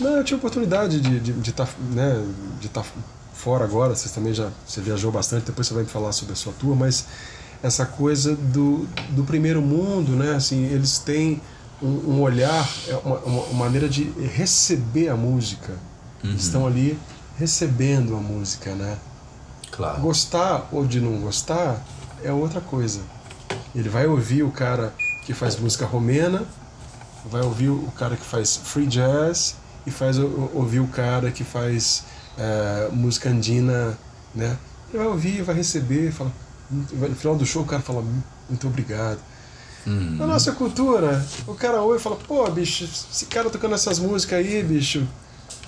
não, 0.00 0.16
eu 0.16 0.24
tive 0.24 0.38
oportunidade 0.38 1.00
de 1.00 1.30
estar 1.30 1.40
de, 1.40 1.52
tá, 1.52 1.68
né, 1.92 2.26
de 2.60 2.68
tá 2.68 2.84
fora 3.32 3.64
agora, 3.64 3.94
vocês 3.94 4.12
também 4.12 4.34
já. 4.34 4.50
Você 4.66 4.80
viajou 4.80 5.12
bastante, 5.12 5.46
depois 5.46 5.66
você 5.66 5.74
vai 5.74 5.82
me 5.84 5.88
falar 5.88 6.12
sobre 6.12 6.32
a 6.32 6.36
sua 6.36 6.52
tour, 6.52 6.74
mas 6.74 7.06
essa 7.62 7.86
coisa 7.86 8.34
do, 8.34 8.86
do 9.10 9.24
primeiro 9.24 9.62
mundo, 9.62 10.12
né? 10.12 10.34
Assim, 10.34 10.64
eles 10.64 10.98
têm 10.98 11.40
um, 11.82 12.14
um 12.14 12.22
olhar, 12.22 12.68
é 12.88 12.96
uma, 12.96 13.18
uma 13.20 13.52
maneira 13.54 13.88
de 13.88 14.04
receber 14.34 15.08
a 15.08 15.16
música. 15.16 15.72
Eles 16.22 16.44
estão 16.44 16.66
ali 16.66 16.98
recebendo 17.38 18.16
a 18.16 18.18
música, 18.18 18.74
né? 18.74 18.96
Claro. 19.76 20.00
Gostar 20.00 20.68
ou 20.72 20.86
de 20.86 21.00
não 21.00 21.18
gostar 21.20 21.82
é 22.22 22.32
outra 22.32 22.60
coisa. 22.60 23.00
Ele 23.74 23.88
vai 23.88 24.06
ouvir 24.06 24.42
o 24.42 24.50
cara 24.50 24.92
que 25.26 25.34
faz 25.34 25.56
música 25.58 25.84
romena, 25.84 26.42
vai 27.30 27.42
ouvir 27.42 27.68
o 27.70 27.92
cara 27.98 28.16
que 28.16 28.24
faz 28.24 28.56
free 28.56 28.86
jazz 28.86 29.56
e 29.86 29.90
faz 29.90 30.18
ouvir 30.18 30.80
o 30.80 30.86
cara 30.88 31.30
que 31.30 31.42
faz 31.44 32.04
eh, 32.38 32.88
música 32.92 33.28
andina, 33.30 33.98
né? 34.34 34.56
Ele 34.90 34.98
vai 34.98 35.06
ouvir, 35.08 35.42
vai 35.42 35.54
receber, 35.56 36.12
fala, 36.12 36.30
no 36.70 37.14
final 37.16 37.36
do 37.36 37.44
show 37.44 37.62
o 37.62 37.66
cara 37.66 37.82
fala 37.82 38.00
"Mu- 38.00 38.22
muito 38.48 38.66
obrigado. 38.68 39.18
Hum. 39.86 40.16
Na 40.16 40.26
nossa 40.26 40.52
cultura, 40.52 41.24
o 41.46 41.54
cara 41.54 41.82
ouve 41.82 41.98
e 41.98 42.02
fala, 42.02 42.16
pô, 42.16 42.48
bicho, 42.50 42.84
esse 42.84 43.26
cara 43.26 43.50
tocando 43.50 43.74
essas 43.74 43.98
músicas 43.98 44.38
aí, 44.38 44.62
bicho, 44.62 45.06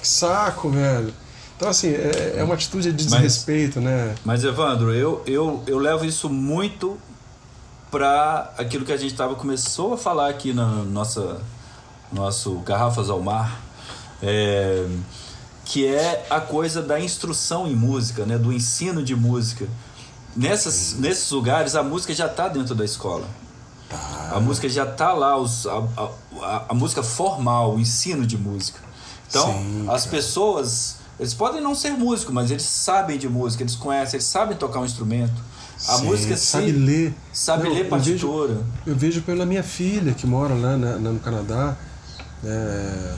que 0.01 0.07
saco, 0.09 0.71
velho. 0.71 1.13
Então, 1.57 1.69
assim, 1.69 1.89
é, 1.89 2.35
é 2.37 2.45
uma 2.45 2.55
atitude 2.55 2.93
de 2.93 3.05
Mas- 3.05 3.13
desrespeito, 3.13 3.81
né? 3.81 4.15
Mas 4.25 4.45
Evandro, 4.45 4.95
eu, 4.95 5.23
eu, 5.27 5.63
eu 5.67 5.79
levo 5.79 6.05
isso 6.05 6.29
muito 6.29 6.99
para 7.91 8.53
aquilo 8.59 8.85
que 8.85 8.93
a 8.93 8.97
gente 8.97 9.15
tava 9.15 9.35
começou 9.35 9.95
a 9.95 9.99
falar 9.99 10.29
aqui 10.29 10.53
na 10.53 10.67
nossa 10.67 11.41
nosso 12.13 12.57
Garrafas 12.61 13.11
ao 13.11 13.21
Mar, 13.21 13.61
é, 14.23 14.87
que 15.65 15.87
é 15.87 16.27
a 16.31 16.41
coisa 16.41 16.83
da 16.83 17.01
instrução 17.01 17.67
em 17.67 17.75
música, 17.75 18.25
né, 18.25 18.39
do 18.39 18.53
ensino 18.53 19.03
de 19.03 19.15
música. 19.15 19.67
Nessas, 20.37 20.95
nesses 20.99 21.31
lugares 21.31 21.75
a 21.75 21.83
música 21.83 22.15
já 22.15 22.27
está 22.27 22.49
dentro 22.49 22.75
da 22.75 22.85
escola. 22.85 23.27
A 24.31 24.41
música 24.41 24.69
já 24.69 24.85
está 24.85 25.13
lá, 25.13 25.37
os, 25.37 25.67
a, 25.67 25.83
a, 25.97 26.63
a, 26.69 26.75
música 26.75 27.03
formal, 27.03 27.77
o 27.77 27.81
ensino 27.81 28.27
de 28.27 28.37
música. 28.37 28.81
Então, 29.29 29.53
Sim, 29.53 29.87
as 29.89 30.05
pessoas, 30.05 30.97
eles 31.19 31.33
podem 31.35 31.61
não 31.63 31.75
ser 31.75 31.93
músicos, 31.93 32.33
mas 32.35 32.51
eles 32.51 32.63
sabem 32.65 33.17
de 33.19 33.29
música, 33.29 33.63
eles 33.63 33.75
conhecem, 33.75 34.17
eles 34.19 34.27
sabem 34.27 34.57
tocar 34.57 34.81
um 34.81 34.85
instrumento. 34.85 35.35
A 35.89 35.99
Sim, 35.99 36.05
música 36.07 36.37
sabe 36.37 36.67
sim, 36.73 36.73
ler. 36.73 37.15
sabe 37.33 37.65
Não, 37.65 37.71
ler 37.71 37.77
eu 37.77 37.83
vejo- 37.85 37.91
partitura. 37.91 38.61
Eu 38.87 38.97
vejo 38.97 39.23
pela 39.23 39.45
minha 39.45 39.63
filha 39.63 40.13
que 40.15 40.27
mora 40.27 40.55
lá, 40.55 40.77
na- 40.77 40.97
no 40.99 41.19
Canadá. 41.21 41.77
é, 42.45 43.15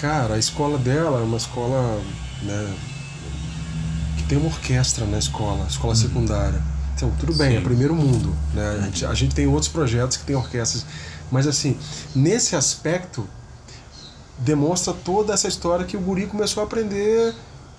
Cara, 0.00 0.34
a 0.34 0.38
escola 0.38 0.76
dela 0.76 1.20
é 1.20 1.22
uma 1.22 1.36
escola 1.36 2.00
né, 2.42 2.74
que 4.18 4.24
tem 4.24 4.36
uma 4.36 4.48
orquestra 4.48 5.06
na 5.06 5.18
escola, 5.18 5.66
escola 5.68 5.94
secundária. 5.94 6.60
Então, 6.96 7.10
tudo 7.18 7.32
bem, 7.34 7.52
Sim. 7.52 7.56
é 7.58 7.60
primeiro 7.60 7.94
mundo. 7.94 8.34
Né? 8.52 8.78
A, 8.80 8.84
gente, 8.86 9.06
a 9.06 9.14
gente 9.14 9.34
tem 9.34 9.46
outros 9.46 9.68
projetos 9.68 10.16
que 10.16 10.24
tem 10.24 10.36
orquestras. 10.36 10.84
Mas 11.30 11.46
assim, 11.46 11.76
nesse 12.14 12.54
aspecto, 12.56 13.26
demonstra 14.38 14.92
toda 14.92 15.32
essa 15.32 15.48
história 15.48 15.84
que 15.84 15.96
o 15.96 16.00
guri 16.00 16.26
começou 16.26 16.62
a 16.62 16.66
aprender 16.66 17.34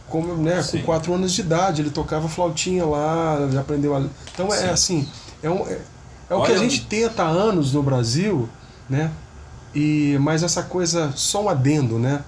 como, 0.10 0.36
né, 0.36 0.62
Sim. 0.62 0.80
com 0.80 0.86
quatro 0.86 1.14
anos 1.14 1.34
de 1.34 1.42
idade. 1.42 1.82
Ele 1.82 1.90
tocava 1.90 2.28
flautinha 2.28 2.86
lá, 2.86 3.48
já 3.52 3.62
aprendeu 3.62 3.96
a... 3.96 4.04
Então 4.34 4.48
é 4.54 4.58
Sim. 4.58 4.70
assim, 4.70 5.10
é, 5.42 5.50
um, 5.50 5.68
é, 5.68 5.80
é 6.30 6.36
o 6.36 6.44
que 6.44 6.52
a 6.52 6.58
gente 6.58 6.86
tenta 6.86 7.24
há 7.24 7.28
anos 7.28 7.74
no 7.74 7.84
Brasil, 7.84 8.50
né? 8.90 9.12
E, 9.74 10.18
mas 10.22 10.42
essa 10.42 10.64
coisa, 10.64 11.12
só 11.16 11.44
um 11.44 11.50
adendo, 11.50 12.00
né? 12.00 12.24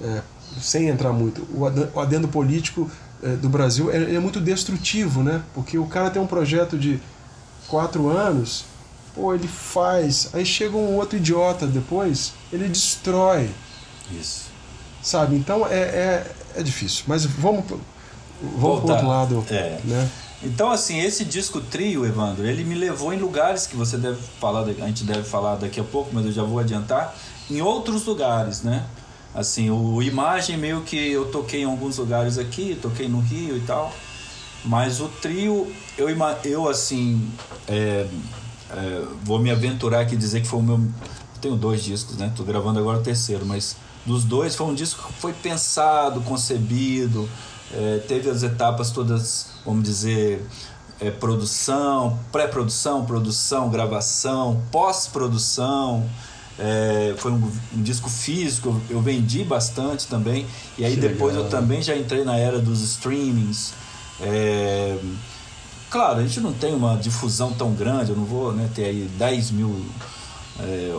É, 0.00 0.22
sem 0.60 0.88
entrar 0.88 1.12
muito, 1.12 1.46
o 1.52 1.98
adendo 2.00 2.28
político 2.28 2.88
é, 3.22 3.28
do 3.36 3.48
Brasil 3.48 3.90
é, 3.90 4.14
é 4.14 4.18
muito 4.20 4.40
destrutivo, 4.40 5.22
né? 5.22 5.42
Porque 5.54 5.78
o 5.78 5.86
cara 5.86 6.10
tem 6.10 6.22
um 6.22 6.26
projeto 6.26 6.78
de 6.78 7.00
quatro 7.66 8.08
anos, 8.08 8.64
pô, 9.14 9.34
ele 9.34 9.48
faz, 9.48 10.30
aí 10.32 10.44
chega 10.44 10.76
um 10.76 10.94
outro 10.94 11.16
idiota 11.16 11.66
depois, 11.66 12.34
ele 12.52 12.68
destrói, 12.68 13.50
Isso. 14.10 14.46
sabe? 15.02 15.36
Então 15.36 15.66
é, 15.66 15.74
é, 15.78 16.32
é 16.56 16.62
difícil. 16.62 17.04
Mas 17.06 17.24
vamos, 17.24 17.64
pro- 17.66 17.80
vamos 18.40 18.50
pro 18.52 18.60
Voltar. 18.60 18.92
outro 18.94 19.08
lado, 19.08 19.44
É. 19.50 19.80
né? 19.84 20.08
Então, 20.42 20.70
assim, 20.70 20.98
esse 21.00 21.24
disco 21.24 21.58
trio, 21.60 22.04
Evandro, 22.04 22.44
ele 22.46 22.64
me 22.64 22.74
levou 22.74 23.14
em 23.14 23.18
lugares 23.18 23.66
que 23.66 23.76
você 23.76 23.96
deve 23.96 24.18
falar, 24.38 24.60
a 24.60 24.86
gente 24.86 25.02
deve 25.04 25.22
falar 25.22 25.56
daqui 25.56 25.80
a 25.80 25.84
pouco, 25.84 26.10
mas 26.12 26.26
eu 26.26 26.32
já 26.32 26.42
vou 26.42 26.58
adiantar, 26.58 27.14
em 27.50 27.62
outros 27.62 28.04
lugares, 28.04 28.62
né? 28.62 28.84
Assim, 29.34 29.70
o 29.70 30.02
Imagem 30.02 30.58
meio 30.58 30.82
que 30.82 30.96
eu 30.96 31.30
toquei 31.30 31.62
em 31.62 31.64
alguns 31.64 31.96
lugares 31.96 32.36
aqui, 32.36 32.78
toquei 32.80 33.08
no 33.08 33.20
Rio 33.20 33.56
e 33.56 33.60
tal. 33.60 33.92
Mas 34.66 35.00
o 35.00 35.08
trio, 35.08 35.72
eu, 35.96 36.08
eu 36.44 36.68
assim, 36.68 37.26
é, 37.66 38.06
é, 38.70 39.02
vou 39.22 39.38
me 39.38 39.50
aventurar 39.50 40.00
aqui 40.00 40.14
dizer 40.16 40.40
que 40.42 40.46
foi 40.48 40.60
o 40.60 40.62
meu. 40.62 40.76
Eu 40.76 41.40
tenho 41.40 41.56
dois 41.56 41.82
discos, 41.82 42.16
né? 42.16 42.32
Tô 42.36 42.42
gravando 42.44 42.78
agora 42.78 42.98
o 42.98 43.02
terceiro, 43.02 43.44
mas 43.46 43.76
dos 44.06 44.24
dois 44.24 44.54
foi 44.54 44.66
um 44.66 44.74
disco 44.74 45.06
que 45.06 45.20
foi 45.20 45.32
pensado, 45.32 46.20
concebido, 46.22 47.28
é, 47.72 47.98
teve 48.06 48.28
as 48.30 48.42
etapas 48.42 48.90
todas, 48.90 49.46
vamos 49.64 49.82
dizer, 49.84 50.46
é, 51.00 51.10
produção, 51.10 52.18
pré-produção, 52.30 53.04
produção, 53.04 53.68
gravação, 53.70 54.62
pós-produção. 54.70 56.08
É, 56.56 57.14
foi 57.16 57.32
um, 57.32 57.50
um, 57.74 57.82
disco 57.82 58.08
físico, 58.08 58.68
eu, 58.68 58.96
eu, 58.96 59.02
vendi 59.02 59.42
bastante 59.42 60.06
também. 60.06 60.46
E 60.78 60.84
aí 60.84 60.94
que 60.94 61.00
depois 61.00 61.34
legal. 61.34 61.44
eu 61.44 61.50
também 61.50 61.82
já 61.82 61.96
entrei 61.96 62.24
na 62.24 62.36
era 62.36 62.60
dos 62.60 62.80
streamings. 62.80 63.72
É, 64.20 64.96
claro, 65.90 66.20
a 66.20 66.22
gente 66.22 66.38
não 66.40 66.52
tem 66.52 66.72
uma 66.72 66.96
difusão 66.96 67.52
tão 67.52 67.72
grande, 67.72 68.10
eu 68.10 68.16
não 68.16 68.24
vou 68.24 68.52
né, 68.52 68.70
ter 68.72 68.84
aí 68.84 69.10
10 69.18 69.50
mil 69.50 69.84
é, 70.60 70.92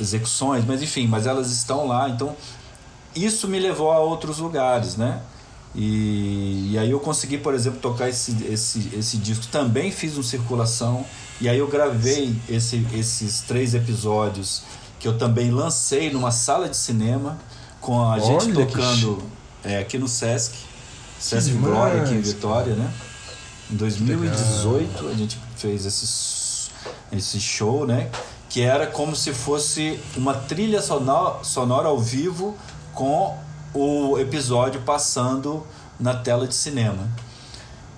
execuções, 0.00 0.64
mas 0.64 0.82
enfim, 0.82 1.06
mas 1.06 1.26
elas 1.26 1.50
estão 1.50 1.86
lá, 1.86 2.08
então 2.08 2.36
isso 3.14 3.48
me 3.48 3.58
levou 3.58 3.90
a 3.90 3.98
outros 3.98 4.38
lugares, 4.38 4.96
né? 4.96 5.20
E, 5.74 6.72
e 6.72 6.78
aí 6.78 6.90
eu 6.90 7.00
consegui, 7.00 7.38
por 7.38 7.54
exemplo, 7.54 7.78
tocar 7.80 8.08
esse, 8.08 8.32
esse, 8.44 8.90
esse 8.96 9.16
disco. 9.18 9.46
Também 9.48 9.90
fiz 9.90 10.16
um 10.16 10.22
circulação. 10.22 11.04
E 11.40 11.48
aí 11.48 11.58
eu 11.58 11.68
gravei 11.68 12.34
esse, 12.48 12.84
esses 12.92 13.42
três 13.42 13.74
episódios 13.74 14.62
que 14.98 15.06
eu 15.06 15.16
também 15.16 15.50
lancei 15.50 16.10
numa 16.10 16.32
sala 16.32 16.68
de 16.68 16.76
cinema 16.76 17.38
com 17.80 18.00
a 18.00 18.14
Olha 18.14 18.22
gente 18.22 18.52
tocando 18.52 19.22
é, 19.62 19.78
aqui 19.78 19.98
no 19.98 20.08
Sesc. 20.08 20.56
Sesc 21.20 21.50
demais, 21.50 21.74
Glória 21.74 22.02
aqui 22.02 22.14
em 22.14 22.20
Vitória, 22.20 22.74
né? 22.74 22.92
Em 23.70 23.76
2018 23.76 24.96
Legal. 24.96 25.12
a 25.12 25.14
gente 25.14 25.38
fez 25.56 25.84
esse, 25.84 26.70
esse 27.12 27.38
show, 27.38 27.86
né? 27.86 28.10
Que 28.48 28.62
era 28.62 28.86
como 28.86 29.14
se 29.14 29.32
fosse 29.34 30.00
uma 30.16 30.34
trilha 30.34 30.80
sonora, 30.80 31.44
sonora 31.44 31.88
ao 31.88 31.98
vivo 31.98 32.56
com 32.94 33.38
o 33.74 34.18
episódio 34.18 34.80
passando 34.82 35.66
na 36.00 36.14
tela 36.14 36.46
de 36.46 36.54
cinema. 36.54 37.08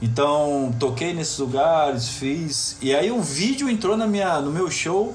Então, 0.03 0.74
toquei 0.78 1.12
nesses 1.12 1.38
lugares, 1.38 2.09
fiz. 2.09 2.76
E 2.80 2.94
aí 2.94 3.11
o 3.11 3.20
vídeo 3.20 3.68
entrou 3.68 3.96
na 3.96 4.07
minha, 4.07 4.40
no 4.40 4.51
meu 4.51 4.70
show 4.70 5.14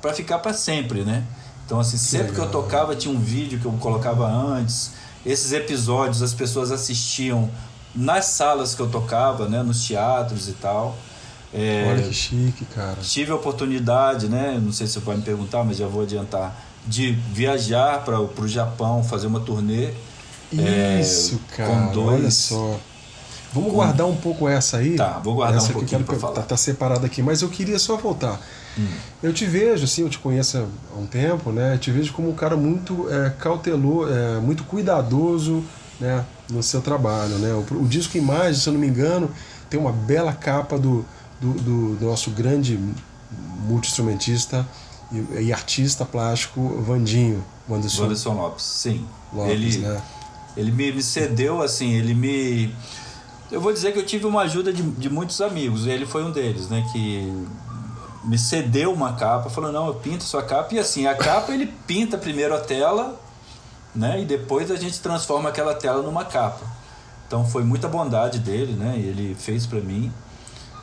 para 0.00 0.14
ficar 0.14 0.38
para 0.38 0.54
sempre, 0.54 1.04
né? 1.04 1.24
Então, 1.64 1.78
assim, 1.78 1.96
sempre 1.96 2.28
que, 2.28 2.34
que 2.34 2.40
eu 2.40 2.50
tocava 2.50 2.96
tinha 2.96 3.14
um 3.14 3.20
vídeo 3.20 3.58
que 3.60 3.66
eu 3.66 3.72
colocava 3.72 4.26
antes. 4.26 4.92
Esses 5.24 5.52
episódios 5.52 6.22
as 6.22 6.34
pessoas 6.34 6.72
assistiam 6.72 7.50
nas 7.94 8.24
salas 8.26 8.74
que 8.74 8.80
eu 8.80 8.88
tocava, 8.88 9.48
né? 9.48 9.62
Nos 9.62 9.86
teatros 9.86 10.48
e 10.48 10.52
tal. 10.52 10.96
É, 11.54 11.86
Olha 11.90 12.02
que 12.02 12.14
chique, 12.14 12.64
cara. 12.74 12.96
Tive 13.02 13.30
a 13.30 13.34
oportunidade, 13.34 14.28
né? 14.28 14.58
Não 14.62 14.72
sei 14.72 14.86
se 14.86 14.94
você 14.94 15.00
vai 15.00 15.16
me 15.16 15.22
perguntar, 15.22 15.62
mas 15.64 15.76
já 15.76 15.86
vou 15.86 16.02
adiantar 16.02 16.56
de 16.86 17.12
viajar 17.12 18.04
para 18.04 18.20
o 18.20 18.48
Japão, 18.48 19.04
fazer 19.04 19.26
uma 19.26 19.40
turnê. 19.40 19.90
É, 20.56 21.00
Isso, 21.00 21.40
é, 21.52 21.56
cara. 21.56 21.70
Com 21.70 21.92
dois, 21.92 22.20
olha 22.20 22.30
só. 22.30 22.80
Vamos 23.52 23.70
com... 23.70 23.76
guardar 23.76 24.06
um 24.06 24.16
pouco 24.16 24.48
essa 24.48 24.78
aí. 24.78 24.96
Tá, 24.96 25.20
vou 25.22 25.34
guardar 25.34 25.58
essa 25.58 25.70
um 25.70 25.74
pouquinho 25.74 26.02
para 26.04 26.18
falar. 26.18 26.34
Tá, 26.34 26.42
tá 26.42 26.56
separada 26.56 27.06
aqui, 27.06 27.22
mas 27.22 27.42
eu 27.42 27.48
queria 27.48 27.78
só 27.78 27.96
voltar. 27.96 28.40
Hum. 28.78 28.86
Eu 29.22 29.32
te 29.32 29.44
vejo, 29.44 29.84
assim, 29.84 30.02
eu 30.02 30.08
te 30.08 30.18
conheço 30.18 30.58
há 30.58 30.98
um 30.98 31.06
tempo, 31.06 31.52
né? 31.52 31.74
Eu 31.74 31.78
te 31.78 31.90
vejo 31.90 32.12
como 32.12 32.30
um 32.30 32.34
cara 32.34 32.56
muito 32.56 33.08
é, 33.10 33.30
cauteloso, 33.30 34.10
é, 34.12 34.40
muito 34.40 34.64
cuidadoso, 34.64 35.62
né? 36.00 36.24
No 36.50 36.62
seu 36.62 36.80
trabalho, 36.80 37.36
né? 37.38 37.52
O, 37.52 37.82
o 37.82 37.86
disco 37.86 38.16
Imagem, 38.16 38.54
se 38.54 38.66
eu 38.68 38.72
não 38.72 38.80
me 38.80 38.86
engano, 38.86 39.30
tem 39.68 39.78
uma 39.78 39.92
bela 39.92 40.32
capa 40.32 40.78
do, 40.78 41.04
do, 41.42 41.52
do, 41.54 41.96
do 41.96 42.06
nosso 42.06 42.30
grande 42.30 42.78
multi-instrumentista 43.66 44.66
e, 45.10 45.42
e, 45.42 45.52
artista 45.52 46.04
plástico 46.04 46.80
Vandinho. 46.80 47.44
Wanderson, 47.68 48.02
Wanderson 48.02 48.34
Lopes, 48.34 48.64
sim. 48.64 49.06
Lopes, 49.32 49.52
ele 49.52 49.78
né? 49.78 50.02
ele 50.56 50.70
me, 50.70 50.92
me, 50.92 51.02
cedeu, 51.02 51.60
assim, 51.60 51.92
ele 51.92 52.14
me. 52.14 52.74
Eu 53.50 53.60
vou 53.60 53.72
dizer 53.72 53.92
que 53.92 53.98
eu 53.98 54.06
tive 54.06 54.26
uma 54.26 54.42
ajuda 54.42 54.72
de, 54.72 54.82
de 54.82 55.10
muitos 55.10 55.40
amigos, 55.40 55.86
ele 55.86 56.06
foi 56.06 56.24
um 56.24 56.30
deles, 56.30 56.68
né? 56.68 56.86
Que 56.92 57.46
me 58.24 58.38
cedeu 58.38 58.92
uma 58.92 59.14
capa, 59.14 59.50
falou: 59.50 59.72
não, 59.72 59.88
eu 59.88 59.94
pinto 59.94 60.24
sua 60.24 60.42
capa. 60.42 60.74
E 60.74 60.78
assim, 60.78 61.06
a 61.06 61.14
capa 61.14 61.52
ele 61.52 61.66
pinta 61.86 62.16
primeiro 62.16 62.54
a 62.54 62.60
tela, 62.60 63.20
né? 63.94 64.22
E 64.22 64.24
depois 64.24 64.70
a 64.70 64.76
gente 64.76 65.00
transforma 65.00 65.48
aquela 65.48 65.74
tela 65.74 66.02
numa 66.02 66.24
capa. 66.24 66.64
Então 67.26 67.44
foi 67.46 67.64
muita 67.64 67.88
bondade 67.88 68.38
dele, 68.38 68.72
né? 68.74 68.96
Ele 68.96 69.34
fez 69.34 69.66
para 69.66 69.80
mim. 69.80 70.12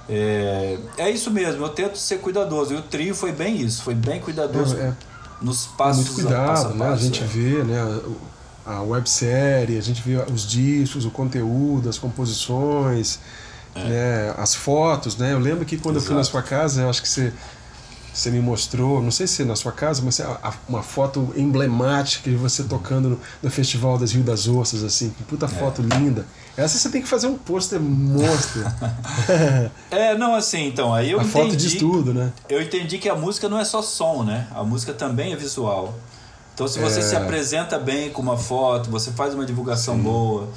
É, 0.10 0.78
é 0.98 1.10
isso 1.12 1.30
mesmo, 1.30 1.64
eu 1.64 1.70
tento 1.70 1.98
ser 1.98 2.20
cuidadoso. 2.20 2.74
E 2.74 2.78
o 2.78 2.82
trio 2.82 3.14
foi 3.14 3.32
bem 3.32 3.62
isso, 3.62 3.84
foi 3.84 3.94
bem 3.94 4.20
cuidadoso 4.20 4.76
é, 4.78 4.88
é, 4.88 4.94
nos 5.42 5.68
passos. 5.68 6.06
Muito 6.06 6.22
cuidado, 6.22 6.48
passo 6.48 6.68
a 6.68 6.70
passo, 6.70 6.78
né? 6.78 6.90
A 6.90 6.96
gente 6.96 7.24
é. 7.24 7.26
vê, 7.26 7.64
né? 7.64 8.02
A 8.66 8.82
websérie, 8.82 9.78
a 9.78 9.82
gente 9.82 10.02
vê 10.02 10.16
os 10.32 10.48
discos, 10.48 11.06
o 11.06 11.12
conteúdo, 11.12 11.90
as 11.90 11.98
composições, 11.98 13.20
é. 13.76 13.84
né, 13.84 14.36
as 14.38 14.54
fotos, 14.54 15.16
né? 15.18 15.34
Eu 15.34 15.40
lembro 15.40 15.66
que 15.66 15.78
quando 15.78 15.96
Exato. 15.96 16.06
eu 16.06 16.08
fui 16.08 16.18
na 16.18 16.24
sua 16.24 16.42
casa, 16.42 16.82
eu 16.82 16.90
acho 16.90 17.02
que 17.02 17.10
você 17.10 17.34
você 18.14 18.32
me 18.32 18.40
mostrou, 18.40 19.02
não 19.02 19.12
sei 19.12 19.28
se 19.28 19.42
é 19.42 19.46
na 19.46 19.56
sua 19.56 19.72
casa, 19.72 20.02
mas 20.04 20.22
uma 20.68 20.84
foto 20.84 21.34
emblemática 21.36 22.30
de 22.30 22.36
você 22.36 22.64
tocando 22.64 23.10
no, 23.10 23.20
no 23.44 23.50
Festival 23.50 23.98
das 23.98 24.12
Rio 24.12 24.24
das 24.24 24.48
Ostras, 24.48 24.84
assim, 24.84 25.10
que 25.12 25.24
puta 25.24 25.46
é. 25.46 25.50
foto 25.50 25.82
linda. 25.82 26.26
Essa 26.58 26.78
você 26.78 26.90
tem 26.90 27.02
que 27.02 27.08
fazer 27.08 27.28
um 27.28 27.38
pôster 27.38 27.80
monstro. 27.80 28.64
é, 29.92 30.18
não, 30.18 30.36
assim, 30.36 30.68
então, 30.68 30.94
aí 30.94 31.12
eu 31.12 31.20
a 31.20 31.24
entendi... 31.24 31.46
foto 31.46 31.56
diz 31.56 31.76
tudo, 31.76 32.14
né? 32.14 32.34
Eu 32.50 32.62
entendi 32.62 32.98
que 32.98 33.08
a 33.08 33.16
música 33.16 33.48
não 33.48 33.60
é 33.60 33.64
só 33.64 33.82
som, 33.82 34.24
né? 34.24 34.48
A 34.52 34.64
música 34.64 34.94
também 34.94 35.32
é 35.32 35.36
visual. 35.36 35.94
Então, 36.54 36.68
se 36.68 36.78
você 36.78 37.00
é... 37.00 37.02
se 37.02 37.16
apresenta 37.16 37.80
bem 37.80 38.10
com 38.10 38.22
uma 38.22 38.38
foto, 38.38 38.90
você 38.90 39.12
faz 39.12 39.34
uma 39.34 39.46
divulgação 39.46 39.96
Sim. 39.96 40.04
boa, 40.04 40.50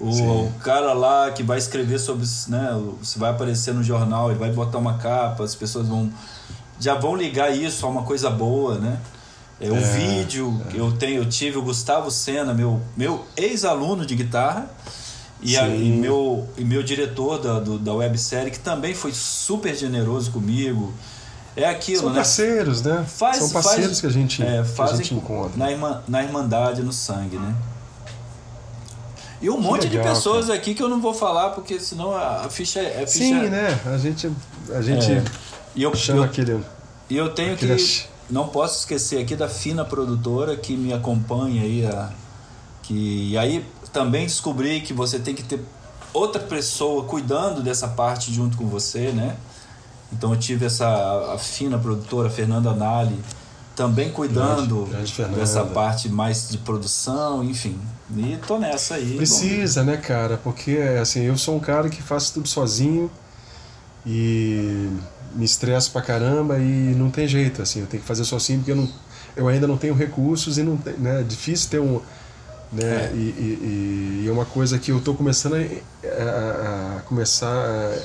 o, 0.00 0.46
o, 0.46 0.52
cara 0.60 0.94
lá 0.94 1.30
que 1.30 1.42
vai 1.42 1.58
escrever 1.58 1.98
sobre, 1.98 2.26
né, 2.48 2.82
se 3.02 3.18
vai 3.18 3.30
aparecer 3.30 3.74
no 3.74 3.82
jornal, 3.82 4.30
ele 4.30 4.38
vai 4.38 4.50
botar 4.50 4.78
uma 4.78 4.96
capa, 4.96 5.44
as 5.44 5.54
pessoas 5.54 5.86
vão 5.86 6.10
já 6.80 6.94
vão 6.94 7.14
ligar 7.14 7.54
isso 7.54 7.84
a 7.86 7.88
uma 7.88 8.02
coisa 8.02 8.30
boa, 8.30 8.78
né? 8.78 8.98
É, 9.60 9.70
o 9.70 9.76
é, 9.76 9.80
vídeo, 9.80 10.60
é. 10.72 10.80
eu 10.80 10.90
tenho, 10.92 11.22
eu 11.22 11.28
tive 11.28 11.58
o 11.58 11.62
Gustavo 11.62 12.10
Sena, 12.10 12.54
meu, 12.54 12.80
meu 12.96 13.26
ex-aluno 13.36 14.06
de 14.06 14.16
guitarra, 14.16 14.70
e, 15.42 15.56
a, 15.56 15.68
e, 15.68 15.90
meu, 15.90 16.48
e 16.56 16.64
meu 16.64 16.82
diretor 16.82 17.38
da, 17.38 17.60
do, 17.60 17.78
da 17.78 17.92
websérie, 17.92 18.50
que 18.50 18.58
também 18.58 18.94
foi 18.94 19.12
super 19.12 19.74
generoso 19.74 20.30
comigo. 20.30 20.92
É 21.54 21.66
aquilo, 21.66 22.00
São 22.00 22.10
né? 22.10 22.16
parceiros, 22.16 22.82
né? 22.82 23.04
Faz, 23.06 23.36
São 23.36 23.50
parceiros 23.50 23.86
faz, 23.86 24.00
que 24.00 24.06
a 24.06 24.10
gente, 24.10 24.42
é, 24.42 24.62
que 24.62 24.82
a 24.82 24.96
gente 24.96 25.14
encontra. 25.14 25.56
Na, 25.56 25.70
irma, 25.70 26.02
na 26.08 26.22
Irmandade, 26.22 26.82
no 26.82 26.92
sangue, 26.92 27.36
né? 27.36 27.54
E 29.42 29.48
um 29.48 29.56
que 29.56 29.62
monte 29.62 29.88
legal, 29.88 30.02
de 30.02 30.08
pessoas 30.08 30.46
cara. 30.46 30.58
aqui 30.58 30.74
que 30.74 30.82
eu 30.82 30.88
não 30.88 31.00
vou 31.00 31.14
falar, 31.14 31.50
porque 31.50 31.80
senão 31.80 32.14
a, 32.14 32.48
ficha 32.50 32.80
é. 32.80 33.02
A 33.02 33.06
ficha 33.06 33.24
Sim, 33.24 33.48
né? 33.48 33.80
A 33.86 33.96
gente. 33.96 34.30
A 34.74 34.82
gente 34.82 35.12
é. 35.12 35.24
E 35.74 35.82
eu, 35.82 35.94
chama 35.94 36.20
eu, 36.20 36.24
aquele. 36.24 36.60
E 37.08 37.16
eu 37.16 37.30
tenho 37.30 37.56
que. 37.56 38.08
Não 38.28 38.48
posso 38.48 38.80
esquecer 38.80 39.20
aqui 39.20 39.34
da 39.34 39.48
fina 39.48 39.84
produtora 39.84 40.56
que 40.56 40.76
me 40.76 40.92
acompanha 40.92 41.62
aí. 41.62 41.84
A, 41.86 42.10
que, 42.82 43.30
e 43.30 43.38
aí 43.38 43.64
também 43.92 44.26
descobri 44.26 44.80
que 44.80 44.92
você 44.92 45.18
tem 45.18 45.34
que 45.34 45.42
ter 45.42 45.60
outra 46.12 46.40
pessoa 46.40 47.04
cuidando 47.04 47.62
dessa 47.62 47.88
parte 47.88 48.32
junto 48.32 48.56
com 48.56 48.66
você, 48.66 49.10
né? 49.10 49.36
Então 50.12 50.32
eu 50.32 50.38
tive 50.38 50.66
essa 50.66 51.36
fina 51.38 51.78
produtora 51.78 52.28
Fernanda 52.30 52.72
Nali 52.74 53.18
também 53.76 54.10
cuidando 54.10 54.84
grande, 54.86 55.14
grande 55.14 55.34
dessa 55.36 55.64
parte 55.64 56.08
mais 56.08 56.50
de 56.50 56.58
produção, 56.58 57.42
enfim. 57.42 57.80
E 58.14 58.38
tô 58.46 58.58
nessa 58.58 58.96
aí. 58.96 59.16
Precisa, 59.16 59.80
bom. 59.80 59.90
né, 59.90 59.96
cara? 59.96 60.36
Porque 60.36 60.76
assim, 61.00 61.22
eu 61.22 61.38
sou 61.38 61.56
um 61.56 61.60
cara 61.60 61.88
que 61.88 62.02
faço 62.02 62.34
tudo 62.34 62.48
sozinho 62.48 63.10
e 64.04 64.90
me 65.34 65.44
estresso 65.44 65.90
pra 65.90 66.02
caramba 66.02 66.58
e 66.58 66.94
não 66.94 67.10
tem 67.10 67.26
jeito, 67.26 67.62
assim, 67.62 67.80
eu 67.80 67.86
tenho 67.86 68.02
que 68.02 68.06
fazer 68.08 68.24
sozinho 68.24 68.60
porque 68.60 68.72
eu, 68.72 68.76
não, 68.76 68.88
eu 69.36 69.48
ainda 69.48 69.66
não 69.66 69.76
tenho 69.76 69.94
recursos 69.94 70.58
e 70.58 70.62
não 70.62 70.76
tem, 70.76 70.94
né, 70.94 71.20
é 71.20 71.22
difícil 71.22 71.70
ter 71.70 71.80
um, 71.80 72.00
né, 72.72 72.84
é. 72.84 73.12
E, 73.14 74.24
é 74.26 74.32
uma 74.32 74.44
coisa 74.44 74.78
que 74.78 74.90
eu 74.90 74.98
estou 74.98 75.14
começando 75.14 75.54
a, 75.54 75.58
a, 75.58 76.96
a 76.96 77.00
começar, 77.00 77.52
a, 77.52 77.98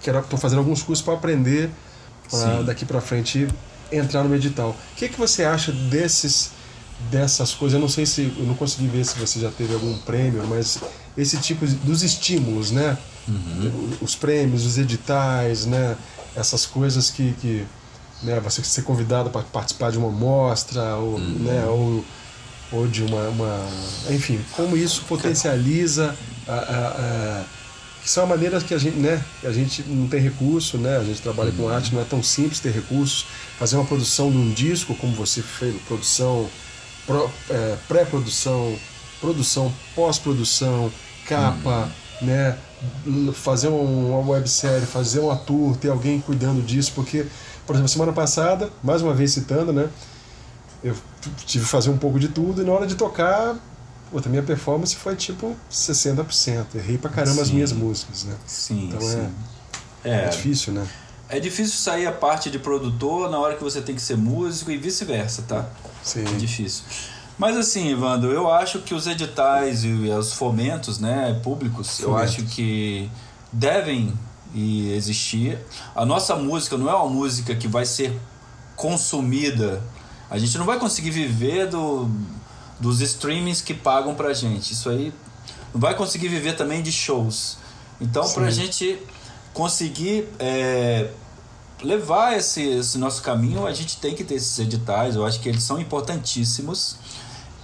que 0.00 0.08
era, 0.10 0.22
tô 0.22 0.36
fazendo 0.36 0.58
alguns 0.58 0.82
cursos 0.82 1.04
para 1.04 1.14
aprender 1.14 1.70
para 2.30 2.62
daqui 2.62 2.84
para 2.84 3.00
frente 3.00 3.48
entrar 3.90 4.22
no 4.22 4.34
edital. 4.34 4.70
O 4.70 4.96
que 4.96 5.08
que 5.08 5.18
você 5.18 5.44
acha 5.44 5.72
desses 5.72 6.50
dessas 7.10 7.54
coisas? 7.54 7.74
Eu 7.74 7.80
não 7.80 7.88
sei 7.88 8.04
se 8.04 8.32
eu 8.36 8.44
não 8.44 8.54
consegui 8.54 8.86
ver 8.86 9.04
se 9.04 9.18
você 9.18 9.40
já 9.40 9.50
teve 9.50 9.72
algum 9.74 9.96
prêmio, 9.98 10.46
mas 10.46 10.78
esse 11.16 11.38
tipo 11.38 11.66
de, 11.66 11.74
dos 11.76 12.02
estímulos, 12.02 12.70
né? 12.70 12.98
Uhum. 13.28 13.92
Os 14.00 14.14
prêmios, 14.14 14.64
os 14.64 14.78
editais, 14.78 15.66
né? 15.66 15.96
Essas 16.34 16.64
coisas 16.64 17.10
que, 17.10 17.34
que 17.40 17.66
né? 18.22 18.40
você 18.40 18.62
ser 18.62 18.82
convidado 18.82 19.30
para 19.30 19.42
participar 19.42 19.90
de 19.90 19.98
uma 19.98 20.10
mostra, 20.10 20.96
ou, 20.96 21.14
uhum. 21.14 21.38
né? 21.40 21.64
ou, 21.66 22.04
ou 22.72 22.86
de 22.86 23.02
uma, 23.02 23.28
uma. 23.28 23.68
Enfim, 24.10 24.40
como 24.56 24.76
isso 24.76 25.02
potencializa 25.06 26.16
a, 26.46 26.52
a, 26.54 27.44
que 28.02 28.12
são 28.12 28.26
maneiras 28.26 28.62
que 28.62 28.72
a 28.72 28.78
gente, 28.78 28.96
né, 28.96 29.22
a 29.44 29.52
gente 29.52 29.82
não 29.82 30.08
tem 30.08 30.20
recurso, 30.20 30.78
né, 30.78 30.96
a 30.96 31.04
gente 31.04 31.20
trabalha 31.20 31.52
com 31.52 31.68
arte, 31.68 31.94
não 31.94 32.00
é 32.00 32.04
tão 32.04 32.22
simples 32.22 32.58
ter 32.58 32.72
recursos. 32.72 33.26
Fazer 33.58 33.76
uma 33.76 33.84
produção 33.84 34.30
de 34.30 34.38
um 34.38 34.50
disco, 34.50 34.94
como 34.94 35.12
você 35.14 35.42
fez, 35.42 35.76
produção, 35.82 36.48
é, 37.50 37.76
pré-produção, 37.86 38.78
produção, 39.20 39.72
pós-produção, 39.94 40.90
capa, 41.26 41.82
uhum. 41.82 41.90
Né, 42.20 42.56
fazer 43.34 43.68
uma 43.68 44.32
websérie, 44.32 44.86
fazer 44.86 45.20
uma 45.20 45.36
tour, 45.36 45.76
ter 45.76 45.90
alguém 45.90 46.20
cuidando 46.20 46.62
disso, 46.62 46.92
porque, 46.94 47.26
por 47.66 47.74
exemplo, 47.74 47.88
semana 47.88 48.12
passada, 48.12 48.70
mais 48.82 49.02
uma 49.02 49.14
vez 49.14 49.32
citando, 49.32 49.72
né, 49.72 49.88
eu 50.82 50.94
tive 51.46 51.64
que 51.64 51.70
fazer 51.70 51.90
um 51.90 51.98
pouco 51.98 52.18
de 52.18 52.28
tudo 52.28 52.62
e 52.62 52.64
na 52.64 52.72
hora 52.72 52.86
de 52.86 52.94
tocar 52.94 53.56
Puta, 54.10 54.28
minha 54.28 54.42
performance 54.42 54.96
foi 54.96 55.14
tipo 55.14 55.54
60%. 55.70 56.66
Errei 56.74 56.96
pra 56.96 57.10
caramba 57.10 57.36
sim. 57.36 57.42
as 57.42 57.50
minhas 57.50 57.72
músicas, 57.72 58.24
né? 58.24 58.34
Sim, 58.46 58.88
então 58.88 59.00
sim. 59.00 59.28
É, 60.02 60.10
é, 60.10 60.24
é 60.24 60.28
difícil, 60.28 60.72
né? 60.72 60.86
É 61.28 61.38
difícil 61.38 61.76
sair 61.76 62.06
a 62.06 62.12
parte 62.12 62.50
de 62.50 62.58
produtor 62.58 63.30
na 63.30 63.38
hora 63.38 63.54
que 63.54 63.62
você 63.62 63.82
tem 63.82 63.94
que 63.94 64.00
ser 64.00 64.16
músico 64.16 64.70
e 64.70 64.78
vice-versa, 64.78 65.44
tá? 65.46 65.68
Sim. 66.02 66.24
É 66.24 66.38
difícil. 66.38 66.84
Mas 67.38 67.56
assim, 67.56 67.92
Evandro, 67.92 68.32
eu 68.32 68.50
acho 68.50 68.80
que 68.80 68.92
os 68.92 69.06
editais 69.06 69.84
e 69.84 69.92
os 70.10 70.32
fomentos 70.32 70.98
né, 70.98 71.38
públicos, 71.42 72.00
Fomento. 72.00 72.10
eu 72.10 72.16
acho 72.16 72.42
que 72.44 73.08
devem 73.52 74.12
existir. 74.54 75.58
A 75.94 76.04
nossa 76.04 76.34
música 76.34 76.76
não 76.76 76.90
é 76.90 76.94
uma 76.94 77.08
música 77.08 77.54
que 77.54 77.68
vai 77.68 77.86
ser 77.86 78.18
consumida. 78.74 79.82
A 80.28 80.36
gente 80.36 80.58
não 80.58 80.66
vai 80.66 80.78
conseguir 80.78 81.10
viver 81.10 81.68
do, 81.68 82.10
dos 82.80 83.00
streamings 83.00 83.60
que 83.60 83.72
pagam 83.72 84.14
pra 84.14 84.32
gente. 84.32 84.72
Isso 84.72 84.88
aí 84.90 85.12
não 85.72 85.80
vai 85.80 85.94
conseguir 85.94 86.28
viver 86.28 86.54
também 86.54 86.82
de 86.82 86.90
shows. 86.90 87.58
Então, 88.00 88.24
Sim. 88.24 88.34
pra 88.34 88.50
gente 88.50 88.98
conseguir 89.52 90.28
é, 90.38 91.10
levar 91.82 92.36
esse, 92.36 92.62
esse 92.62 92.98
nosso 92.98 93.22
caminho, 93.22 93.66
a 93.66 93.72
gente 93.72 93.98
tem 93.98 94.14
que 94.14 94.24
ter 94.24 94.34
esses 94.34 94.58
editais. 94.58 95.16
Eu 95.16 95.26
acho 95.26 95.40
que 95.40 95.48
eles 95.48 95.62
são 95.62 95.80
importantíssimos. 95.80 96.96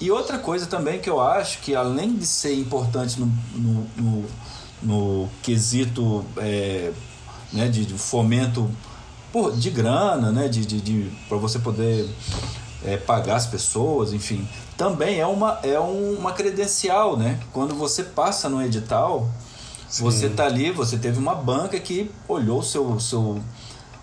E 0.05 0.11
outra 0.11 0.39
coisa 0.39 0.67
também 0.67 1.01
que 1.01 1.09
eu 1.09 1.19
acho 1.19 1.61
que, 1.61 1.75
além 1.75 2.15
de 2.15 2.27
ser 2.27 2.55
importante 2.55 3.19
no, 3.19 3.25
no, 3.55 3.87
no, 3.97 4.25
no 4.83 5.29
quesito 5.43 6.23
é, 6.37 6.93
né, 7.51 7.69
de, 7.69 7.87
de, 7.87 7.95
fomento 7.95 8.71
por, 9.33 9.57
de 9.57 9.71
grana, 9.71 10.31
né, 10.31 10.47
de, 10.47 10.67
de, 10.67 10.79
de 10.79 11.11
para 11.27 11.39
você 11.39 11.59
poder 11.59 12.07
é, 12.85 12.99
pagar 12.99 13.37
as 13.37 13.47
pessoas, 13.47 14.13
enfim, 14.13 14.47
também 14.77 15.21
é 15.21 15.27
uma, 15.27 15.59
é 15.63 15.81
um, 15.81 16.19
uma 16.19 16.33
credencial, 16.33 17.17
né? 17.17 17.41
Quando 17.51 17.75
você 17.75 18.03
passa 18.03 18.47
no 18.47 18.63
edital, 18.63 19.31
Sim. 19.89 20.03
você 20.03 20.29
tá 20.29 20.45
ali, 20.45 20.71
você 20.71 20.99
teve 20.99 21.19
uma 21.19 21.35
banca 21.35 21.81
que 21.81 22.11
olhou 22.29 22.59
o 22.59 22.63
seu, 22.63 23.01
seu, 23.01 23.41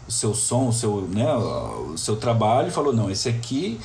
o 0.07 0.11
seu 0.11 0.33
som, 0.33 0.69
o 0.69 0.73
seu, 0.73 1.01
né, 1.01 1.31
o 1.31 1.95
seu 1.95 2.15
trabalho 2.15 2.69
e 2.69 2.71
falou, 2.71 2.91
não, 2.91 3.11
esse 3.11 3.29
aqui 3.29 3.79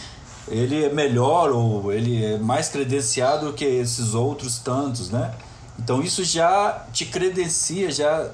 ele 0.49 0.85
é 0.85 0.93
melhor 0.93 1.51
ou 1.51 1.93
ele 1.93 2.25
é 2.25 2.39
mais 2.39 2.69
credenciado 2.69 3.53
que 3.53 3.65
esses 3.65 4.15
outros 4.15 4.59
tantos, 4.59 5.11
né? 5.11 5.35
Então 5.79 6.03
isso 6.03 6.25
já 6.25 6.87
te 6.93 7.05
credencia, 7.07 7.91
já, 7.91 8.31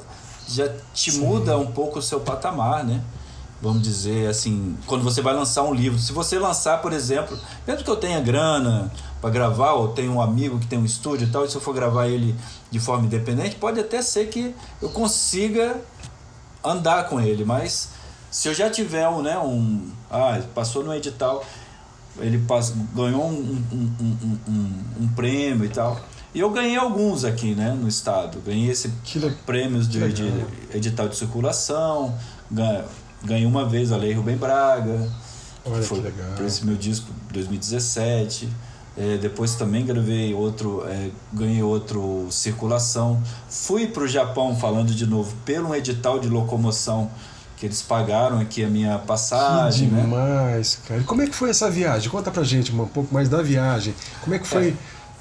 já 0.47 0.69
te 0.95 1.11
Sim. 1.11 1.21
muda 1.21 1.59
um 1.59 1.73
pouco 1.73 1.99
o 1.99 2.03
seu 2.03 2.21
patamar, 2.21 2.85
né? 2.85 3.03
vamos 3.63 3.81
dizer 3.81 4.29
assim, 4.29 4.77
quando 4.87 5.05
você 5.05 5.23
vai 5.23 5.33
lançar 5.33 5.63
um 5.63 5.73
livro. 5.73 5.97
Se 5.97 6.13
você 6.13 6.37
lançar, 6.37 6.83
por 6.83 6.93
exemplo, 6.93 7.39
mesmo 7.65 7.85
que 7.85 7.91
eu 7.91 7.97
tenha 7.97 8.21
grana 8.21 8.91
para 9.21 9.31
gravar, 9.31 9.75
ou 9.75 9.89
tenho 9.89 10.13
um 10.13 10.21
amigo 10.21 10.59
que 10.59 10.67
tem 10.67 10.81
um 10.81 10.85
estúdio 10.85 11.29
e 11.29 11.31
tal, 11.31 11.45
e 11.45 11.49
se 11.49 11.55
eu 11.55 11.61
for 11.61 11.73
gravar 11.73 12.09
ele 12.09 12.35
de 12.73 12.81
forma 12.81 13.07
independente, 13.07 13.55
pode 13.55 13.79
até 13.79 14.03
ser 14.03 14.27
que 14.27 14.53
eu 14.83 14.91
consiga 14.91 15.81
andar 16.65 17.09
com 17.09 17.21
ele, 17.21 17.45
mas 17.45 17.91
se 18.33 18.49
eu 18.49 18.55
já 18.55 18.69
tiver 18.69 19.09
um, 19.09 19.23
né, 19.23 19.39
um, 19.39 19.93
ah, 20.11 20.41
passou 20.55 20.83
no 20.83 20.93
edital, 20.93 21.45
ele 22.19 22.39
passou, 22.39 22.77
ganhou 22.95 23.25
um, 23.25 23.65
um, 23.73 23.91
um, 24.01 24.39
um, 24.49 25.05
um 25.05 25.09
prêmio 25.09 25.65
e 25.65 25.69
tal. 25.69 26.01
E 26.35 26.41
eu 26.41 26.51
ganhei 26.51 26.77
alguns 26.77 27.25
aqui, 27.25 27.55
né, 27.55 27.77
no 27.79 27.87
estado. 27.87 28.41
Ganhei 28.45 28.71
esse 28.71 28.91
prêmios 29.45 29.89
de, 29.89 30.13
de 30.13 30.31
edital 30.75 31.09
de 31.09 31.17
circulação, 31.17 32.15
Ganhei 33.25 33.47
uma 33.47 33.69
vez 33.69 33.93
a 33.93 33.97
Lei 33.97 34.13
Rubem 34.13 34.37
Braga. 34.37 35.09
Olha 35.65 35.83
foi 35.83 35.99
que 35.99 36.05
legal. 36.05 36.33
Por 36.37 36.45
esse 36.45 36.67
meu 36.67 36.77
disco 36.77 37.09
2017. 37.33 38.49
É, 38.95 39.17
depois 39.17 39.55
também 39.55 39.87
gravei 39.87 40.35
outro, 40.35 40.85
é, 40.87 41.11
ganhei 41.33 41.63
outro 41.63 42.27
Circulação. 42.31 43.23
Fui 43.49 43.87
para 43.87 44.03
o 44.03 44.09
Japão, 44.09 44.55
falando 44.57 44.93
de 44.93 45.07
novo, 45.07 45.35
pelo 45.45 45.71
um 45.71 45.75
edital 45.75 46.19
de 46.19 46.29
locomoção 46.29 47.11
que 47.63 47.67
eles 47.67 47.81
pagaram 47.81 48.41
aqui 48.41 48.65
a 48.65 48.69
minha 48.69 48.99
passagem. 48.99 49.89
Que 49.89 49.95
né? 49.95 50.03
demais, 50.03 50.79
né? 50.79 50.85
cara. 50.89 51.01
E 51.01 51.05
como 51.05 51.23
é 51.23 51.29
que 51.29 51.35
foi 51.37 51.49
essa 51.49 51.71
viagem? 51.71 52.11
Conta 52.11 52.29
pra 52.29 52.43
gente 52.43 52.73
um 52.73 52.87
pouco 52.87 53.15
mais 53.15 53.29
da 53.29 53.41
viagem. 53.41 53.95
Como 54.21 54.35
é 54.35 54.41
que 54.41 54.49
foi 54.49 54.71
é. 54.71 54.75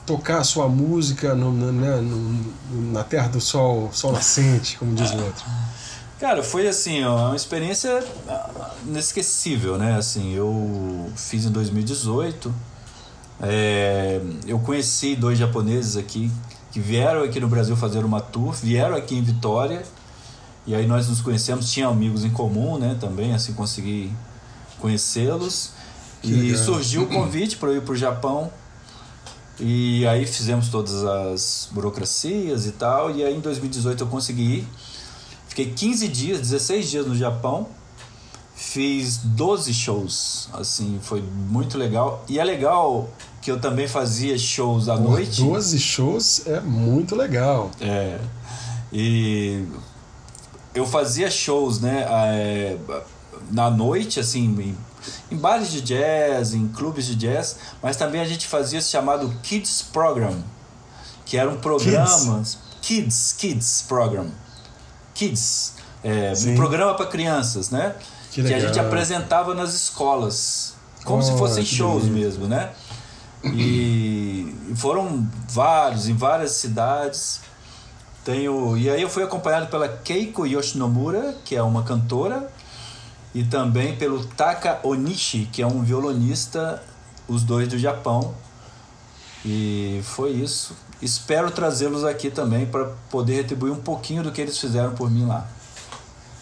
tocar 0.08 0.40
a 0.40 0.44
sua 0.44 0.68
música 0.68 1.36
no, 1.36 1.52
no, 1.52 1.72
né, 1.72 1.98
no, 1.98 2.92
na 2.94 3.04
terra 3.04 3.28
do 3.28 3.40
sol, 3.40 3.92
sol 3.94 4.12
nascente, 4.12 4.76
como 4.80 4.96
diz 4.96 5.12
o 5.12 5.18
outro? 5.18 5.46
Cara, 6.20 6.42
foi 6.42 6.68
assim, 6.68 7.04
ó, 7.04 7.28
uma 7.28 7.36
experiência 7.36 8.04
inesquecível, 8.88 9.78
né? 9.78 9.98
Assim, 9.98 10.34
eu 10.34 11.12
fiz 11.16 11.46
em 11.46 11.52
2018. 11.52 12.52
É, 13.44 14.20
eu 14.48 14.58
conheci 14.58 15.16
dois 15.16 15.38
japoneses 15.38 15.96
aqui 15.96 16.32
que 16.72 16.80
vieram 16.80 17.22
aqui 17.22 17.40
no 17.40 17.48
Brasil 17.48 17.78
fazer 17.78 18.04
uma 18.04 18.20
tour, 18.20 18.52
vieram 18.54 18.96
aqui 18.96 19.16
em 19.16 19.22
Vitória. 19.22 19.84
E 20.66 20.76
aí 20.76 20.86
nós 20.86 21.08
nos 21.08 21.22
conhecemos, 21.22 21.72
tinha 21.72 21.88
amigos 21.88 22.24
em 22.24 22.30
comum, 22.30 22.78
né? 22.78 22.96
Também, 23.00 23.34
assim, 23.34 23.54
consegui 23.54 24.12
conhecê-los. 24.80 25.72
E 26.24 26.32
legal. 26.32 26.64
surgiu 26.64 27.04
o 27.04 27.08
convite 27.10 27.58
para 27.58 27.70
eu 27.70 27.78
ir 27.78 27.82
para 27.82 27.94
o 27.94 27.98
Japão. 27.98 28.52
E 29.60 30.06
aí 30.08 30.26
fizemos 30.26 30.70
todas 30.70 31.04
as 31.04 31.70
burocracias 31.72 32.66
e 32.66 32.72
tal. 32.72 33.16
E 33.16 33.24
aí 33.24 33.36
em 33.36 33.40
2018 33.40 34.04
eu 34.04 34.08
consegui 34.08 34.44
ir. 34.44 34.68
Fiquei 35.48 35.72
15 35.72 36.08
dias, 36.08 36.40
16 36.40 36.90
dias 36.90 37.06
no 37.06 37.16
Japão. 37.16 37.68
Fiz 38.56 39.18
12 39.18 39.74
shows, 39.74 40.48
assim, 40.54 41.00
foi 41.02 41.22
muito 41.22 41.80
legal. 41.80 42.24
E 42.30 42.40
é 42.40 42.44
legal 42.44 43.10
que 43.42 43.50
eu 43.50 43.60
também 43.60 43.88
fazia 43.88 44.38
shows 44.38 44.88
à 44.88 44.96
Por 44.96 45.10
noite. 45.10 45.42
12 45.42 45.80
shows 45.80 46.46
é 46.46 46.60
muito 46.60 47.16
legal. 47.16 47.72
É. 47.82 48.20
E 48.94 49.66
eu 50.74 50.86
fazia 50.86 51.30
shows, 51.30 51.82
né, 51.82 52.06
é, 52.10 52.78
na 53.52 53.70
noite, 53.70 54.20
assim, 54.20 54.46
em, 54.46 54.78
em 55.30 55.38
bares 55.38 55.72
de 55.72 55.82
jazz, 55.82 56.54
em 56.54 56.68
clubes 56.68 57.06
de 57.06 57.16
jazz, 57.16 57.58
mas 57.82 57.98
também 57.98 58.22
a 58.22 58.26
gente 58.26 58.48
fazia 58.48 58.80
esse 58.80 58.90
chamado 58.90 59.34
Kids 59.44 59.82
Program, 59.82 60.42
que 61.26 61.38
era 61.38 61.50
um 61.50 61.58
programa. 61.58 62.38
Kids, 62.38 62.58
Kids, 62.82 63.36
Kids 63.38 63.86
Program 63.88 64.28
Kids, 65.14 65.74
é, 66.04 66.34
um 66.48 66.56
programa 66.56 66.96
para 66.96 67.06
crianças, 67.06 67.70
né? 67.70 67.96
Que, 68.32 68.42
que, 68.44 68.54
a 68.54 68.60
gente 68.60 68.80
apresentava 68.80 69.54
nas 69.54 69.74
escolas, 69.74 70.74
como 71.04 71.20
oh, 71.20 71.22
se 71.22 71.38
fossem 71.38 71.66
shows 71.66 72.06
mesmo, 72.06 72.48
né? 72.48 72.72
E 73.44 74.56
foram 74.76 75.28
vários, 75.50 76.08
em 76.08 76.16
várias 76.16 76.52
cidades. 76.52 77.42
Tenho, 78.24 78.78
e 78.78 78.90
aí 78.90 79.02
eu 79.02 79.10
fui 79.10 79.24
acompanhado 79.24 79.68
pela 79.68 79.88
Keiko 79.88 80.46
Yoshinomura, 80.46 81.36
que 81.44 81.56
é 81.56 81.64
uma 81.64 81.84
cantora, 81.84 82.52
e 83.34 83.44
também 83.44 83.96
pelo 83.96 84.24
Taka 84.26 84.80
Onishi, 84.84 85.50
que 85.52 85.62
é 85.62 85.68
um 85.68 85.82
violonista, 85.82 86.84
os 87.28 87.44
dois 87.44 87.68
do 87.68 87.80
Japão. 87.80 88.36
E 89.44 90.02
foi 90.04 90.32
isso. 90.32 90.76
Espero 91.02 91.50
trazê-los 91.50 92.04
aqui 92.04 92.30
também 92.30 92.68
para 92.68 92.86
poder 93.10 93.38
retribuir 93.38 93.74
um 93.74 93.82
pouquinho 93.82 94.22
do 94.22 94.32
que 94.32 94.40
eles 94.40 94.58
fizeram 94.58 94.94
por 94.94 95.10
mim 95.10 95.26
lá. 95.26 95.48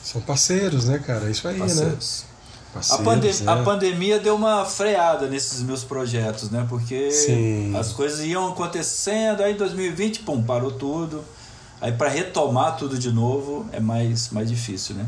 São 0.04 0.20
parceiros, 0.20 0.86
né, 0.86 1.00
cara? 1.00 1.30
Isso 1.30 1.48
aí, 1.48 1.54
né? 1.54 1.60
parceiros. 1.62 2.24
né? 2.24 2.30
Parceiros, 2.74 3.08
a, 3.08 3.10
pandem 3.10 3.32
é. 3.32 3.50
a 3.50 3.64
pandemia 3.64 4.20
deu 4.20 4.36
uma 4.36 4.66
freada 4.66 5.28
nesses 5.28 5.62
meus 5.62 5.84
projetos, 5.84 6.50
né? 6.50 6.66
Porque 6.68 7.10
Sim. 7.10 7.76
as 7.78 7.94
coisas 7.94 8.20
iam 8.20 8.50
acontecendo, 8.50 9.42
aí 9.42 9.54
em 9.54 9.58
2020, 9.58 10.20
pum, 10.20 10.44
parou 10.44 10.72
tudo. 10.72 11.24
Aí 11.82 11.92
para 11.92 12.10
retomar 12.10 12.78
tudo 12.78 12.98
de 12.98 13.12
novo 13.12 13.66
é 13.72 13.80
mais, 13.80 14.30
mais 14.32 14.50
difícil, 14.50 14.96
né? 14.96 15.06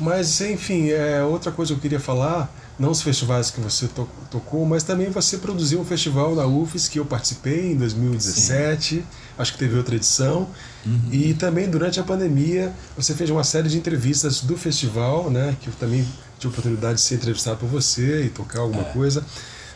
Mas, 0.00 0.40
enfim, 0.40 0.90
é, 0.90 1.22
outra 1.24 1.50
coisa 1.50 1.72
que 1.72 1.78
eu 1.78 1.82
queria 1.82 2.00
falar 2.00 2.48
não 2.78 2.92
os 2.92 3.02
festivais 3.02 3.50
que 3.50 3.60
você 3.60 3.88
to 3.88 4.08
tocou, 4.30 4.64
mas 4.64 4.84
também 4.84 5.10
você 5.10 5.38
produziu 5.38 5.80
um 5.80 5.84
festival 5.84 6.34
na 6.36 6.46
UFES 6.46 6.86
que 6.86 7.00
eu 7.00 7.04
participei 7.04 7.72
em 7.72 7.76
2017, 7.76 8.94
Sim. 8.96 9.04
acho 9.36 9.52
que 9.52 9.58
teve 9.58 9.76
outra 9.76 9.96
edição, 9.96 10.48
uhum. 10.86 11.08
e 11.10 11.34
também 11.34 11.68
durante 11.68 11.98
a 11.98 12.04
pandemia 12.04 12.72
você 12.96 13.14
fez 13.14 13.30
uma 13.30 13.42
série 13.42 13.68
de 13.68 13.76
entrevistas 13.76 14.42
do 14.42 14.56
festival, 14.56 15.28
né, 15.28 15.56
que 15.60 15.66
eu 15.66 15.72
também 15.74 16.06
tive 16.38 16.46
a 16.46 16.48
oportunidade 16.50 16.94
de 16.96 17.00
ser 17.00 17.16
entrevistado 17.16 17.56
por 17.56 17.68
você 17.68 18.26
e 18.26 18.28
tocar 18.28 18.60
alguma 18.60 18.82
é. 18.82 18.92
coisa. 18.92 19.24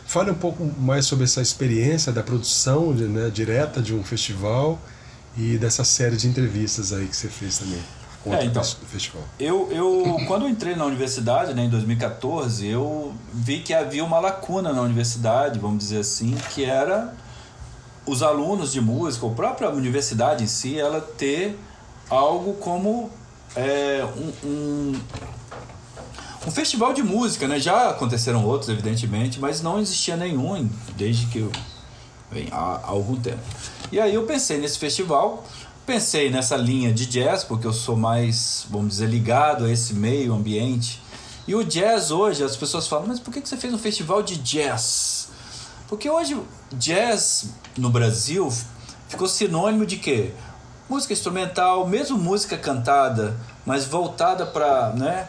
fale 0.05 0.31
um 0.31 0.35
pouco 0.35 0.63
mais 0.79 1.05
sobre 1.05 1.25
essa 1.25 1.41
experiência 1.41 2.09
da 2.13 2.23
produção 2.23 2.93
né, 2.93 3.29
direta 3.29 3.81
de 3.81 3.93
um 3.93 4.01
festival 4.01 4.79
e 5.37 5.57
dessa 5.57 5.83
série 5.83 6.15
de 6.15 6.27
entrevistas 6.27 6.93
aí 6.93 7.07
que 7.07 7.15
você 7.15 7.27
fez 7.27 7.57
também. 7.57 7.81
É, 8.25 8.45
então, 8.45 8.63
festival. 8.63 9.21
Eu, 9.37 9.69
eu, 9.71 10.17
quando 10.27 10.43
eu 10.43 10.49
entrei 10.49 10.75
na 10.75 10.85
universidade, 10.85 11.53
né, 11.53 11.65
em 11.65 11.69
2014, 11.69 12.65
eu 12.65 13.13
vi 13.33 13.59
que 13.59 13.73
havia 13.73 14.03
uma 14.03 14.19
lacuna 14.19 14.71
na 14.71 14.81
universidade, 14.81 15.59
vamos 15.59 15.79
dizer 15.79 15.99
assim, 15.99 16.35
que 16.53 16.63
era 16.63 17.13
os 18.05 18.23
alunos 18.23 18.71
de 18.71 18.79
música, 18.79 19.27
a 19.27 19.29
própria 19.29 19.69
universidade 19.69 20.43
em 20.43 20.47
si, 20.47 20.79
ela 20.79 21.01
ter 21.01 21.57
algo 22.09 22.53
como 22.53 23.09
é, 23.55 24.05
um, 24.15 24.47
um, 24.47 25.01
um, 26.47 26.51
festival 26.51 26.93
de 26.93 27.03
música, 27.03 27.47
né? 27.47 27.59
Já 27.59 27.89
aconteceram 27.89 28.45
outros, 28.45 28.69
evidentemente, 28.69 29.39
mas 29.39 29.61
não 29.61 29.79
existia 29.79 30.15
nenhum 30.17 30.69
desde 30.97 31.27
que 31.27 31.39
eu 31.39 31.51
bem, 32.31 32.47
há, 32.51 32.79
há 32.83 32.87
algum 32.87 33.15
tempo. 33.15 33.39
E 33.93 33.99
aí 33.99 34.15
eu 34.15 34.23
pensei 34.23 34.57
nesse 34.57 34.79
festival, 34.79 35.45
pensei 35.85 36.31
nessa 36.31 36.57
linha 36.57 36.91
de 36.91 37.05
jazz, 37.05 37.43
porque 37.43 37.67
eu 37.67 37.71
sou 37.71 37.95
mais, 37.95 38.65
vamos 38.67 38.87
dizer, 38.87 39.07
ligado 39.07 39.65
a 39.65 39.71
esse 39.71 39.93
meio 39.93 40.33
ambiente. 40.33 40.99
E 41.47 41.53
o 41.53 41.63
jazz 41.63 42.09
hoje, 42.09 42.43
as 42.43 42.55
pessoas 42.55 42.87
falam, 42.87 43.05
mas 43.05 43.19
por 43.19 43.31
que 43.31 43.39
você 43.39 43.55
fez 43.55 43.71
um 43.71 43.77
festival 43.77 44.23
de 44.23 44.37
jazz? 44.37 45.27
Porque 45.87 46.09
hoje 46.09 46.35
jazz 46.71 47.51
no 47.77 47.91
Brasil 47.91 48.51
ficou 49.07 49.27
sinônimo 49.27 49.85
de 49.85 49.97
quê? 49.97 50.31
música 50.89 51.13
instrumental, 51.13 51.87
mesmo 51.87 52.17
música 52.17 52.57
cantada, 52.57 53.37
mas 53.63 53.85
voltada 53.85 54.43
para, 54.43 54.89
né, 54.93 55.27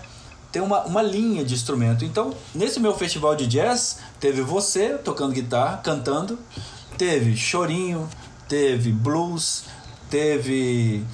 ter 0.50 0.62
uma, 0.62 0.84
uma 0.84 1.02
linha 1.02 1.44
de 1.44 1.52
instrumento. 1.52 2.02
Então, 2.02 2.32
nesse 2.54 2.80
meu 2.80 2.94
festival 2.94 3.36
de 3.36 3.46
jazz, 3.46 3.98
teve 4.18 4.40
você 4.40 4.96
tocando 4.96 5.34
guitarra, 5.34 5.76
cantando, 5.84 6.38
teve 6.96 7.36
chorinho, 7.36 8.08
teve 8.48 8.92
blues, 8.92 9.64
teve 10.10 11.04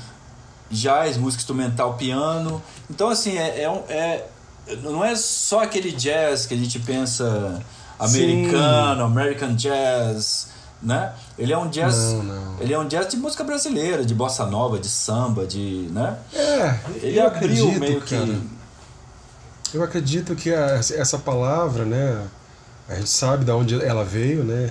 jazz, 0.70 1.16
música 1.16 1.40
instrumental, 1.40 1.94
piano. 1.94 2.62
Então, 2.88 3.08
assim, 3.08 3.36
é, 3.36 3.64
é, 3.64 3.84
é 3.88 4.30
não 4.82 5.04
é 5.04 5.16
só 5.16 5.62
aquele 5.62 5.92
jazz 5.92 6.46
que 6.46 6.54
a 6.54 6.56
gente 6.56 6.78
pensa 6.78 7.60
americano, 7.98 9.04
Sim. 9.04 9.12
American 9.12 9.54
jazz, 9.54 10.48
né? 10.82 11.12
Ele 11.38 11.52
é 11.52 11.58
um 11.58 11.68
jazz, 11.68 11.96
não, 11.96 12.22
não. 12.22 12.60
ele 12.60 12.72
é 12.72 12.78
um 12.78 12.86
jazz 12.86 13.08
de 13.08 13.16
música 13.16 13.44
brasileira, 13.44 14.04
de 14.04 14.14
bossa 14.14 14.46
nova, 14.46 14.78
de 14.78 14.88
samba, 14.88 15.46
de, 15.46 15.88
né? 15.90 16.16
É, 16.32 16.78
ele 17.02 17.20
abriu 17.20 17.66
acredito, 17.66 17.80
meio 17.80 18.00
que 18.00 18.16
cara, 18.16 18.38
Eu 19.74 19.82
acredito 19.82 20.34
que 20.34 20.52
a, 20.54 20.76
essa 20.76 21.18
palavra, 21.18 21.84
né, 21.84 22.26
a 22.88 22.94
gente 22.94 23.10
sabe 23.10 23.44
de 23.44 23.50
onde 23.50 23.84
ela 23.84 24.04
veio, 24.04 24.44
né? 24.44 24.70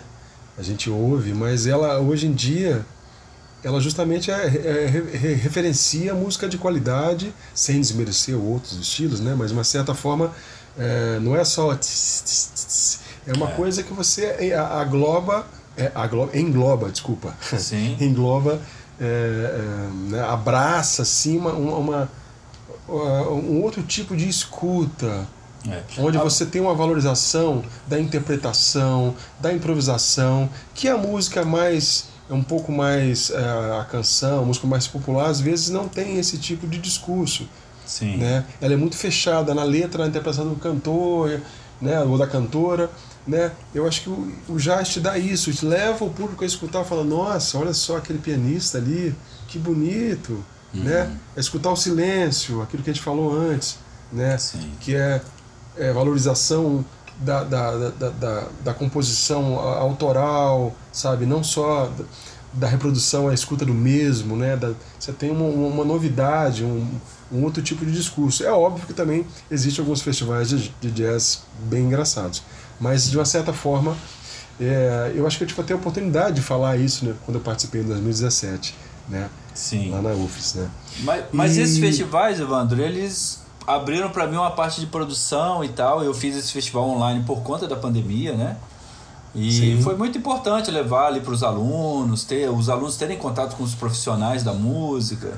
A 0.59 0.61
gente 0.61 0.89
ouve, 0.89 1.33
mas 1.33 1.65
ela 1.65 1.99
hoje 1.99 2.27
em 2.27 2.33
dia 2.33 2.85
ela 3.63 3.79
justamente 3.79 4.29
é, 4.29 4.35
é, 4.35 4.85
é, 4.85 5.33
referencia 5.33 6.13
música 6.13 6.49
de 6.49 6.57
qualidade, 6.57 7.33
sem 7.53 7.79
desmerecer 7.79 8.37
outros 8.37 8.73
estilos, 8.73 9.21
né? 9.21 9.35
Mas 9.37 9.49
de 9.49 9.53
uma 9.53 9.63
certa 9.63 9.95
forma 9.95 10.33
é, 10.77 11.17
não 11.21 11.33
é 11.33 11.45
só 11.45 11.71
é 11.73 13.33
uma 13.33 13.49
é. 13.49 13.55
coisa 13.55 13.83
que 13.83 13.93
você 13.93 14.53
agloba 14.53 15.47
é, 15.77 15.91
agloba, 15.95 16.37
engloba, 16.37 16.91
desculpa, 16.91 17.33
Sim. 17.57 17.95
engloba, 18.03 18.59
né, 20.09 20.21
abraça 20.27 21.03
assim 21.03 21.37
uma, 21.37 21.53
uma, 21.53 22.11
um 22.89 23.61
outro 23.63 23.81
tipo 23.83 24.13
de 24.13 24.27
escuta, 24.27 25.25
é. 25.67 25.83
onde 25.97 26.17
a... 26.17 26.23
você 26.23 26.45
tem 26.45 26.61
uma 26.61 26.73
valorização 26.73 27.63
da 27.87 27.99
interpretação, 27.99 29.15
da 29.39 29.51
improvisação, 29.51 30.49
que 30.73 30.87
a 30.87 30.97
música 30.97 31.43
mais 31.43 32.07
é 32.29 32.33
um 32.33 32.43
pouco 32.43 32.71
mais 32.71 33.31
é, 33.31 33.37
a 33.79 33.85
canção, 33.89 34.43
a 34.43 34.45
música 34.45 34.67
mais 34.67 34.87
popular 34.87 35.29
às 35.29 35.41
vezes 35.41 35.69
não 35.69 35.87
tem 35.87 36.17
esse 36.17 36.37
tipo 36.37 36.67
de 36.67 36.77
discurso. 36.77 37.47
Sim. 37.85 38.17
Né? 38.17 38.45
Ela 38.61 38.73
é 38.73 38.77
muito 38.77 38.95
fechada 38.95 39.53
na 39.55 39.63
letra, 39.63 40.03
na 40.03 40.09
interpretação 40.09 40.47
do 40.47 40.55
cantor, 40.55 41.41
né, 41.81 41.99
ou 42.01 42.17
da 42.17 42.27
cantora 42.27 42.89
né? 43.29 43.51
Eu 43.73 43.87
acho 43.87 44.01
que 44.01 44.09
o, 44.09 44.33
o 44.49 44.57
jazz 44.57 44.89
te 44.89 44.99
dá 44.99 45.17
isso, 45.17 45.53
te 45.53 45.65
leva 45.65 46.03
o 46.03 46.09
público 46.09 46.43
a 46.43 46.47
escutar 46.47 46.81
e 46.81 46.85
falar, 46.85 47.03
nossa, 47.03 47.57
olha 47.57 47.73
só 47.73 47.97
aquele 47.97 48.19
pianista 48.19 48.79
ali, 48.79 49.15
que 49.47 49.59
bonito, 49.59 50.43
uhum. 50.73 50.83
né? 50.83 51.15
É 51.35 51.39
escutar 51.39 51.71
o 51.71 51.75
silêncio, 51.75 52.61
aquilo 52.61 52.81
que 52.81 52.89
a 52.89 52.93
gente 52.93 53.03
falou 53.03 53.31
antes, 53.31 53.77
né? 54.11 54.37
Sim. 54.37 54.71
Que 54.79 54.95
é, 54.95 55.21
é 55.77 55.91
valorização 55.91 56.83
da, 57.19 57.43
da, 57.43 57.89
da, 57.89 58.09
da, 58.09 58.47
da 58.63 58.73
composição 58.73 59.59
autoral, 59.59 60.73
sabe? 60.91 61.25
Não 61.25 61.43
só 61.43 61.91
da 62.53 62.67
reprodução 62.67 63.27
à 63.27 63.33
escuta 63.33 63.65
do 63.65 63.73
mesmo, 63.73 64.35
né? 64.35 64.55
Da, 64.55 64.71
você 64.99 65.11
tem 65.11 65.29
uma, 65.29 65.45
uma 65.45 65.83
novidade, 65.83 66.63
um, 66.63 66.87
um 67.31 67.43
outro 67.43 67.61
tipo 67.61 67.85
de 67.85 67.91
discurso. 67.91 68.43
É 68.43 68.51
óbvio 68.51 68.87
que 68.87 68.93
também 68.93 69.25
existem 69.51 69.83
alguns 69.83 70.01
festivais 70.01 70.49
de, 70.49 70.73
de 70.81 70.91
jazz 70.91 71.43
bem 71.63 71.83
engraçados. 71.83 72.41
Mas, 72.79 73.09
de 73.09 73.17
uma 73.17 73.25
certa 73.25 73.51
forma, 73.51 73.95
é, 74.59 75.11
eu 75.13 75.27
acho 75.27 75.37
que 75.37 75.43
eu 75.43 75.47
tive 75.47 75.61
até 75.61 75.73
a 75.73 75.75
oportunidade 75.77 76.37
de 76.37 76.41
falar 76.41 76.77
isso 76.77 77.05
né, 77.05 77.13
quando 77.25 77.35
eu 77.35 77.41
participei 77.41 77.81
em 77.81 77.85
2017, 77.85 78.75
né? 79.09 79.29
Sim. 79.53 79.91
Lá 79.91 80.01
na 80.01 80.11
UFES, 80.11 80.55
né? 80.55 80.69
Mas, 81.01 81.25
mas 81.31 81.57
e... 81.57 81.61
esses 81.61 81.77
festivais, 81.77 82.39
Evandro, 82.39 82.81
eles 82.81 83.41
abriram 83.69 84.09
para 84.09 84.25
mim 84.25 84.35
uma 84.37 84.51
parte 84.51 84.81
de 84.81 84.87
produção 84.87 85.63
e 85.63 85.69
tal. 85.69 86.03
Eu 86.03 86.13
fiz 86.13 86.35
esse 86.35 86.51
festival 86.51 86.89
online 86.89 87.23
por 87.23 87.41
conta 87.41 87.67
da 87.67 87.75
pandemia, 87.75 88.33
né? 88.33 88.57
E 89.35 89.51
Sim. 89.51 89.81
foi 89.83 89.95
muito 89.95 90.17
importante 90.17 90.71
levar 90.71 91.05
ali 91.05 91.21
para 91.21 91.31
os 91.31 91.43
alunos, 91.43 92.23
ter 92.23 92.49
os 92.49 92.67
alunos 92.67 92.95
terem 92.95 93.17
contato 93.17 93.55
com 93.55 93.63
os 93.63 93.75
profissionais 93.75 94.43
da 94.43 94.53
música. 94.53 95.37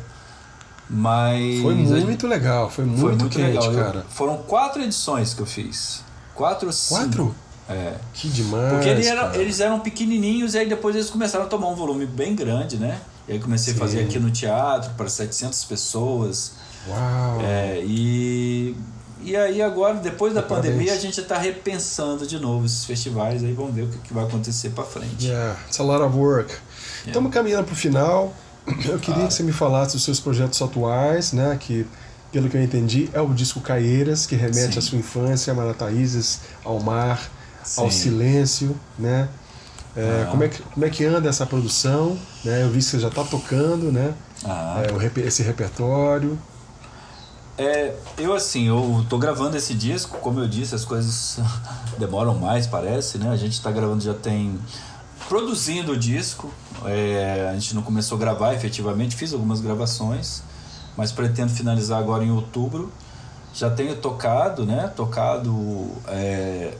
Mas 0.89 1.61
foi 1.61 1.75
muito 1.75 1.95
gente... 1.95 2.25
legal, 2.25 2.69
foi 2.69 2.85
muito, 2.85 3.01
foi 3.01 3.15
muito 3.15 3.29
quente, 3.29 3.67
legal. 3.67 3.73
cara. 3.73 3.99
Eu, 3.99 4.09
foram 4.09 4.37
quatro 4.37 4.81
edições 4.81 5.33
que 5.33 5.41
eu 5.41 5.45
fiz. 5.45 6.03
Quatro? 6.33 6.69
Quatro? 6.87 7.35
É. 7.69 7.95
Que 8.13 8.29
demais. 8.29 8.73
Porque 8.73 8.89
eles 8.89 9.07
eram, 9.07 9.35
eles 9.35 9.59
eram 9.59 9.79
pequenininhos 9.79 10.53
e 10.53 10.59
aí 10.59 10.69
depois 10.69 10.95
eles 10.95 11.09
começaram 11.09 11.45
a 11.45 11.47
tomar 11.47 11.67
um 11.67 11.75
volume 11.75 12.05
bem 12.05 12.33
grande, 12.33 12.77
né? 12.77 12.99
E 13.27 13.33
aí 13.33 13.39
comecei 13.39 13.73
Sim. 13.73 13.79
a 13.79 13.81
fazer 13.81 14.03
aqui 14.03 14.19
no 14.19 14.31
teatro 14.31 14.91
para 14.95 15.07
700 15.07 15.65
pessoas. 15.65 16.60
Uau! 16.87 17.41
É, 17.41 17.81
e, 17.83 18.75
e 19.23 19.35
aí 19.35 19.61
agora, 19.61 19.95
depois 19.95 20.33
da 20.33 20.41
Parabéns. 20.41 20.73
pandemia, 20.73 20.93
a 20.93 20.97
gente 20.97 21.19
está 21.19 21.37
repensando 21.37 22.25
de 22.25 22.39
novo 22.39 22.65
esses 22.65 22.85
festivais. 22.85 23.43
Aí 23.43 23.53
vamos 23.53 23.73
ver 23.73 23.83
o 23.83 23.87
que, 23.87 23.97
que 23.99 24.13
vai 24.13 24.25
acontecer 24.25 24.69
para 24.71 24.83
frente. 24.83 25.27
Yeah, 25.27 25.59
it's 25.67 25.79
a 25.79 25.83
lot 25.83 26.01
of 26.01 26.15
work. 26.17 26.51
Estamos 27.05 27.15
yeah. 27.15 27.33
caminhando 27.33 27.65
para 27.65 27.73
o 27.73 27.77
final. 27.77 28.33
Eu 28.85 28.99
queria 28.99 29.23
ah. 29.23 29.27
que 29.27 29.33
você 29.33 29.43
me 29.43 29.51
falasse 29.51 29.93
dos 29.93 30.03
seus 30.03 30.19
projetos 30.19 30.61
atuais, 30.61 31.33
né? 31.33 31.57
Que 31.59 31.85
pelo 32.31 32.49
que 32.49 32.55
eu 32.55 32.63
entendi, 32.63 33.09
é 33.13 33.19
o 33.19 33.33
disco 33.33 33.59
Caieiras, 33.59 34.25
que 34.25 34.35
remete 34.35 34.73
Sim. 34.73 34.79
à 34.79 34.81
sua 34.81 34.97
infância, 34.97 35.51
a 35.51 35.55
Marataízes, 35.55 36.41
ao 36.63 36.79
mar, 36.79 37.29
Sim. 37.63 37.81
ao 37.81 37.91
silêncio, 37.91 38.75
né? 38.97 39.27
É, 39.95 40.23
ah. 40.25 40.31
como, 40.31 40.43
é 40.43 40.47
que, 40.47 40.61
como 40.61 40.85
é 40.85 40.89
que 40.89 41.03
anda 41.03 41.27
essa 41.27 41.45
produção? 41.45 42.17
Né? 42.45 42.63
Eu 42.63 42.69
vi 42.69 42.79
que 42.79 42.85
você 42.85 42.99
já 42.99 43.09
está 43.09 43.23
tocando, 43.25 43.91
né? 43.91 44.13
Ah. 44.45 44.81
É, 44.85 45.19
esse 45.19 45.43
repertório. 45.43 46.39
É, 47.57 47.93
eu 48.17 48.33
assim, 48.33 48.67
eu 48.67 49.05
tô 49.09 49.17
gravando 49.17 49.55
esse 49.57 49.73
disco, 49.73 50.17
como 50.19 50.39
eu 50.39 50.47
disse, 50.47 50.73
as 50.73 50.85
coisas 50.85 51.39
demoram 51.99 52.35
mais, 52.35 52.65
parece, 52.65 53.17
né? 53.17 53.29
A 53.29 53.35
gente 53.35 53.53
está 53.53 53.71
gravando 53.71 54.03
já 54.03 54.13
tem 54.13 54.59
produzindo 55.27 55.93
o 55.93 55.97
disco. 55.97 56.51
É, 56.85 57.49
a 57.49 57.53
gente 57.53 57.75
não 57.75 57.81
começou 57.81 58.15
a 58.17 58.19
gravar 58.19 58.53
efetivamente, 58.53 59.15
fiz 59.15 59.33
algumas 59.33 59.61
gravações 59.61 60.43
mas 60.95 61.11
pretendo 61.11 61.51
finalizar 61.51 61.99
agora 61.99 62.23
em 62.23 62.31
outubro. 62.31 62.91
Já 63.53 63.69
tenho 63.69 63.95
tocado, 63.97 64.65
né? 64.65 64.91
Tocado 64.95 65.91
é, 66.07 66.73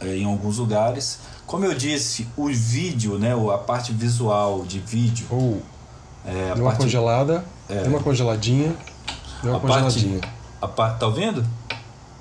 é, 0.00 0.16
em 0.16 0.24
alguns 0.24 0.58
lugares. 0.58 1.20
Como 1.46 1.64
eu 1.64 1.74
disse, 1.74 2.28
o 2.36 2.48
vídeo, 2.48 3.18
né? 3.18 3.32
A 3.52 3.58
parte 3.58 3.92
visual 3.92 4.64
de 4.64 4.78
vídeo. 4.78 5.26
Oh, 5.30 5.58
é, 6.26 6.54
deu 6.54 6.64
uma 6.64 6.70
parte, 6.70 6.82
congelada, 6.82 7.44
é, 7.68 7.82
deu 7.82 7.90
uma 7.90 8.02
congeladinha, 8.02 8.76
deu 9.42 9.52
uma 9.52 9.58
a 9.58 9.60
congeladinha. 9.60 10.20
Parte, 10.20 10.34
a 10.62 10.68
parte, 10.68 10.98
tá 10.98 11.06
ouvindo? 11.06 11.44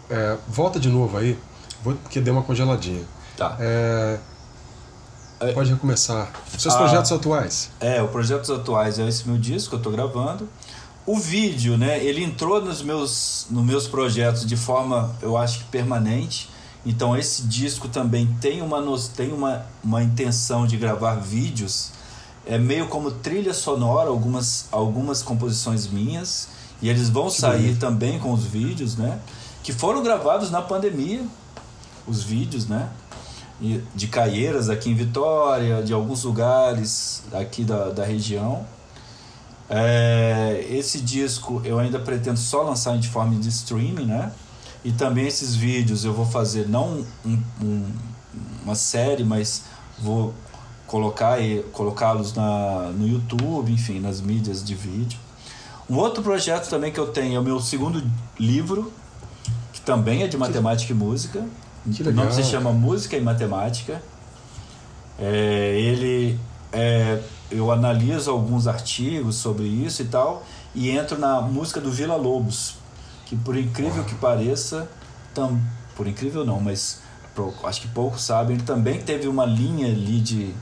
É, 0.10 0.38
volta 0.48 0.80
de 0.80 0.90
novo 0.90 1.18
aí, 1.18 1.38
porque 1.84 2.20
deu 2.20 2.34
uma 2.34 2.44
congeladinha. 2.44 3.04
Tá. 3.38 3.56
É, 3.60 4.20
é 5.40 5.52
pode 5.54 5.72
recomeçar. 5.72 6.32
Seus 6.58 6.74
a, 6.74 6.78
projetos 6.78 7.12
atuais. 7.12 7.72
É, 7.80 8.02
os 8.02 8.10
projetos 8.10 8.50
atuais 8.50 9.00
é 9.00 9.08
esse 9.08 9.28
meu 9.28 9.38
disco 9.38 9.70
que 9.70 9.76
eu 9.76 9.82
tô 9.82 9.92
gravando. 9.92 10.50
O 11.06 11.18
vídeo, 11.18 11.78
né, 11.78 12.04
ele 12.04 12.24
entrou 12.24 12.62
nos 12.64 12.82
meus, 12.82 13.48
nos 13.50 13.66
meus 13.66 13.88
projetos 13.88 14.46
de 14.46 14.56
forma, 14.56 15.16
eu 15.22 15.38
acho 15.38 15.60
que 15.60 15.64
permanente. 15.66 16.50
Então 16.86 17.18
esse 17.18 17.44
disco 17.44 17.88
também 17.88 18.28
tem 18.40 18.62
uma, 18.62 18.82
tem 19.16 19.34
uma, 19.34 19.66
uma 19.84 20.04
intenção 20.04 20.68
de 20.68 20.78
gravar 20.78 21.16
vídeos. 21.16 21.92
É 22.46 22.58
meio 22.58 22.88
como 22.88 23.12
trilha 23.12 23.54
sonora, 23.54 24.10
algumas, 24.10 24.68
algumas 24.72 25.22
composições 25.22 25.88
minhas. 25.88 26.50
E 26.82 26.90
eles 26.90 27.10
vão 27.10 27.30
sair 27.30 27.76
também 27.78 28.20
com 28.20 28.32
os 28.32 28.46
vídeos, 28.46 28.96
né? 28.96 29.20
Que 29.64 29.74
foram 29.74 30.02
gravados 30.02 30.50
na 30.50 30.62
pandemia, 30.62 31.24
os 32.08 32.24
vídeos, 32.24 32.68
né? 32.68 32.90
de 33.94 34.08
Caieiras 34.08 34.70
aqui 34.70 34.90
em 34.90 34.96
Vitória, 34.96 35.84
de 35.84 35.94
alguns 35.94 36.24
lugares 36.24 37.24
aqui 37.34 37.64
da, 37.64 37.90
da 37.90 38.06
região. 38.06 38.66
É, 39.70 40.66
esse 40.70 41.02
disco 41.02 41.62
eu 41.66 41.78
ainda 41.78 42.00
pretendo 42.00 42.40
só 42.40 42.64
lançar 42.64 42.96
em 42.96 43.04
forma 43.04 43.36
de 43.36 43.50
streaming, 43.50 44.06
né? 44.06 44.32
E 44.84 44.94
também 44.94 45.28
esses 45.28 45.56
vídeos 45.56 46.06
eu 46.06 46.14
vou 46.14 46.26
fazer 46.26 46.70
não 46.70 47.06
um, 47.26 47.44
um, 47.62 47.86
uma 48.64 48.76
série, 48.76 49.26
mas 49.26 49.66
vou 50.00 50.34
colocar 50.88 51.38
colocá-los 51.74 52.34
no 52.34 53.08
YouTube, 53.08 53.72
enfim, 53.72 54.00
nas 54.00 54.22
mídias 54.22 54.64
de 54.64 54.74
vídeo. 54.74 55.20
Um 55.90 55.98
outro 55.98 56.22
projeto 56.22 56.70
também 56.70 56.92
que 56.92 57.00
eu 57.00 57.08
tenho 57.08 57.36
é 57.36 57.40
o 57.40 57.44
meu 57.44 57.60
segundo 57.60 58.04
livro, 58.40 58.92
que 59.74 59.82
também 59.82 60.24
é 60.24 60.28
de 60.28 60.38
matemática 60.38 60.94
e 60.94 60.96
música. 60.96 61.44
Que 61.92 62.04
legal. 62.04 62.26
O 62.26 62.30
nome 62.30 62.32
se 62.32 62.50
chama 62.50 62.72
Música 62.72 63.18
e 63.18 63.22
Matemática. 63.22 64.02
É, 65.18 65.80
ele 65.80 66.40
é, 66.72 67.20
eu 67.50 67.72
analiso 67.72 68.30
alguns 68.30 68.68
artigos 68.68 69.36
sobre 69.36 69.66
isso 69.66 70.02
e 70.02 70.06
tal 70.06 70.46
e 70.74 70.90
entro 70.90 71.18
na 71.18 71.42
música 71.42 71.82
do 71.82 71.92
Vila 71.92 72.16
Lobos, 72.16 72.76
que 73.26 73.36
por 73.36 73.58
incrível 73.58 74.04
que 74.04 74.16
pareça, 74.16 74.90
tam, 75.34 75.60
por 75.96 76.08
incrível 76.08 76.46
não, 76.46 76.60
mas 76.60 77.02
acho 77.64 77.82
que 77.82 77.88
poucos 77.88 78.22
sabem, 78.24 78.56
ele 78.56 78.66
também 78.66 79.02
teve 79.02 79.28
uma 79.28 79.46
linha 79.46 79.88
ali 79.88 80.20
de 80.20 80.54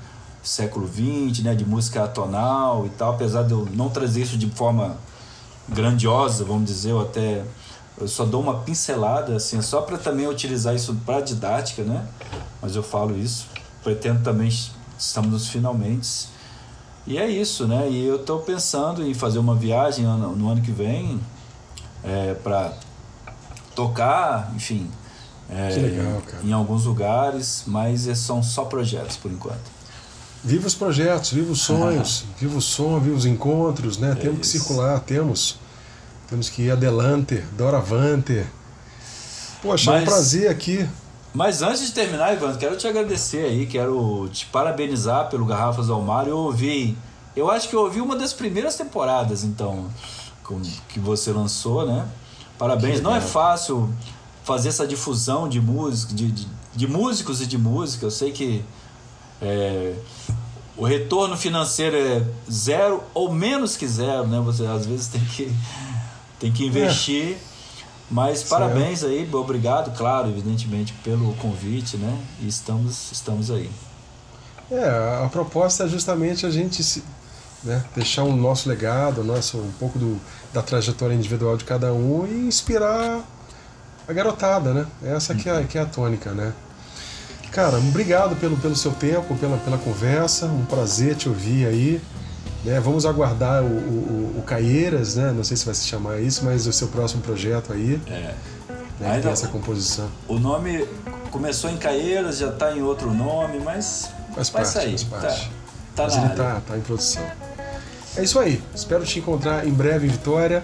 século 0.43 0.87
XX, 0.87 1.43
né, 1.43 1.55
de 1.55 1.65
música 1.65 2.03
atonal 2.03 2.85
e 2.85 2.89
tal, 2.89 3.13
apesar 3.13 3.43
de 3.43 3.51
eu 3.51 3.67
não 3.73 3.89
trazer 3.89 4.21
isso 4.21 4.37
de 4.37 4.49
forma 4.51 4.97
grandiosa, 5.69 6.43
vamos 6.43 6.65
dizer, 6.65 6.93
ou 6.93 7.01
até 7.01 7.43
eu 7.99 8.07
só 8.07 8.25
dou 8.25 8.41
uma 8.41 8.59
pincelada 8.59 9.35
assim, 9.35 9.61
só 9.61 9.81
para 9.81 9.97
também 9.97 10.27
utilizar 10.27 10.75
isso 10.75 10.95
para 11.05 11.21
didática, 11.21 11.83
né? 11.83 12.05
Mas 12.61 12.75
eu 12.75 12.83
falo 12.83 13.17
isso, 13.17 13.47
pretendo 13.83 14.23
também 14.23 14.49
estamos 14.97 15.31
nos 15.31 15.47
finalmente 15.49 16.29
e 17.07 17.17
é 17.17 17.25
isso, 17.25 17.65
né? 17.65 17.89
E 17.89 18.05
eu 18.05 18.17
estou 18.17 18.39
pensando 18.39 19.01
em 19.01 19.13
fazer 19.13 19.39
uma 19.39 19.55
viagem 19.55 20.03
no, 20.03 20.35
no 20.35 20.49
ano 20.49 20.61
que 20.61 20.73
vem 20.73 21.17
é, 22.03 22.33
para 22.33 22.73
tocar, 23.73 24.51
enfim, 24.53 24.91
é, 25.49 25.69
legal, 25.69 26.21
em 26.43 26.51
alguns 26.51 26.83
lugares, 26.83 27.63
mas 27.65 28.09
é, 28.09 28.13
são 28.13 28.43
só 28.43 28.65
projetos 28.65 29.15
por 29.15 29.31
enquanto. 29.31 29.76
Viva 30.47 30.65
os 30.65 30.73
projetos, 30.75 31.31
viva 31.31 31.51
os 31.51 31.61
sonhos, 31.61 32.23
viva 32.39 32.57
o 32.57 32.61
som, 32.61 32.99
viva 33.01 33.17
os 33.17 33.25
encontros, 33.25 33.97
né? 33.97 34.13
É 34.13 34.15
temos 34.15 34.39
que 34.39 34.45
isso. 34.45 34.57
circular, 34.65 34.99
temos. 35.01 35.59
Temos 36.29 36.49
que 36.49 36.61
ir 36.63 36.71
adelante, 36.71 37.43
doravante. 37.57 38.45
Poxa, 39.61 39.91
é 39.91 39.93
um 39.93 39.97
Mas- 39.97 40.05
prazer 40.05 40.49
aqui. 40.49 40.87
Mas 41.33 41.61
antes 41.61 41.85
de 41.85 41.91
terminar, 41.91 42.33
Ivan, 42.33 42.55
quero 42.55 42.77
te 42.77 42.87
agradecer 42.87 43.45
aí, 43.45 43.65
quero 43.67 44.27
te 44.31 44.45
parabenizar 44.45 45.29
pelo 45.29 45.45
Garrafas 45.45 45.89
ao 45.89 46.01
Mar. 46.01 46.27
Eu 46.27 46.37
ouvi, 46.37 46.97
eu 47.35 47.51
acho 47.51 47.67
que 47.69 47.75
eu 47.75 47.81
ouvi 47.81 47.99
uma 47.99 48.15
das 48.15 48.31
primeiras 48.33 48.75
temporadas, 48.75 49.43
então, 49.43 49.85
com, 50.43 50.59
que 50.87 50.99
você 50.99 51.31
lançou, 51.31 51.85
né? 51.85 52.07
Parabéns. 52.57 52.95
Que 52.97 53.01
Não 53.01 53.13
é 53.15 53.21
fácil 53.21 53.93
fazer 54.43 54.69
essa 54.69 54.87
difusão 54.87 55.47
de 55.49 55.59
música, 55.59 56.13
de, 56.15 56.31
de, 56.31 56.47
de 56.73 56.87
músicos 56.87 57.41
e 57.41 57.45
de 57.45 57.57
música. 57.57 58.05
Eu 58.05 58.11
sei 58.11 58.31
que 58.31 58.63
é, 59.41 59.93
o 60.77 60.85
retorno 60.85 61.35
financeiro 61.35 61.97
é 61.97 62.23
zero 62.49 63.03
ou 63.13 63.33
menos 63.33 63.75
que 63.75 63.87
zero, 63.87 64.27
né? 64.27 64.39
Você 64.41 64.65
às 64.65 64.85
vezes 64.85 65.07
tem 65.07 65.21
que, 65.25 65.51
tem 66.39 66.51
que 66.51 66.65
investir. 66.65 67.37
Mas 68.09 68.43
parabéns 68.43 69.03
aí, 69.03 69.29
obrigado, 69.33 69.95
claro, 69.97 70.29
evidentemente, 70.29 70.93
pelo 71.03 71.33
convite, 71.35 71.97
né? 71.97 72.17
E 72.39 72.47
estamos, 72.47 73.11
estamos 73.11 73.51
aí. 73.51 73.69
É, 74.71 75.23
a 75.25 75.29
proposta 75.29 75.83
é 75.83 75.87
justamente 75.87 76.45
a 76.45 76.49
gente 76.49 76.81
se, 76.83 77.03
né, 77.63 77.83
deixar 77.95 78.23
o 78.23 78.35
nosso 78.35 78.69
legado, 78.69 79.23
nosso, 79.23 79.57
um 79.57 79.71
pouco 79.79 79.99
do, 79.99 80.19
da 80.53 80.61
trajetória 80.61 81.13
individual 81.13 81.57
de 81.57 81.65
cada 81.65 81.91
um 81.91 82.25
e 82.25 82.47
inspirar 82.47 83.21
a 84.07 84.13
garotada, 84.13 84.73
né? 84.73 84.87
Essa 85.03 85.35
que 85.35 85.49
é, 85.49 85.63
que 85.63 85.77
é 85.77 85.81
a 85.81 85.85
tônica, 85.85 86.31
né? 86.31 86.53
Cara, 87.51 87.77
obrigado 87.77 88.35
pelo, 88.35 88.55
pelo 88.57 88.75
seu 88.75 88.91
tempo, 88.91 89.35
pela, 89.35 89.57
pela 89.57 89.77
conversa, 89.77 90.45
um 90.45 90.65
prazer 90.65 91.15
te 91.15 91.27
ouvir 91.27 91.65
aí. 91.65 92.01
Né? 92.63 92.79
Vamos 92.79 93.05
aguardar 93.05 93.63
o, 93.63 93.67
o, 93.67 94.35
o 94.39 94.43
Caieiras, 94.45 95.15
né? 95.15 95.31
Não 95.35 95.43
sei 95.43 95.55
se 95.57 95.65
vai 95.65 95.73
se 95.73 95.87
chamar 95.87 96.19
isso, 96.19 96.43
mas 96.45 96.67
o 96.67 96.73
seu 96.73 96.87
próximo 96.89 97.21
projeto 97.21 97.73
aí, 97.73 97.99
É. 98.07 98.33
né? 98.99 99.19
tem 99.21 99.31
essa 99.31 99.47
composição. 99.47 100.07
O 100.27 100.37
nome 100.37 100.87
começou 101.31 101.69
em 101.69 101.77
Caieiras, 101.77 102.37
já 102.37 102.49
está 102.49 102.71
em 102.75 102.81
outro 102.81 103.11
nome, 103.13 103.59
mas 103.59 104.09
Faz 104.35 104.49
vai 104.49 104.63
parte, 104.63 104.73
sair. 104.73 104.89
faz 104.99 105.03
parte. 105.03 105.51
Tá, 105.95 106.03
tá 106.03 106.03
Mas 106.03 106.15
ele 106.17 106.29
tá, 106.35 106.61
tá 106.67 106.77
em 106.77 106.81
produção. 106.81 107.23
É 108.15 108.23
isso 108.23 108.37
aí. 108.39 108.61
Espero 108.75 109.03
te 109.05 109.19
encontrar 109.19 109.65
em 109.65 109.71
breve 109.71 110.05
em 110.07 110.09
Vitória. 110.09 110.63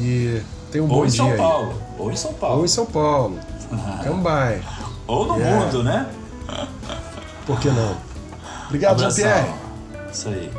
E 0.00 0.40
tenha 0.72 0.82
um 0.84 0.88
Ou 0.90 0.98
bom 1.00 1.04
em 1.06 1.08
dia 1.08 1.16
São 1.18 1.30
aí. 1.30 1.36
Paulo. 1.36 1.82
Ou 1.98 2.10
em 2.12 2.16
São 2.16 2.32
Paulo. 2.34 2.58
Ou 2.58 2.64
em 2.64 2.68
São 2.68 2.86
Paulo. 2.86 3.38
Come 4.06 4.22
by. 4.22 4.75
Ou 5.06 5.26
no 5.26 5.36
Yeah. 5.38 5.64
mundo, 5.64 5.82
né? 5.82 6.06
Por 7.46 7.58
que 7.60 7.68
não? 7.68 7.96
Obrigado. 8.66 8.98
Jean-Pierre. 9.00 9.54
Isso 10.12 10.28
aí. 10.28 10.50